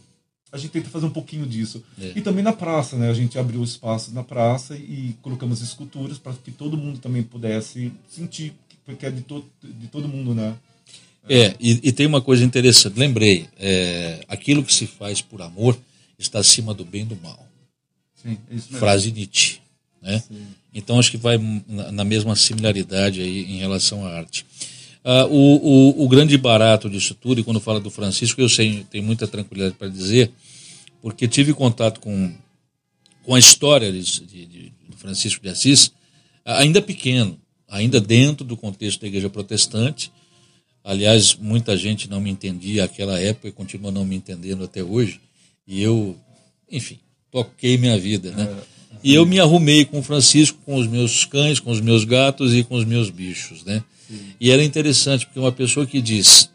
a 0.53 0.59
gente 0.59 0.71
tenta 0.71 0.91
fazer 0.91 1.07
um 1.07 1.11
pouquinho 1.11 1.47
disso. 1.47 1.83
É. 1.99 2.12
E 2.15 2.21
também 2.21 2.45
na 2.45 2.53
praça, 2.53 2.97
né? 2.97 3.09
A 3.09 3.15
gente 3.15 3.38
abriu 3.38 3.65
espaços 3.65 4.12
na 4.12 4.23
praça 4.23 4.77
e 4.77 5.17
colocamos 5.23 5.62
esculturas 5.62 6.19
para 6.19 6.35
que 6.35 6.51
todo 6.51 6.77
mundo 6.77 6.99
também 6.99 7.23
pudesse 7.23 7.91
sentir, 8.11 8.53
porque 8.85 9.07
é 9.07 9.11
de, 9.11 9.23
to, 9.23 9.45
de 9.62 9.87
todo 9.88 10.07
mundo, 10.07 10.35
né? 10.35 10.55
É, 11.29 11.55
e, 11.59 11.88
e 11.88 11.93
tem 11.93 12.07
uma 12.07 12.21
coisa 12.21 12.45
interessante. 12.45 12.99
Lembrei, 12.99 13.49
é, 13.59 14.25
aquilo 14.29 14.62
que 14.62 14.75
se 14.75 14.87
faz 14.87 15.23
por 15.23 15.41
amor 15.41 15.79
está 16.19 16.41
acima 16.41 16.75
do 16.75 16.85
bem 16.85 17.03
e 17.03 17.07
do 17.07 17.17
mal. 17.17 17.49
Sim, 18.23 18.37
é 18.51 18.55
isso 18.55 18.67
mesmo. 18.67 18.79
Frase 18.79 19.11
Nietzsche. 19.11 19.61
Né? 20.03 20.23
Então 20.75 20.99
acho 20.99 21.11
que 21.11 21.17
vai 21.17 21.38
na 21.69 22.05
mesma 22.05 22.35
similaridade 22.35 23.21
aí 23.21 23.53
em 23.53 23.59
relação 23.59 24.05
à 24.05 24.11
arte. 24.11 24.45
Ah, 25.05 25.27
o, 25.27 25.31
o, 25.31 26.05
o, 26.05 26.09
grande 26.09 26.38
barato 26.38 26.88
disso 26.88 27.15
tudo, 27.15 27.41
e 27.41 27.45
quando 27.45 27.59
fala 27.59 27.81
do 27.81 27.91
Francisco, 27.91 28.41
eu 28.41 28.49
sei, 28.49 28.87
tenho 28.88 29.03
muita 29.03 29.27
tranquilidade 29.27 29.75
para 29.75 29.88
dizer, 29.88 30.31
porque 31.01 31.27
tive 31.27 31.53
contato 31.53 31.99
com, 31.99 32.33
com 33.25 33.35
a 33.35 33.38
história 33.38 33.91
de, 33.91 34.21
de, 34.21 34.47
de 34.47 34.73
Francisco 34.97 35.43
de 35.43 35.49
Assis, 35.49 35.91
ainda 36.45 36.81
pequeno, 36.81 37.37
ainda 37.69 38.01
dentro 38.01 38.45
do 38.45 38.57
contexto 38.57 39.01
da 39.01 39.09
igreja 39.09 39.29
protestante. 39.29 40.12
Aliás, 40.85 41.35
muita 41.35 41.77
gente 41.77 42.09
não 42.09 42.21
me 42.21 42.31
entendia 42.31 42.83
naquela 42.83 43.19
época 43.19 43.49
e 43.49 43.53
continua 43.53 43.91
não 43.91 44.05
me 44.05 44.15
entendendo 44.15 44.65
até 44.65 44.85
hoje. 44.85 45.21
E 45.67 45.83
eu, 45.83 46.17
enfim, 46.71 46.99
toquei 47.31 47.77
minha 47.77 47.99
vida, 47.99 48.31
né? 48.33 48.45
É. 48.45 48.73
E 49.03 49.15
eu 49.15 49.27
me 49.27 49.41
arrumei 49.41 49.85
com 49.85 49.99
o 49.99 50.03
Francisco, 50.03 50.59
com 50.65 50.77
os 50.77 50.87
meus 50.87 51.25
cães, 51.25 51.59
com 51.59 51.71
os 51.71 51.81
meus 51.81 52.05
gatos 52.05 52.55
e 52.55 52.62
com 52.62 52.77
os 52.77 52.85
meus 52.85 53.11
bichos, 53.11 53.65
né? 53.65 53.83
Sim. 54.12 54.35
E 54.40 54.51
era 54.51 54.62
interessante, 54.62 55.27
porque 55.27 55.38
uma 55.38 55.53
pessoa 55.53 55.87
que 55.87 56.01
diz, 56.01 56.51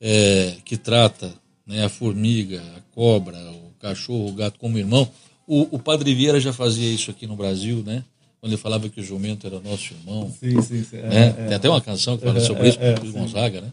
é, 0.00 0.56
que 0.64 0.76
trata 0.76 1.34
né, 1.66 1.84
a 1.84 1.88
formiga, 1.88 2.62
a 2.76 2.80
cobra, 2.94 3.38
o 3.50 3.72
cachorro, 3.80 4.28
o 4.28 4.32
gato 4.32 4.58
como 4.58 4.78
irmão, 4.78 5.10
o, 5.46 5.76
o 5.76 5.78
Padre 5.78 6.14
Vieira 6.14 6.38
já 6.40 6.52
fazia 6.52 6.92
isso 6.92 7.10
aqui 7.10 7.26
no 7.26 7.36
Brasil, 7.36 7.82
né? 7.84 8.04
Quando 8.40 8.52
ele 8.52 8.60
falava 8.60 8.88
que 8.88 9.00
o 9.00 9.04
jumento 9.04 9.46
era 9.46 9.60
nosso 9.60 9.94
irmão. 9.94 10.32
Sim, 10.38 10.60
sim, 10.62 10.84
sim. 10.84 10.96
Né? 10.96 11.28
É, 11.28 11.30
Tem 11.30 11.54
até 11.54 11.68
uma 11.68 11.80
canção 11.80 12.16
que 12.18 12.24
fala 12.24 12.38
é, 12.38 12.40
sobre 12.40 12.68
isso, 12.68 12.78
é, 12.80 12.94
Luiz 12.96 13.12
Gonzaga, 13.12 13.60
né? 13.60 13.72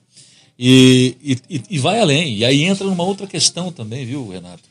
E, 0.58 1.16
e, 1.50 1.64
e 1.70 1.80
vai 1.80 2.00
além. 2.00 2.36
E 2.38 2.46
aí 2.46 2.64
entra 2.64 2.86
numa 2.86 3.04
outra 3.04 3.26
questão 3.26 3.72
também, 3.72 4.06
viu, 4.06 4.28
Renato? 4.30 4.64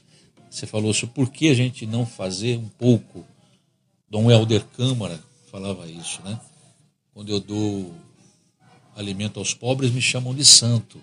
Você 0.51 0.67
falou 0.67 0.93
sobre 0.93 1.15
por 1.15 1.31
que 1.31 1.49
a 1.49 1.55
gente 1.55 1.87
não 1.87 2.07
fazer 2.07 2.59
um 2.59 2.69
pouco 2.79 3.25
Dom 4.11 4.31
Helder 4.31 4.65
Câmara 4.77 5.19
falava 5.51 5.87
isso, 5.87 6.21
né? 6.25 6.39
Quando 7.13 7.31
eu 7.31 7.41
dou 7.41 7.93
alimento 8.99 9.39
aos 9.39 9.55
pobres, 9.55 9.93
me 9.93 10.03
chamam 10.03 10.35
de 10.35 10.45
santo. 10.45 10.99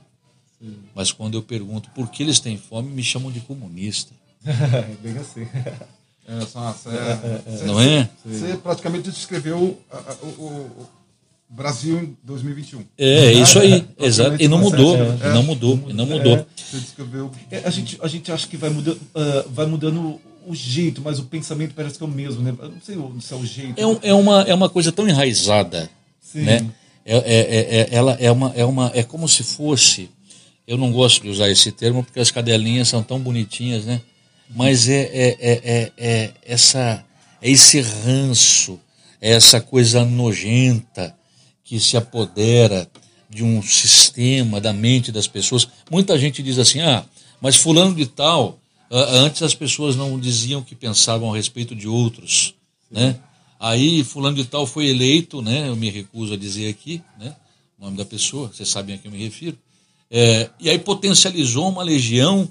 Sim. 0.60 0.76
Mas 0.94 1.12
quando 1.12 1.36
eu 1.36 1.42
pergunto 1.42 1.90
por 1.92 2.10
que 2.10 2.22
eles 2.22 2.40
têm 2.40 2.58
fome, 2.58 2.92
me 2.92 3.04
chamam 3.04 3.32
de 3.32 3.40
comunista. 3.40 4.14
Bem 5.02 5.18
assim. 5.18 5.48
É, 6.28 6.40
nossa, 6.56 6.90
é, 6.90 6.94
é, 6.94 7.62
é, 7.62 7.66
não 7.66 7.80
é? 7.80 8.10
Você 8.26 8.58
praticamente 8.58 9.12
descreveu 9.12 9.58
o, 9.58 10.28
o, 10.28 10.44
o 10.44 10.90
Brasil 11.48 12.00
em 12.00 12.18
2021. 12.24 12.84
É, 12.98 13.32
isso 13.32 13.60
aí, 13.60 13.88
exato. 14.00 14.42
E 14.42 14.48
não 14.48 14.58
mudou, 14.58 14.98
e 14.98 15.34
não 15.34 15.44
mudou, 15.44 15.80
e 15.88 15.94
não 15.94 16.06
mudou. 16.06 16.46
Você 16.56 16.80
descreveu. 16.80 17.32
a, 17.64 17.70
gente, 17.70 17.98
a 18.02 18.08
gente 18.08 18.32
acha 18.32 18.48
que 18.48 18.58
vai 18.58 18.72
mudando, 18.72 18.98
uh, 18.98 19.50
vai 19.52 19.68
mudando 19.68 20.20
o 20.48 20.56
jeito, 20.56 21.02
mas 21.02 21.20
o 21.20 21.24
pensamento 21.24 21.74
parece 21.76 21.98
que 21.98 22.04
é 22.04 22.08
o 22.08 22.10
mesmo, 22.10 22.42
né? 22.42 22.56
Eu 22.60 22.70
não 22.70 22.82
sei 22.82 22.96
se 23.22 23.34
é 23.34 23.36
o 23.36 23.46
jeito. 23.46 23.80
É, 23.80 23.86
um, 23.86 24.00
é, 24.02 24.14
uma, 24.14 24.42
é 24.44 24.54
uma 24.54 24.70
coisa 24.70 24.92
tão 24.92 25.08
enraizada, 25.08 25.90
Sim. 26.20 26.42
né? 26.42 26.70
É, 27.06 27.18
é, 27.18 27.20
é, 27.20 27.82
é, 27.82 27.88
ela 27.92 28.14
é 28.20 28.32
uma, 28.32 28.52
é 28.56 28.66
uma 28.66 28.92
é 28.96 29.04
como 29.04 29.30
se 29.30 29.44
fosse 29.44 30.10
eu 30.68 30.76
não 30.76 30.92
gosto 30.92 31.22
de 31.22 31.30
usar 31.30 31.50
esse 31.52 31.72
termo 31.72 32.04
porque 32.04 32.20
as 32.20 32.32
cadelinhas 32.32 32.88
são 32.88 33.04
tão 33.04 33.20
bonitinhas 33.20 33.86
né 33.86 34.02
mas 34.50 34.90
é, 34.90 35.02
é, 35.02 35.38
é, 35.40 35.62
é, 35.64 35.92
é 35.98 36.32
essa 36.44 37.06
é 37.42 37.50
esse 37.50 37.80
ranço 37.80 38.80
é 39.22 39.32
essa 39.34 39.62
coisa 39.62 40.04
nojenta 40.04 41.16
que 41.64 41.80
se 41.80 41.98
apodera 41.98 42.90
de 43.36 43.44
um 43.44 43.62
sistema, 43.62 44.62
da 44.62 44.72
mente 44.72 45.12
das 45.12 45.28
pessoas. 45.28 45.68
Muita 45.92 46.18
gente 46.18 46.42
diz 46.42 46.58
assim: 46.58 46.80
ah, 46.82 47.04
mas 47.42 47.58
fulano 47.58 47.94
de 47.94 48.06
tal, 48.06 48.60
antes 48.90 49.42
as 49.42 49.54
pessoas 49.54 49.96
não 49.96 50.18
diziam 50.20 50.64
que 50.64 50.74
pensavam 50.74 51.34
a 51.34 51.36
respeito 51.36 51.76
de 51.76 51.88
outros, 51.88 52.56
né? 52.90 53.18
Aí 53.60 54.04
fulano 54.04 54.36
de 54.36 54.46
tal 54.46 54.66
foi 54.68 54.88
eleito, 54.88 55.42
né? 55.42 55.70
Eu 55.70 55.76
me 55.76 55.90
recuso 55.90 56.34
a 56.34 56.38
dizer 56.38 56.70
aqui, 56.70 57.02
né? 57.20 57.36
O 57.80 57.86
nome 57.86 57.98
da 57.98 58.06
pessoa, 58.06 58.48
vocês 58.48 58.70
sabem 58.70 58.96
a 58.96 58.98
quem 58.98 59.12
eu 59.12 59.18
me 59.18 59.24
refiro. 59.24 59.58
É, 60.10 60.50
e 60.60 60.70
aí 60.70 60.78
potencializou 60.78 61.68
uma 61.68 61.84
legião 61.84 62.50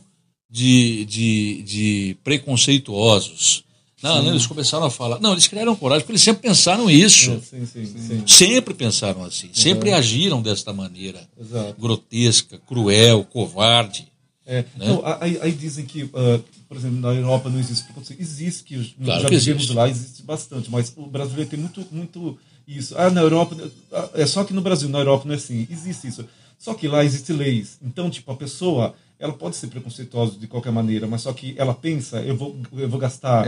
de, 0.51 1.05
de, 1.07 1.63
de 1.63 2.17
preconceituosos. 2.23 3.65
Não, 4.05 4.23
não, 4.23 4.31
eles 4.33 4.47
começaram 4.47 4.85
a 4.85 4.91
falar. 4.91 5.19
Não, 5.19 5.33
eles 5.33 5.47
criaram 5.47 5.75
coragem, 5.75 6.03
porque 6.03 6.13
eles 6.13 6.23
sempre 6.23 6.43
pensaram 6.43 6.91
isso. 6.91 7.31
É, 7.31 7.41
sim, 7.41 7.67
sim, 7.67 7.87
sim. 7.87 8.23
Sempre 8.27 8.75
pensaram 8.75 9.25
assim. 9.25 9.49
Sempre 9.55 9.91
uhum. 9.91 9.97
agiram 9.97 10.43
desta 10.43 10.75
maneira 10.75 11.27
Exato. 11.41 11.81
grotesca, 11.81 12.61
cruel, 12.69 13.25
covarde. 13.25 14.07
É. 14.47 14.59
Né? 14.77 14.89
Não, 14.89 15.03
aí, 15.21 15.39
aí, 15.41 15.53
dizem 15.53 15.87
que, 15.87 16.03
uh, 16.03 16.45
por 16.69 16.77
exemplo, 16.77 17.01
na 17.01 17.13
Europa 17.13 17.49
não 17.49 17.59
existe 17.59 17.85
preconceito. 17.85 18.21
Existe, 18.21 18.65
que 18.65 18.95
claro 19.03 19.23
já 19.23 19.29
que 19.29 19.37
vivemos 19.37 19.63
existe. 19.63 19.77
lá, 19.77 19.89
existe 19.89 20.23
bastante, 20.23 20.71
mas 20.71 20.93
o 20.97 21.07
brasileiro 21.07 21.51
tem 21.51 21.59
muito, 21.59 21.87
muito 21.91 22.39
isso. 22.67 22.95
Ah, 22.97 23.11
na 23.11 23.21
Europa, 23.21 23.57
ah, 23.93 24.11
é 24.15 24.27
só 24.27 24.45
que 24.45 24.53
no 24.53 24.61
Brasil, 24.61 24.89
na 24.89 24.99
Europa 24.99 25.25
não 25.27 25.35
é 25.35 25.37
assim. 25.37 25.67
Existe 25.71 26.09
isso. 26.09 26.25
Só 26.59 26.75
que 26.75 26.89
lá 26.89 27.05
existem 27.05 27.37
leis. 27.37 27.79
Então, 27.83 28.09
tipo, 28.09 28.31
a 28.33 28.37
pessoa 28.37 28.95
ela 29.19 29.33
pode 29.33 29.57
ser 29.57 29.69
preconceituosa 29.69 30.37
de 30.39 30.47
qualquer 30.47 30.73
maneira, 30.73 31.07
mas 31.07 31.23
só 31.23 31.33
que 31.33 31.55
ela 31.57 31.73
pensa, 31.73 32.21
eu 32.23 32.37
vou, 32.37 32.57
eu 32.73 32.89
vou 32.89 32.99
gastar 32.99 33.47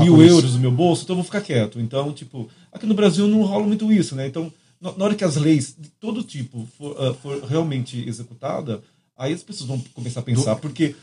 mil 0.00 0.22
euros 0.22 0.54
no 0.54 0.60
meu 0.60 0.72
bolso, 0.72 1.04
então 1.04 1.14
eu 1.14 1.18
vou 1.18 1.24
ficar 1.24 1.40
quieto. 1.40 1.80
Então, 1.80 2.12
tipo, 2.12 2.48
aqui 2.72 2.84
no 2.84 2.94
Brasil 2.94 3.26
não 3.28 3.42
rola 3.42 3.64
muito 3.64 3.92
isso, 3.92 4.14
né? 4.14 4.26
Então, 4.26 4.52
na 4.80 5.04
hora 5.04 5.14
que 5.14 5.24
as 5.24 5.36
leis 5.36 5.74
de 5.78 5.88
todo 5.88 6.22
tipo 6.22 6.66
for, 6.76 6.92
uh, 7.00 7.14
for 7.14 7.42
realmente 7.44 8.06
executada, 8.06 8.82
aí 9.16 9.32
as 9.32 9.42
pessoas 9.42 9.68
vão 9.68 9.78
começar 9.94 10.20
a 10.20 10.24
pensar, 10.24 10.56
porque 10.56 10.94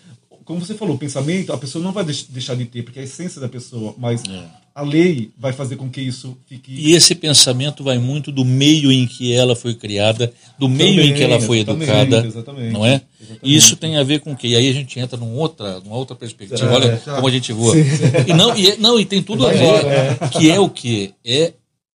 como 0.45 0.59
você 0.59 0.73
falou, 0.73 0.95
o 0.95 0.99
pensamento, 0.99 1.53
a 1.53 1.57
pessoa 1.57 1.83
não 1.83 1.91
vai 1.91 2.03
deixar 2.03 2.55
de 2.55 2.65
ter, 2.65 2.83
porque 2.83 2.99
é 2.99 3.01
a 3.01 3.05
essência 3.05 3.39
da 3.39 3.47
pessoa, 3.47 3.93
mas 3.97 4.23
é. 4.27 4.43
a 4.73 4.81
lei 4.81 5.31
vai 5.37 5.53
fazer 5.53 5.75
com 5.75 5.89
que 5.89 6.01
isso 6.01 6.37
fique. 6.47 6.71
E 6.73 6.93
esse 6.93 7.15
pensamento 7.15 7.83
vai 7.83 7.97
muito 7.97 8.31
do 8.31 8.43
meio 8.43 8.91
em 8.91 9.05
que 9.05 9.33
ela 9.33 9.55
foi 9.55 9.75
criada, 9.75 10.33
do 10.57 10.67
meio 10.67 10.95
Também, 10.95 11.11
em 11.11 11.13
que 11.13 11.23
ela 11.23 11.39
foi 11.39 11.59
educada, 11.59 12.25
exatamente, 12.25 12.73
não 12.73 12.85
é? 12.85 13.01
Exatamente. 13.19 13.39
E 13.43 13.55
isso 13.55 13.75
tem 13.75 13.97
a 13.97 14.03
ver 14.03 14.19
com 14.19 14.33
o 14.33 14.35
quê? 14.35 14.49
E 14.49 14.55
aí 14.55 14.69
a 14.69 14.73
gente 14.73 14.99
entra 14.99 15.17
numa 15.17 15.33
outra, 15.33 15.79
numa 15.79 15.95
outra 15.95 16.15
perspectiva. 16.15 16.65
É, 16.65 16.73
Olha 16.73 17.01
já. 17.05 17.15
como 17.15 17.27
a 17.27 17.31
gente 17.31 17.53
voa. 17.53 17.73
Sim. 17.73 17.83
E 18.27 18.33
não, 18.33 18.57
e, 18.57 18.77
não, 18.77 18.99
e 18.99 19.05
tem 19.05 19.21
tudo 19.21 19.43
vai 19.43 19.55
a 19.55 19.57
ver, 19.57 19.65
embora, 19.65 19.87
é. 19.87 20.27
que 20.29 20.49
é 20.49 20.59
o 20.59 20.69
que? 20.69 21.13
É 21.23 21.53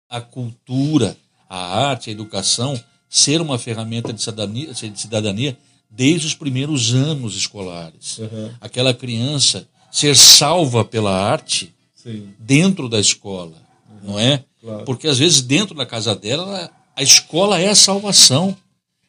a 0.08 0.20
cultura, 0.20 1.16
a 1.48 1.88
arte, 1.88 2.10
a 2.10 2.12
educação 2.12 2.78
ser 3.08 3.40
uma 3.42 3.58
ferramenta 3.58 4.12
de 4.12 4.22
cidadania, 4.22 4.72
de 4.72 5.00
cidadania 5.00 5.56
desde 5.94 6.26
os 6.26 6.34
primeiros 6.34 6.94
anos 6.94 7.36
escolares. 7.36 8.18
Uhum. 8.18 8.50
Aquela 8.60 8.94
criança 8.94 9.68
ser 9.90 10.16
salva 10.16 10.84
pela 10.84 11.12
arte 11.12 11.72
Sim. 11.94 12.28
dentro 12.38 12.88
da 12.88 12.98
escola, 12.98 13.56
uhum. 13.88 14.12
não 14.12 14.18
é? 14.18 14.42
Claro. 14.60 14.84
Porque 14.84 15.06
às 15.06 15.18
vezes 15.18 15.42
dentro 15.42 15.74
da 15.74 15.84
casa 15.84 16.14
dela 16.14 16.70
a 16.96 17.02
escola 17.02 17.60
é 17.60 17.68
a 17.68 17.74
salvação. 17.74 18.56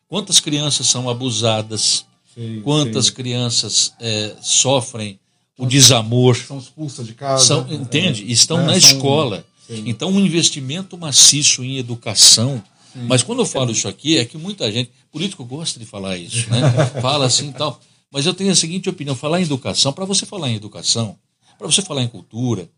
Quantas 0.08 0.40
crianças 0.40 0.88
são 0.88 1.10
abusadas? 1.10 2.06
Sim, 2.36 2.62
Quantas 2.64 3.08
sim. 3.08 3.14
crianças 3.14 3.94
é, 4.00 4.36
sofrem 4.42 5.20
o 5.58 5.66
desamor? 5.66 6.36
São 6.36 6.58
expulsas 6.58 7.08
de 7.08 7.14
casa. 7.14 7.46
São, 7.46 7.68
entende? 7.72 8.24
É, 8.24 8.32
Estão 8.32 8.60
é, 8.60 8.66
na 8.66 8.80
são, 8.80 8.92
escola. 8.92 9.46
Então, 9.70 10.10
um 10.10 10.20
investimento 10.20 10.98
maciço 10.98 11.64
em 11.64 11.78
educação 11.78 12.62
mas 12.96 13.24
quando 13.24 13.40
eu 13.40 13.46
falo 13.46 13.72
isso 13.72 13.88
aqui, 13.88 14.18
é 14.18 14.26
que 14.26 14.38
muita 14.38 14.72
gente, 14.72 14.92
político 15.12 15.44
gosta 15.44 15.80
de 15.80 15.86
falar 15.86 16.18
isso, 16.18 16.50
né? 16.50 16.62
Fala 17.02 17.26
assim 17.26 17.50
e 17.50 17.54
tal. 17.54 17.80
Mas 18.12 18.26
eu 18.26 18.34
tenho 18.34 18.52
a 18.52 18.56
seguinte 18.56 18.90
opinião: 18.90 19.16
falar 19.16 19.40
em 19.40 19.44
educação, 19.44 19.92
para 19.92 20.06
você 20.06 20.26
falar 20.26 20.50
em 20.50 20.56
educação, 20.56 21.18
para 21.58 21.68
você 21.68 21.82
falar 21.82 22.04
em 22.04 22.08
cultura, 22.08 22.70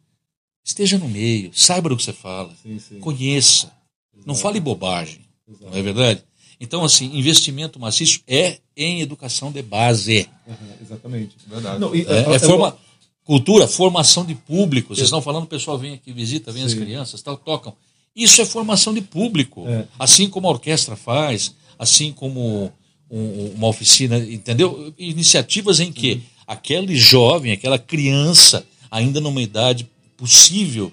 esteja 0.63 0.97
no 0.97 1.07
meio, 1.07 1.51
saiba 1.53 1.89
do 1.89 1.97
que 1.97 2.03
você 2.03 2.13
fala, 2.13 2.53
sim, 2.61 2.80
sim. 2.80 2.99
conheça, 2.99 3.72
Exato. 4.13 4.28
não 4.28 4.36
fale 4.36 4.59
bobagem, 4.59 5.22
Exato. 5.47 5.72
não 5.72 5.78
é 5.78 5.82
verdade? 5.82 6.24
Então, 6.59 6.84
assim, 6.84 7.18
investimento 7.18 7.80
maciço 7.80 8.22
é 8.28 8.59
em 8.76 9.01
educação 9.01 9.51
de 9.51 9.61
base. 9.61 10.30
Uhum, 10.47 10.55
exatamente, 10.82 11.36
verdade. 11.47 11.80
Não, 11.80 11.93
e, 11.93 12.05
é, 12.05 12.36
é 12.36 12.39
forma, 12.39 12.78
cultura, 13.26 13.68
formação 13.68 14.24
de 14.24 14.36
público. 14.36 14.95
Vocês 14.95 15.07
estão 15.07 15.22
falando, 15.22 15.43
o 15.43 15.47
pessoal 15.47 15.78
vem 15.78 15.93
aqui, 15.93 16.13
visita, 16.13 16.51
vem 16.51 16.61
Sim. 16.61 16.68
as 16.68 16.74
crianças, 16.74 17.22
tal, 17.22 17.36
tocam. 17.38 17.76
Isso 18.16 18.41
é 18.41 18.45
formação 18.45 18.93
de 18.93 19.01
público. 19.01 19.68
É. 19.68 19.86
Assim 19.99 20.30
como 20.30 20.47
a 20.47 20.51
orquestra 20.51 20.95
faz, 20.95 21.53
assim 21.78 22.11
como 22.11 22.72
um, 23.09 23.51
uma 23.55 23.68
oficina, 23.68 24.18
entendeu? 24.18 24.93
Iniciativas 24.97 25.80
em 25.80 25.91
que 25.91 26.22
aquele 26.47 26.95
jovem, 26.95 27.51
aquela 27.51 27.78
criança, 27.78 28.66
ainda 28.89 29.20
numa 29.20 29.41
idade 29.41 29.89
possível 30.16 30.91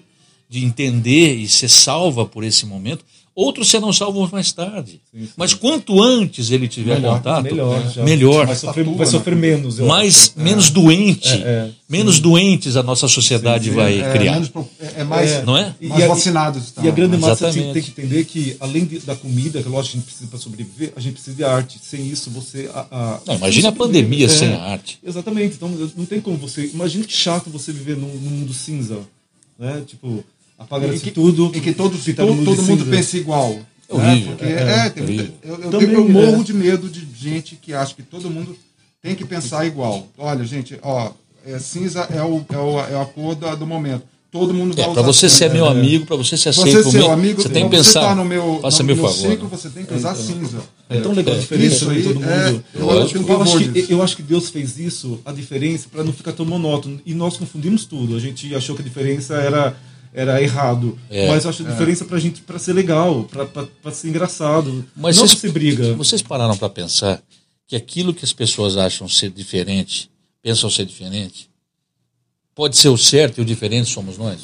de 0.49 0.63
entender 0.63 1.35
e 1.35 1.47
ser 1.47 1.69
salva 1.69 2.25
por 2.25 2.43
esse 2.43 2.65
momento, 2.65 3.05
Outros 3.35 3.67
serão 3.71 3.91
salvos 3.91 4.29
mais 4.29 4.51
tarde. 4.51 5.01
Sim, 5.11 5.25
sim. 5.25 5.29
Mas 5.35 5.55
quanto 5.55 5.99
antes 5.99 6.51
ele 6.51 6.67
tiver 6.67 6.95
melhor, 6.95 7.17
contato, 7.17 7.43
melhor. 7.43 7.91
Já. 7.91 8.03
melhor. 8.03 8.45
Vai 8.45 8.55
sofrer, 8.55 8.85
vai 8.85 9.05
sofrer 9.07 9.35
menos. 9.35 9.79
Mais, 9.79 10.33
menos 10.35 10.67
é. 10.67 10.71
doente. 10.71 11.29
É, 11.29 11.37
é, 11.37 11.69
menos 11.89 12.19
doentes 12.19 12.75
a 12.75 12.83
nossa 12.83 13.07
sociedade 13.07 13.69
sim, 13.69 13.75
vai 13.75 13.99
é, 13.99 14.11
criar. 14.13 14.33
Menos, 14.33 14.51
é, 14.79 15.01
é 15.01 15.03
mais, 15.03 15.43
não 15.43 15.57
é? 15.57 15.73
mais 15.81 16.07
vacinados. 16.07 16.73
E 16.83 16.87
a 16.87 16.91
grande 16.91 17.17
massa 17.17 17.51
tem, 17.51 17.73
tem 17.73 17.81
que 17.81 17.89
entender 17.89 18.23
que, 18.25 18.55
além 18.59 18.85
de, 18.85 18.99
da 18.99 19.15
comida, 19.15 19.63
que 19.63 19.69
lógico 19.69 19.97
a 19.97 19.99
gente 19.99 20.05
precisa 20.05 20.29
para 20.29 20.37
sobreviver, 20.37 20.93
a 20.95 20.99
gente 20.99 21.13
precisa 21.13 21.35
de 21.35 21.43
arte. 21.43 21.79
Sem 21.81 22.07
isso, 22.07 22.29
você. 22.29 22.69
A, 22.71 22.85
a, 22.91 23.19
não, 23.25 23.35
imagina 23.35 23.69
a 23.69 23.71
pandemia 23.71 24.29
sem 24.29 24.53
a 24.53 24.61
arte. 24.61 24.99
Exatamente. 25.03 25.55
Então, 25.55 25.69
não 25.97 26.05
tem 26.05 26.21
como 26.21 26.37
você. 26.37 26.69
Imagina 26.71 27.03
que 27.03 27.13
chato 27.13 27.49
você 27.49 27.71
viver 27.71 27.97
num, 27.97 28.13
num 28.13 28.29
mundo 28.29 28.53
cinza. 28.53 28.99
Né? 29.57 29.83
Tipo 29.87 30.23
Apaga-se 30.57 31.11
tudo. 31.11 31.51
E 31.53 31.59
que 31.59 31.73
todo, 31.73 31.97
todo, 31.97 32.45
todo 32.45 32.63
mundo 32.63 32.85
pense 32.85 33.17
igual. 33.17 33.59
É 33.89 33.93
horrível. 33.93 34.35
Né? 34.39 34.51
É, 34.51 34.85
é, 34.85 34.89
tem 34.89 35.03
muita, 35.03 35.33
eu, 35.43 35.61
eu, 35.61 35.71
Também, 35.71 35.93
eu 35.93 36.09
morro 36.09 36.41
é. 36.41 36.43
de 36.43 36.53
medo 36.53 36.89
de 36.89 37.05
gente 37.15 37.55
que 37.55 37.73
acha 37.73 37.93
que 37.93 38.03
todo 38.03 38.29
mundo 38.29 38.55
tem 39.01 39.15
que 39.15 39.25
pensar 39.25 39.65
igual. 39.65 40.07
Olha, 40.17 40.43
gente, 40.45 40.77
ó, 40.81 41.11
é, 41.45 41.59
cinza 41.59 42.07
é, 42.11 42.21
o, 42.21 42.45
é, 42.49 42.57
o, 42.57 42.79
é 42.79 43.01
a 43.01 43.05
cor 43.05 43.35
do, 43.35 43.55
do 43.55 43.67
momento. 43.67 44.03
Todo 44.31 44.51
mundo 44.51 44.75
vai 44.75 44.85
é, 44.85 44.91
Para 44.91 45.03
você 45.03 45.29
ser 45.29 45.51
meu 45.51 45.67
amigo, 45.67 46.07
para 46.07 46.15
você 46.15 46.35
ser 46.35 46.49
aceito 46.49 46.83
você 46.85 46.97
meu 46.97 47.11
amigo, 47.11 47.39
você 47.39 47.49
tem 47.49 47.65
que 47.65 47.75
pensar. 47.77 48.01
Você 48.01 48.07
tá 48.07 48.15
no 48.15 48.25
meu, 48.25 48.59
faça 48.63 48.81
no 48.81 48.87
meu 48.87 48.95
meu 48.95 49.05
favor. 49.05 49.29
ciclo, 49.29 49.47
você 49.47 49.69
tem 49.69 49.85
que 49.85 49.93
usar 49.93 50.15
cinza. 50.15 50.57
É 50.89 50.99
tão 50.99 51.11
legal 51.11 51.35
a 51.35 51.37
diferença 51.37 51.75
isso 51.75 51.89
aí, 51.91 52.01
todo 52.01 52.15
mundo. 52.15 52.63
eu, 52.73 53.01
acho, 53.03 53.17
eu, 53.17 53.41
acho 53.41 53.59
que, 53.59 53.93
eu 53.93 54.01
acho 54.01 54.15
que 54.15 54.23
Deus 54.23 54.49
fez 54.49 54.79
isso, 54.79 55.19
a 55.23 55.31
diferença, 55.31 55.87
para 55.91 56.03
não 56.03 56.11
ficar 56.11 56.31
tão 56.31 56.47
monótono. 56.47 56.99
E 57.05 57.13
nós 57.13 57.37
confundimos 57.37 57.85
tudo. 57.85 58.15
A 58.15 58.19
gente 58.19 58.55
achou 58.55 58.75
que 58.75 58.81
a 58.81 58.85
diferença 58.85 59.35
era 59.35 59.75
era 60.13 60.41
errado. 60.41 60.97
É, 61.09 61.27
Mas 61.27 61.43
eu 61.43 61.49
acho 61.49 61.65
a 61.65 61.69
diferença 61.71 62.03
é. 62.03 62.07
pra 62.07 62.19
gente 62.19 62.41
para 62.41 62.59
ser 62.59 62.73
legal, 62.73 63.27
para 63.81 63.91
ser 63.91 64.09
engraçado. 64.09 64.85
Mas 64.95 65.17
não 65.17 65.27
vocês, 65.27 65.39
ser 65.39 65.51
briga. 65.51 65.93
Vocês 65.95 66.21
pararam 66.21 66.55
para 66.55 66.69
pensar 66.69 67.21
que 67.67 67.75
aquilo 67.75 68.13
que 68.13 68.23
as 68.23 68.31
pessoas 68.31 68.77
acham 68.77 69.09
ser 69.09 69.31
diferente, 69.31 70.09
pensam 70.41 70.69
ser 70.69 70.85
diferente, 70.85 71.49
pode 72.53 72.77
ser 72.77 72.89
o 72.89 72.97
certo 72.97 73.39
e 73.39 73.41
o 73.41 73.45
diferente 73.45 73.89
somos 73.89 74.17
nós? 74.17 74.41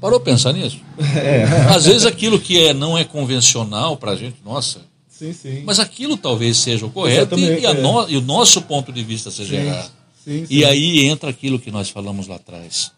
Parou 0.00 0.20
pensar 0.20 0.52
nisso? 0.52 0.80
É. 1.16 1.44
Às 1.74 1.86
vezes 1.86 2.06
aquilo 2.06 2.38
que 2.38 2.58
é, 2.58 2.72
não 2.72 2.96
é 2.96 3.04
convencional 3.04 3.96
para 3.96 4.12
a 4.12 4.16
gente, 4.16 4.36
nossa. 4.44 4.80
Sim, 5.08 5.32
sim. 5.32 5.62
Mas 5.64 5.78
aquilo 5.78 6.16
talvez 6.16 6.58
seja 6.58 6.86
o 6.86 6.90
correto 6.90 7.38
e, 7.38 7.60
e, 7.60 7.66
é. 7.66 7.74
no, 7.74 8.08
e, 8.08 8.16
o 8.16 8.20
nosso 8.20 8.62
ponto 8.62 8.92
de 8.92 9.02
vista 9.02 9.30
seja 9.30 9.56
sim, 9.56 9.66
errado. 9.66 9.92
Sim, 10.24 10.46
e 10.48 10.64
aí 10.64 11.06
entra 11.06 11.30
aquilo 11.30 11.58
que 11.58 11.70
nós 11.70 11.90
falamos 11.90 12.26
lá 12.26 12.36
atrás 12.36 12.92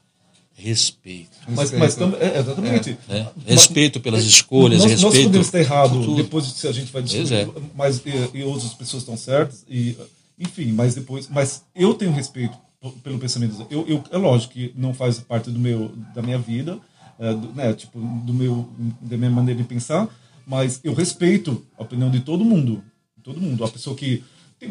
respeito. 0.54 1.36
Mas, 1.48 1.72
mas 1.72 1.98
é, 2.00 2.38
exatamente. 2.38 2.96
É, 3.08 3.18
é. 3.18 3.32
Respeito 3.46 4.00
pelas 4.00 4.24
escolhas, 4.24 4.80
nós, 4.80 4.90
respeito. 4.92 5.14
Nós 5.14 5.24
podemos 5.24 5.46
estar 5.46 5.58
errado 5.58 6.16
depois 6.16 6.44
se 6.46 6.68
a 6.68 6.72
gente 6.72 6.92
vai 6.92 7.02
discutir, 7.02 7.34
é. 7.34 7.48
mas 7.74 8.00
e, 8.06 8.38
e, 8.38 8.42
outras 8.44 8.72
pessoas 8.72 9.02
estão 9.02 9.16
certas 9.16 9.64
e 9.68 9.96
enfim, 10.38 10.72
mas 10.72 10.94
depois, 10.94 11.28
mas 11.28 11.64
eu 11.74 11.94
tenho 11.94 12.12
respeito 12.12 12.56
pelo 13.02 13.18
pensamento. 13.18 13.66
Eu, 13.70 13.86
eu 13.88 14.04
é 14.10 14.16
lógico 14.16 14.54
que 14.54 14.72
não 14.76 14.94
faz 14.94 15.18
parte 15.18 15.50
do 15.50 15.58
meu 15.58 15.92
da 16.14 16.22
minha 16.22 16.38
vida, 16.38 16.78
é, 17.18 17.32
do, 17.32 17.52
né, 17.52 17.72
tipo 17.72 17.98
do 17.98 18.32
meu 18.32 18.68
da 19.00 19.16
minha 19.16 19.30
maneira 19.30 19.60
de 19.60 19.66
pensar, 19.66 20.08
mas 20.46 20.80
eu 20.84 20.94
respeito 20.94 21.64
a 21.76 21.82
opinião 21.82 22.10
de 22.10 22.20
todo 22.20 22.44
mundo, 22.44 22.82
todo 23.22 23.40
mundo. 23.40 23.64
A 23.64 23.68
pessoa 23.68 23.96
que 23.96 24.22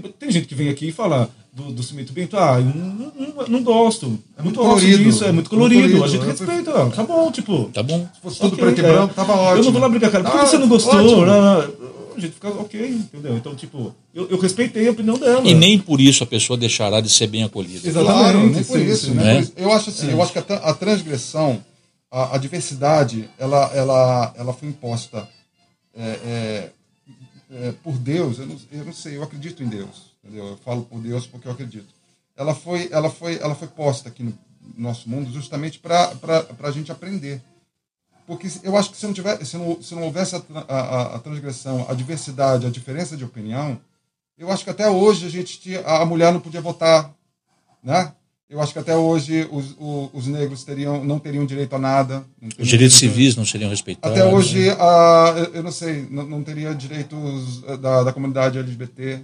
tem, 0.01 0.11
tem 0.11 0.31
gente 0.31 0.47
que 0.47 0.55
vem 0.55 0.69
aqui 0.69 0.89
e 0.89 0.91
fala 0.91 1.29
do, 1.53 1.71
do 1.71 1.83
cimento 1.83 2.11
bento, 2.11 2.35
ah, 2.35 2.59
eu 2.59 2.65
não, 2.65 3.11
não, 3.15 3.47
não 3.47 3.63
gosto. 3.63 4.19
É 4.37 4.41
muito 4.41 4.59
colorido. 4.59 5.03
Disso, 5.03 5.23
é 5.23 5.31
muito 5.31 5.49
colorido. 5.49 5.81
colorido. 5.81 6.03
A 6.03 6.07
gente 6.07 6.25
respeita. 6.25 6.89
Tá 6.89 7.03
bom, 7.03 7.31
tipo. 7.31 7.65
Tá 7.65 7.83
bom. 7.83 8.07
Se 8.13 8.21
fosse 8.21 8.39
tudo 8.39 8.57
preto 8.57 8.79
e 8.79 8.81
branco, 8.81 9.13
tava 9.13 9.33
ótimo. 9.33 9.59
Eu 9.59 9.63
não 9.65 9.71
vou 9.71 9.81
lá 9.81 9.89
brigar, 9.89 10.11
cara. 10.11 10.23
Por 10.23 10.31
que 10.31 10.37
ah, 10.37 10.45
você 10.45 10.57
não 10.57 10.67
gostou? 10.67 10.95
Não, 10.95 11.25
não. 11.25 11.93
A 12.15 12.19
gente 12.19 12.33
fica 12.33 12.49
ok, 12.49 12.87
entendeu? 12.89 13.35
Então, 13.35 13.55
tipo, 13.55 13.93
eu, 14.13 14.29
eu, 14.29 14.39
respeitei 14.39 14.87
a 14.87 14.91
opinião 14.91 15.17
dela. 15.17 15.41
E 15.43 15.55
nem 15.55 15.79
por 15.79 15.99
isso 15.99 16.23
a 16.23 16.27
pessoa 16.27 16.57
deixará 16.57 17.01
de 17.01 17.09
ser 17.09 17.25
bem 17.25 17.43
acolhida. 17.43 17.87
Exatamente. 17.87 18.19
Claro, 18.19 18.49
nem 18.49 18.63
por 18.63 18.79
isso. 18.79 19.05
Sim, 19.07 19.13
né? 19.13 19.47
Eu 19.55 19.71
acho 19.71 19.89
assim, 19.89 20.09
é. 20.09 20.13
eu 20.13 20.21
acho 20.21 20.31
que 20.31 20.39
a, 20.39 20.43
a 20.43 20.73
transgressão, 20.75 21.63
a, 22.11 22.35
a, 22.35 22.37
diversidade, 22.37 23.27
ela, 23.37 23.71
ela, 23.73 24.33
ela 24.37 24.53
foi 24.53 24.69
imposta 24.69 25.27
é, 25.95 26.03
é, 26.03 26.69
é, 27.53 27.71
por 27.83 27.97
Deus, 27.97 28.39
eu 28.39 28.47
não, 28.47 28.57
eu 28.71 28.85
não 28.85 28.93
sei, 28.93 29.17
eu 29.17 29.23
acredito 29.23 29.63
em 29.63 29.67
Deus, 29.67 30.11
entendeu? 30.23 30.47
Eu 30.47 30.57
falo 30.57 30.83
por 30.83 30.99
Deus 30.99 31.27
porque 31.27 31.47
eu 31.47 31.51
acredito. 31.51 31.93
Ela 32.35 32.55
foi, 32.55 32.89
ela 32.91 33.09
foi, 33.09 33.37
ela 33.39 33.55
foi 33.55 33.67
posta 33.67 34.09
aqui 34.09 34.23
no 34.23 34.37
nosso 34.77 35.09
mundo 35.09 35.31
justamente 35.31 35.79
para 35.79 36.11
a 36.59 36.71
gente 36.71 36.91
aprender. 36.91 37.41
Porque 38.25 38.47
eu 38.63 38.75
acho 38.77 38.89
que 38.89 38.97
se 38.97 39.05
não, 39.05 39.13
tiver, 39.13 39.43
se 39.45 39.57
não, 39.57 39.81
se 39.81 39.93
não 39.93 40.03
houvesse 40.03 40.35
a, 40.35 40.41
a, 40.67 41.15
a 41.15 41.19
transgressão, 41.19 41.85
a 41.89 41.93
diversidade, 41.93 42.65
a 42.65 42.71
diferença 42.71 43.17
de 43.17 43.25
opinião, 43.25 43.79
eu 44.37 44.49
acho 44.49 44.63
que 44.63 44.69
até 44.69 44.89
hoje 44.89 45.25
a 45.25 45.29
gente 45.29 45.59
tinha, 45.59 45.81
a 45.81 46.05
mulher 46.05 46.31
não 46.31 46.39
podia 46.39 46.61
votar, 46.61 47.13
né? 47.83 48.13
Eu 48.49 48.61
acho 48.61 48.73
que 48.73 48.79
até 48.79 48.95
hoje 48.95 49.47
os, 49.51 49.75
os, 49.79 50.09
os 50.13 50.27
negros 50.27 50.63
teriam, 50.63 51.03
não 51.03 51.17
teriam 51.17 51.45
direito 51.45 51.75
a 51.75 51.79
nada. 51.79 52.23
Os 52.59 52.67
direitos 52.67 52.97
civis 52.97 53.35
não 53.35 53.45
seriam 53.45 53.69
respeitados. 53.69 54.15
Até 54.15 54.29
hoje, 54.29 54.67
né? 54.67 54.75
a, 54.79 55.49
eu 55.53 55.63
não 55.63 55.71
sei, 55.71 56.07
não, 56.09 56.23
não 56.25 56.43
teria 56.43 56.73
direitos 56.75 57.61
da, 57.81 58.03
da 58.03 58.13
comunidade 58.13 58.59
LGBT. 58.59 59.21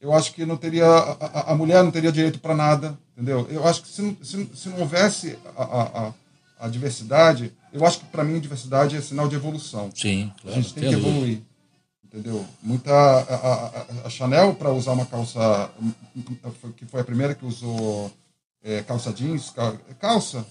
Eu 0.00 0.12
acho 0.12 0.32
que 0.32 0.46
não 0.46 0.56
teria 0.56 0.86
a, 0.86 1.52
a 1.52 1.54
mulher 1.56 1.82
não 1.82 1.90
teria 1.90 2.12
direito 2.12 2.38
para 2.38 2.54
nada, 2.54 2.96
entendeu? 3.16 3.48
Eu 3.50 3.66
acho 3.66 3.82
que 3.82 3.88
se, 3.88 4.16
se, 4.22 4.48
se 4.54 4.68
não 4.68 4.80
houvesse 4.80 5.36
a, 5.56 5.62
a, 5.64 6.12
a 6.60 6.68
diversidade, 6.68 7.52
eu 7.72 7.84
acho 7.84 7.98
que 7.98 8.06
para 8.06 8.22
mim 8.22 8.38
diversidade 8.38 8.96
é 8.96 9.00
sinal 9.00 9.28
de 9.28 9.34
evolução. 9.34 9.90
Sim, 9.92 10.30
claro, 10.40 10.56
a 10.56 10.60
gente 10.60 10.72
tem 10.72 10.88
que 10.88 10.94
evoluir, 10.94 11.40
entendeu? 12.04 12.44
Muita 12.62 12.92
a, 12.92 13.86
a 14.06 14.10
Chanel 14.10 14.54
para 14.54 14.72
usar 14.72 14.92
uma 14.92 15.04
calça 15.04 15.68
que 16.76 16.86
foi 16.86 17.00
a 17.00 17.04
primeira 17.04 17.34
que 17.34 17.44
usou 17.44 18.12
é, 18.62 18.82
calça 18.82 19.12
jeans, 19.12 19.52
calça. 19.98 20.46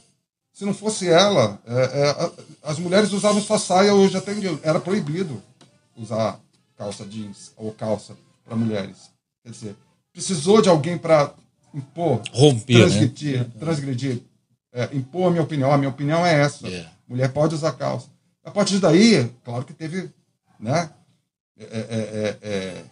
Se 0.53 0.65
não 0.65 0.73
fosse 0.73 1.07
ela, 1.07 1.61
é, 1.65 1.83
é, 2.09 2.31
as 2.63 2.79
mulheres 2.79 3.11
usavam 3.11 3.41
só 3.41 3.57
saia 3.57 3.93
hoje 3.93 4.17
até 4.17 4.33
era 4.63 4.79
proibido 4.79 5.41
usar 5.95 6.39
calça 6.75 7.05
jeans 7.05 7.51
ou 7.55 7.71
calça 7.71 8.17
para 8.43 8.55
mulheres. 8.55 9.11
Quer 9.43 9.51
dizer, 9.51 9.75
precisou 10.11 10.61
de 10.61 10.69
alguém 10.69 10.97
para 10.97 11.33
impor, 11.73 12.21
romper, 12.31 12.79
transgredir, 12.79 13.39
né? 13.39 13.51
transgredir 13.59 14.21
é, 14.73 14.89
impor 14.93 15.27
a 15.27 15.31
minha 15.31 15.43
opinião. 15.43 15.71
A 15.71 15.77
minha 15.77 15.89
opinião 15.89 16.25
é 16.25 16.41
essa. 16.41 16.67
Yeah. 16.67 16.91
Mulher 17.07 17.31
pode 17.31 17.55
usar 17.55 17.73
calça. 17.73 18.07
A 18.43 18.51
partir 18.51 18.79
daí, 18.79 19.29
claro 19.43 19.65
que 19.65 19.73
teve, 19.73 20.09
né? 20.59 20.89
É, 21.59 21.63
é, 21.63 22.37
é, 22.41 22.83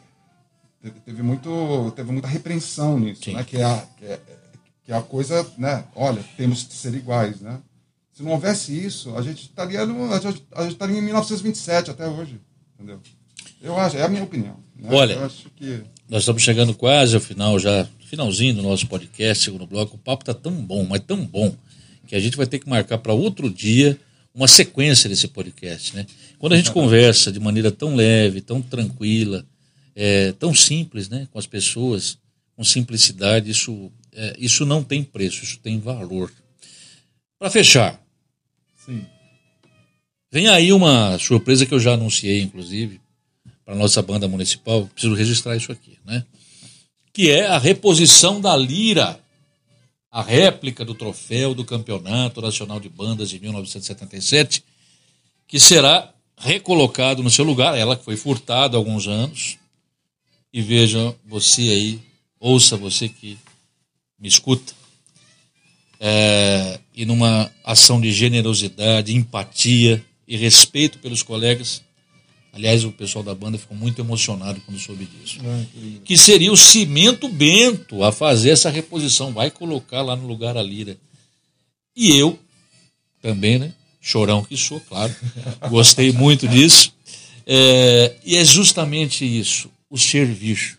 é 0.90 0.92
teve, 1.06 1.22
muito, 1.24 1.92
teve 1.96 2.12
muita 2.12 2.28
repreensão 2.28 3.00
nisso, 3.00 3.32
né? 3.32 3.44
Que 3.44 3.58
é, 3.58 3.88
que 3.98 4.06
é, 4.06 4.20
que 4.86 4.92
é 4.92 4.96
a 4.96 5.02
coisa, 5.02 5.46
né? 5.58 5.84
Olha, 5.96 6.24
temos 6.38 6.64
que 6.64 6.74
ser 6.74 6.94
iguais, 6.94 7.42
né? 7.42 7.60
Se 8.14 8.24
não 8.24 8.32
houvesse 8.32 8.72
isso, 8.72 9.16
a 9.18 9.22
gente 9.22 9.42
estaria 9.42 9.86
no, 9.86 10.14
a 10.14 10.20
gente, 10.20 10.46
a 10.54 10.62
gente 10.64 10.74
estaria 10.74 10.98
em 10.98 11.02
1927 11.02 11.92
até 11.92 12.08
hoje, 12.08 12.40
entendeu? 12.76 13.02
Eu 13.62 13.78
acho, 13.78 13.98
é 13.98 14.04
a 14.04 14.08
minha 14.08 14.24
opinião. 14.24 14.58
Né? 14.76 14.90
Olha, 14.92 15.30
que... 15.56 15.82
nós 16.08 16.22
estamos 16.22 16.42
chegando 16.42 16.74
quase 16.74 17.16
ao 17.16 17.22
final 17.22 17.60
já, 17.60 17.88
finalzinho 18.06 18.56
do 18.56 18.62
nosso 18.62 18.88
podcast, 18.88 19.44
segundo 19.44 19.66
bloco. 19.66 19.96
O 19.96 20.00
papo 20.00 20.22
está 20.22 20.34
tão 20.34 20.54
bom, 20.54 20.86
mas 20.86 21.02
tão 21.02 21.26
bom, 21.26 21.54
que 22.08 22.16
a 22.16 22.20
gente 22.20 22.38
vai 22.38 22.46
ter 22.46 22.60
que 22.60 22.70
marcar 22.70 23.00
para 23.00 23.12
outro 23.12 23.50
dia 23.50 24.00
uma 24.34 24.48
sequência 24.48 25.10
desse 25.10 25.28
podcast, 25.28 25.96
né? 25.96 26.06
Quando 26.38 26.54
a 26.54 26.58
gente 26.58 26.72
conversa 26.72 27.32
de 27.32 27.40
maneira 27.40 27.72
tão 27.72 27.96
leve, 27.96 28.42
tão 28.42 28.62
tranquila, 28.62 29.46
é, 29.96 30.34
tão 30.34 30.54
simples, 30.54 31.08
né, 31.08 31.28
com 31.32 31.40
as 31.40 31.48
pessoas, 31.48 32.18
com 32.56 32.64
simplicidade, 32.64 33.50
isso, 33.50 33.92
é, 34.16 34.36
isso 34.40 34.66
não 34.66 34.84
tem 34.84 35.04
preço, 35.04 35.44
isso 35.44 35.60
tem 35.60 35.80
valor. 35.80 36.32
Para 37.38 37.50
fechar, 37.50 38.02
Sim. 38.86 39.06
vem 40.32 40.48
aí 40.48 40.72
uma 40.72 41.20
surpresa 41.20 41.66
que 41.66 41.74
eu 41.74 41.80
já 41.80 41.94
anunciei, 41.94 42.42
inclusive, 42.42 43.02
para 43.66 43.76
nossa 43.76 44.02
banda 44.02 44.28
municipal. 44.28 44.88
Preciso 44.88 45.14
registrar 45.14 45.56
isso 45.58 45.72
aqui, 45.72 45.98
né? 46.06 46.24
Que 47.12 47.30
é 47.30 47.48
a 47.48 47.58
reposição 47.58 48.40
da 48.40 48.56
lira, 48.56 49.20
a 50.10 50.22
réplica 50.22 50.86
do 50.86 50.96
troféu 50.96 51.54
do 51.54 51.66
Campeonato 51.66 52.42
Nacional 52.42 52.80
de 52.80 52.88
Bandas 52.88 53.30
de 53.30 53.40
1977, 53.40 54.64
que 55.48 55.60
será 55.60 56.14
recolocado 56.38 57.22
no 57.22 57.30
seu 57.30 57.44
lugar. 57.44 57.78
Ela 57.78 57.98
que 57.98 58.06
foi 58.06 58.16
furtada 58.16 58.78
há 58.78 58.80
alguns 58.80 59.08
anos. 59.08 59.58
E 60.54 60.62
veja 60.62 61.14
você 61.26 61.64
aí 61.64 62.00
ouça 62.40 62.78
você 62.78 63.10
que 63.10 63.38
me 64.26 64.30
escuta, 64.30 64.74
é, 66.00 66.80
e 66.96 67.06
numa 67.06 67.52
ação 67.64 68.02
de 68.02 68.12
generosidade, 68.12 69.16
empatia 69.16 70.04
e 70.28 70.36
respeito 70.36 70.98
pelos 70.98 71.22
colegas. 71.22 71.84
Aliás, 72.52 72.84
o 72.84 72.92
pessoal 72.92 73.24
da 73.24 73.36
banda 73.36 73.60
ficou 73.60 73.78
muito 73.78 74.02
emocionado 74.02 74.60
quando 74.62 74.80
soube 74.80 75.06
disso. 75.06 75.38
Ah, 75.44 75.64
que, 75.72 76.02
que 76.04 76.18
seria 76.18 76.52
o 76.52 76.58
Cimento 76.58 77.30
Bento 77.30 78.04
a 78.04 78.12
fazer 78.12 78.50
essa 78.50 78.72
reposição. 78.72 79.32
Vai 79.32 79.52
colocar 79.52 80.02
lá 80.02 80.16
no 80.16 80.26
lugar 80.26 80.58
a 80.58 80.64
lira. 80.64 80.98
E 81.96 82.18
eu 82.18 82.40
também, 83.22 83.60
né? 83.60 83.74
Chorão 84.02 84.44
que 84.44 84.58
sou, 84.58 84.80
claro. 84.80 85.16
Gostei 85.70 86.12
muito 86.12 86.48
disso. 86.48 86.92
É, 87.46 88.16
e 88.26 88.38
é 88.38 88.44
justamente 88.44 89.24
isso, 89.24 89.70
o 89.88 90.00
serviço. 90.00 90.78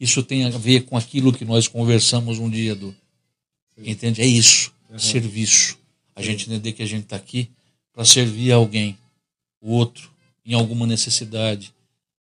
Isso 0.00 0.22
tem 0.22 0.44
a 0.44 0.50
ver 0.50 0.86
com 0.86 0.96
aquilo 0.96 1.32
que 1.32 1.44
nós 1.44 1.68
conversamos 1.68 2.38
um 2.38 2.48
dia 2.48 2.74
do. 2.74 2.96
Entende? 3.76 4.22
É 4.22 4.26
isso. 4.26 4.72
Uhum. 4.88 4.98
Serviço. 4.98 5.78
A 6.16 6.22
gente 6.22 6.46
entender 6.46 6.72
que 6.72 6.82
a 6.82 6.86
gente 6.86 7.04
está 7.04 7.16
aqui 7.16 7.50
para 7.92 8.04
servir 8.04 8.50
alguém, 8.50 8.96
o 9.60 9.72
outro, 9.72 10.10
em 10.44 10.54
alguma 10.54 10.86
necessidade. 10.86 11.72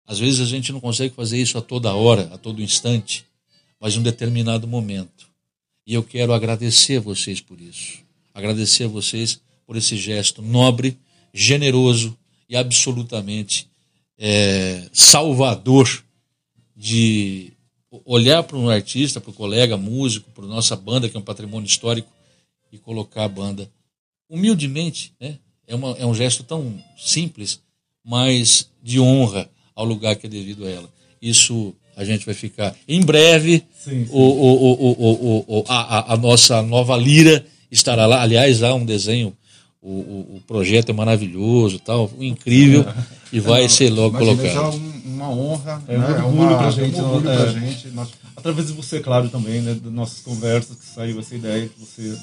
Às 0.07 0.19
vezes 0.19 0.41
a 0.41 0.45
gente 0.45 0.71
não 0.71 0.81
consegue 0.81 1.15
fazer 1.15 1.41
isso 1.41 1.57
a 1.57 1.63
toda 1.63 1.95
hora, 1.95 2.29
a 2.33 2.39
todo 2.39 2.63
instante, 2.63 3.25
mas 3.81 3.95
em 3.95 4.01
um 4.01 4.03
determinado 4.03 4.69
momento. 4.69 5.27
E 5.87 5.95
eu 5.95 6.03
quero 6.03 6.33
agradecer 6.33 6.99
a 6.99 7.01
vocês 7.01 7.41
por 7.41 7.61
isso. 7.61 8.01
Agradecer 8.35 8.85
a 8.85 8.89
vocês 8.89 9.41
por 9.67 9.77
esse 9.77 9.97
gesto 9.97 10.43
nobre, 10.43 10.99
generoso 11.33 12.17
e 12.49 12.57
absolutamente 12.57 13.67
é, 14.19 14.89
salvador 14.93 16.05
de 16.77 17.52
olhar 18.05 18.43
para 18.43 18.57
um 18.57 18.71
artista, 18.71 19.21
para 19.21 19.31
o 19.31 19.35
colega 19.35 19.77
músico, 19.77 20.31
para 20.31 20.47
nossa 20.47 20.75
banda, 20.75 21.09
que 21.09 21.17
é 21.17 21.21
um 21.21 21.25
patrimônio 21.25 21.67
histórico, 21.67 22.09
e 22.73 22.79
colocar 22.79 23.25
a 23.25 23.29
banda 23.29 23.71
humildemente, 24.29 25.13
né? 25.21 25.39
É, 25.67 25.75
uma, 25.75 25.91
é 25.99 26.07
um 26.07 26.15
gesto 26.15 26.43
tão 26.43 26.83
simples, 26.97 27.61
mas 28.05 28.69
de 28.83 28.99
honra 28.99 29.49
ao 29.75 29.85
lugar 29.85 30.17
que 30.17 30.27
é 30.27 30.31
devido 30.31 30.67
a 30.67 30.71
ela. 30.71 30.91
Isso 31.21 31.75
a 31.97 32.05
gente 32.05 32.25
vai 32.25 32.35
ficar. 32.35 32.75
Em 32.89 33.01
breve, 33.01 33.63
sim, 33.79 34.07
sim. 34.07 34.09
O, 34.11 34.21
o, 34.21 35.61
o, 35.61 35.65
a, 35.69 36.15
a, 36.15 36.17
nossa 36.17 36.63
nova 36.63 36.97
lira 36.97 37.45
estará 37.71 38.07
lá. 38.07 38.23
Aliás, 38.23 38.63
há 38.63 38.75
um 38.75 38.85
desenho 38.85 39.37
o, 39.81 39.91
o, 39.91 40.37
o, 40.37 40.43
projeto 40.47 40.91
é 40.91 40.93
maravilhoso, 40.93 41.79
tal, 41.81 42.11
incrível, 42.21 42.87
e 43.33 43.41
vai 43.41 43.69
ser 43.69 43.91
logo 43.91 44.17
colocado. 44.17 44.75
É 45.02 45.02
uma 45.23 45.31
honra, 45.31 45.83
é, 45.87 45.97
né? 45.97 46.07
um 46.23 46.41
orgulho 46.41 46.59
para 46.59 46.71
gente, 46.71 47.01
um 47.01 47.05
orgulho 47.05 47.31
é, 47.31 47.49
gente. 47.49 47.89
Nós... 47.89 48.09
Através 48.37 48.67
de 48.67 48.73
você, 48.73 49.01
claro, 49.01 49.29
também, 49.29 49.61
né, 49.61 49.75
das 49.75 49.93
nossas 49.93 50.21
conversas, 50.21 50.77
que 50.77 50.85
saiu 50.87 51.21
essa 51.21 51.35
ideia 51.35 51.69
que 51.69 51.81
você 51.81 52.17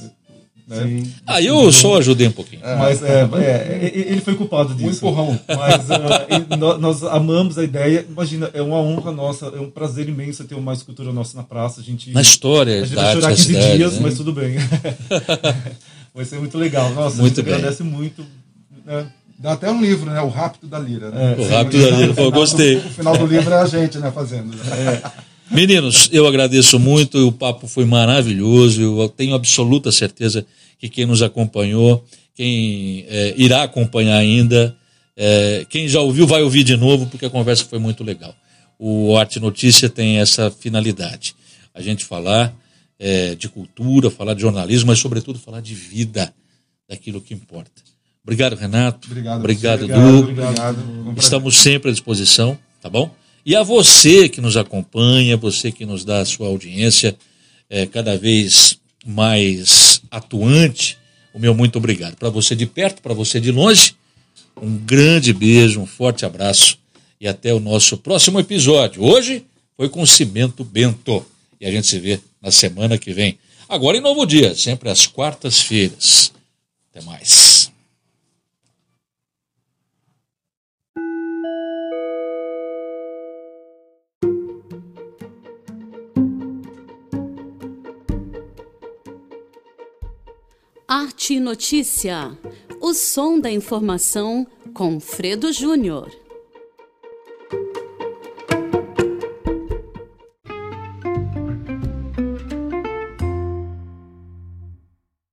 né? 0.70 1.04
Ah, 1.26 1.42
eu 1.42 1.72
só 1.72 1.98
ajudei 1.98 2.28
um 2.28 2.32
pouquinho. 2.32 2.64
É, 2.64 2.76
mas 2.76 3.02
é, 3.02 3.28
é, 3.42 3.92
ele 3.92 4.22
foi 4.22 4.36
culpado 4.36 4.76
disso. 4.76 5.04
Um 5.04 5.10
empurrão. 5.10 5.40
Mas 5.48 5.90
uh, 5.90 6.78
nós 6.80 7.04
amamos 7.04 7.58
a 7.58 7.64
ideia. 7.64 8.06
Imagina, 8.08 8.52
é 8.54 8.62
uma 8.62 8.78
honra 8.78 9.12
nossa, 9.12 9.48
é 9.48 9.60
um 9.60 9.72
prazer 9.72 10.08
imenso 10.08 10.44
ter 10.44 10.54
uma 10.54 10.72
escultura 10.72 11.12
nossa 11.12 11.36
na 11.36 11.44
praça. 11.44 11.82
A 11.82 11.84
gente, 11.84 12.12
na 12.12 12.22
história, 12.22 12.84
a 12.84 12.86
gente 12.86 12.94
vai 12.94 13.14
chorar 13.16 13.30
15 13.30 13.44
cidade, 13.44 13.78
dias, 13.78 13.94
né? 13.94 14.00
mas 14.04 14.14
tudo 14.16 14.32
bem. 14.32 14.58
Vai 16.14 16.26
ser 16.26 16.40
muito 16.40 16.58
legal. 16.58 16.90
Nossa, 16.94 17.22
muito 17.22 17.40
a 17.40 17.44
gente 17.44 17.54
agradece 17.54 17.84
muito. 17.84 18.26
Né? 18.84 19.08
Dá 19.40 19.54
até 19.54 19.72
um 19.72 19.82
livro, 19.82 20.12
né? 20.12 20.20
O 20.20 20.28
Rápido 20.28 20.68
da 20.68 20.78
Lira. 20.78 21.12
Né? 21.12 21.34
É, 21.38 21.42
o 21.42 21.48
Rápido 21.48 21.82
da 21.82 21.98
Lira, 21.98 22.14
eu 22.18 22.30
gostei. 22.30 22.76
O 22.76 22.90
final 22.90 23.18
do 23.18 23.26
livro 23.26 23.54
é 23.54 23.62
a 23.62 23.66
gente, 23.66 23.98
né, 23.98 24.12
fazendo. 24.12 24.54
É. 24.54 25.30
Meninos, 25.50 26.10
eu 26.12 26.28
agradeço 26.28 26.78
muito, 26.78 27.26
o 27.26 27.32
papo 27.32 27.66
foi 27.66 27.86
maravilhoso, 27.86 28.82
eu 28.82 29.08
tenho 29.08 29.34
absoluta 29.34 29.94
certeza 29.94 30.46
que 30.78 30.90
quem 30.90 31.06
nos 31.06 31.22
acompanhou, 31.22 32.06
quem 32.36 33.06
é, 33.08 33.34
irá 33.38 33.64
acompanhar 33.64 34.18
ainda, 34.18 34.76
é, 35.16 35.66
quem 35.70 35.88
já 35.88 36.02
ouviu 36.02 36.28
vai 36.28 36.44
ouvir 36.44 36.64
de 36.64 36.76
novo, 36.76 37.08
porque 37.08 37.26
a 37.26 37.30
conversa 37.30 37.66
foi 37.66 37.80
muito 37.80 38.04
legal. 38.04 38.36
O 38.78 39.18
Arte 39.18 39.40
Notícia 39.40 39.90
tem 39.90 40.20
essa 40.20 40.52
finalidade, 40.52 41.34
a 41.74 41.82
gente 41.82 42.04
falar 42.06 42.54
é, 43.00 43.36
de 43.36 43.48
cultura, 43.48 44.12
falar 44.12 44.34
de 44.34 44.42
jornalismo, 44.42 44.88
mas 44.88 45.00
sobretudo 45.00 45.40
falar 45.40 45.62
de 45.62 45.74
vida, 45.74 46.32
daquilo 46.88 47.22
que 47.22 47.34
importa. 47.34 47.82
Obrigado, 48.30 48.56
Renato. 48.56 49.08
Obrigado, 49.08 49.40
obrigado, 49.40 49.84
obrigado 49.86 50.12
Du. 50.12 50.20
Obrigado. 50.20 51.16
Estamos 51.18 51.58
sempre 51.58 51.90
à 51.90 51.92
disposição, 51.92 52.60
tá 52.80 52.88
bom? 52.88 53.10
E 53.44 53.56
a 53.56 53.64
você 53.64 54.30
que 54.30 54.40
nos 54.40 54.56
acompanha, 54.56 55.36
você 55.36 55.72
que 55.72 55.84
nos 55.84 56.06
dá 56.06 56.20
a 56.20 56.26
sua 56.26 56.48
audiência 56.48 57.18
é, 57.68 57.88
cada 57.88 58.16
vez 58.20 58.78
mais 59.04 60.00
atuante, 60.12 60.96
o 61.34 61.40
meu 61.40 61.56
muito 61.56 61.80
obrigado. 61.80 62.18
Para 62.18 62.30
você 62.30 62.56
de 62.56 62.68
perto, 62.68 63.02
para 63.02 63.16
você 63.16 63.40
de 63.40 63.52
longe, 63.52 63.96
um 64.62 64.78
grande 64.78 65.34
beijo, 65.34 65.82
um 65.82 65.88
forte 65.88 66.24
abraço 66.24 66.78
e 67.20 67.28
até 67.28 67.52
o 67.52 67.60
nosso 67.60 67.98
próximo 67.98 68.40
episódio. 68.40 69.04
Hoje 69.04 69.44
foi 69.76 69.90
com 69.90 70.06
Cimento 70.06 70.64
Bento 70.64 71.26
e 71.60 71.66
a 71.66 71.72
gente 71.72 71.88
se 71.88 71.98
vê 71.98 72.20
na 72.40 72.52
semana 72.52 72.96
que 72.96 73.12
vem. 73.12 73.40
Agora 73.68 73.98
em 73.98 74.02
novo 74.02 74.24
dia, 74.28 74.54
sempre 74.54 74.88
às 74.88 75.08
quartas-feiras. 75.08 76.32
Até 76.92 77.04
mais. 77.04 77.49
Arte 91.00 91.36
e 91.36 91.40
Notícia. 91.40 92.38
O 92.82 92.94
som 92.94 93.40
da 93.40 93.50
informação 93.50 94.46
com 94.74 95.00
Fredo 95.00 95.54
Júnior. 95.54 96.12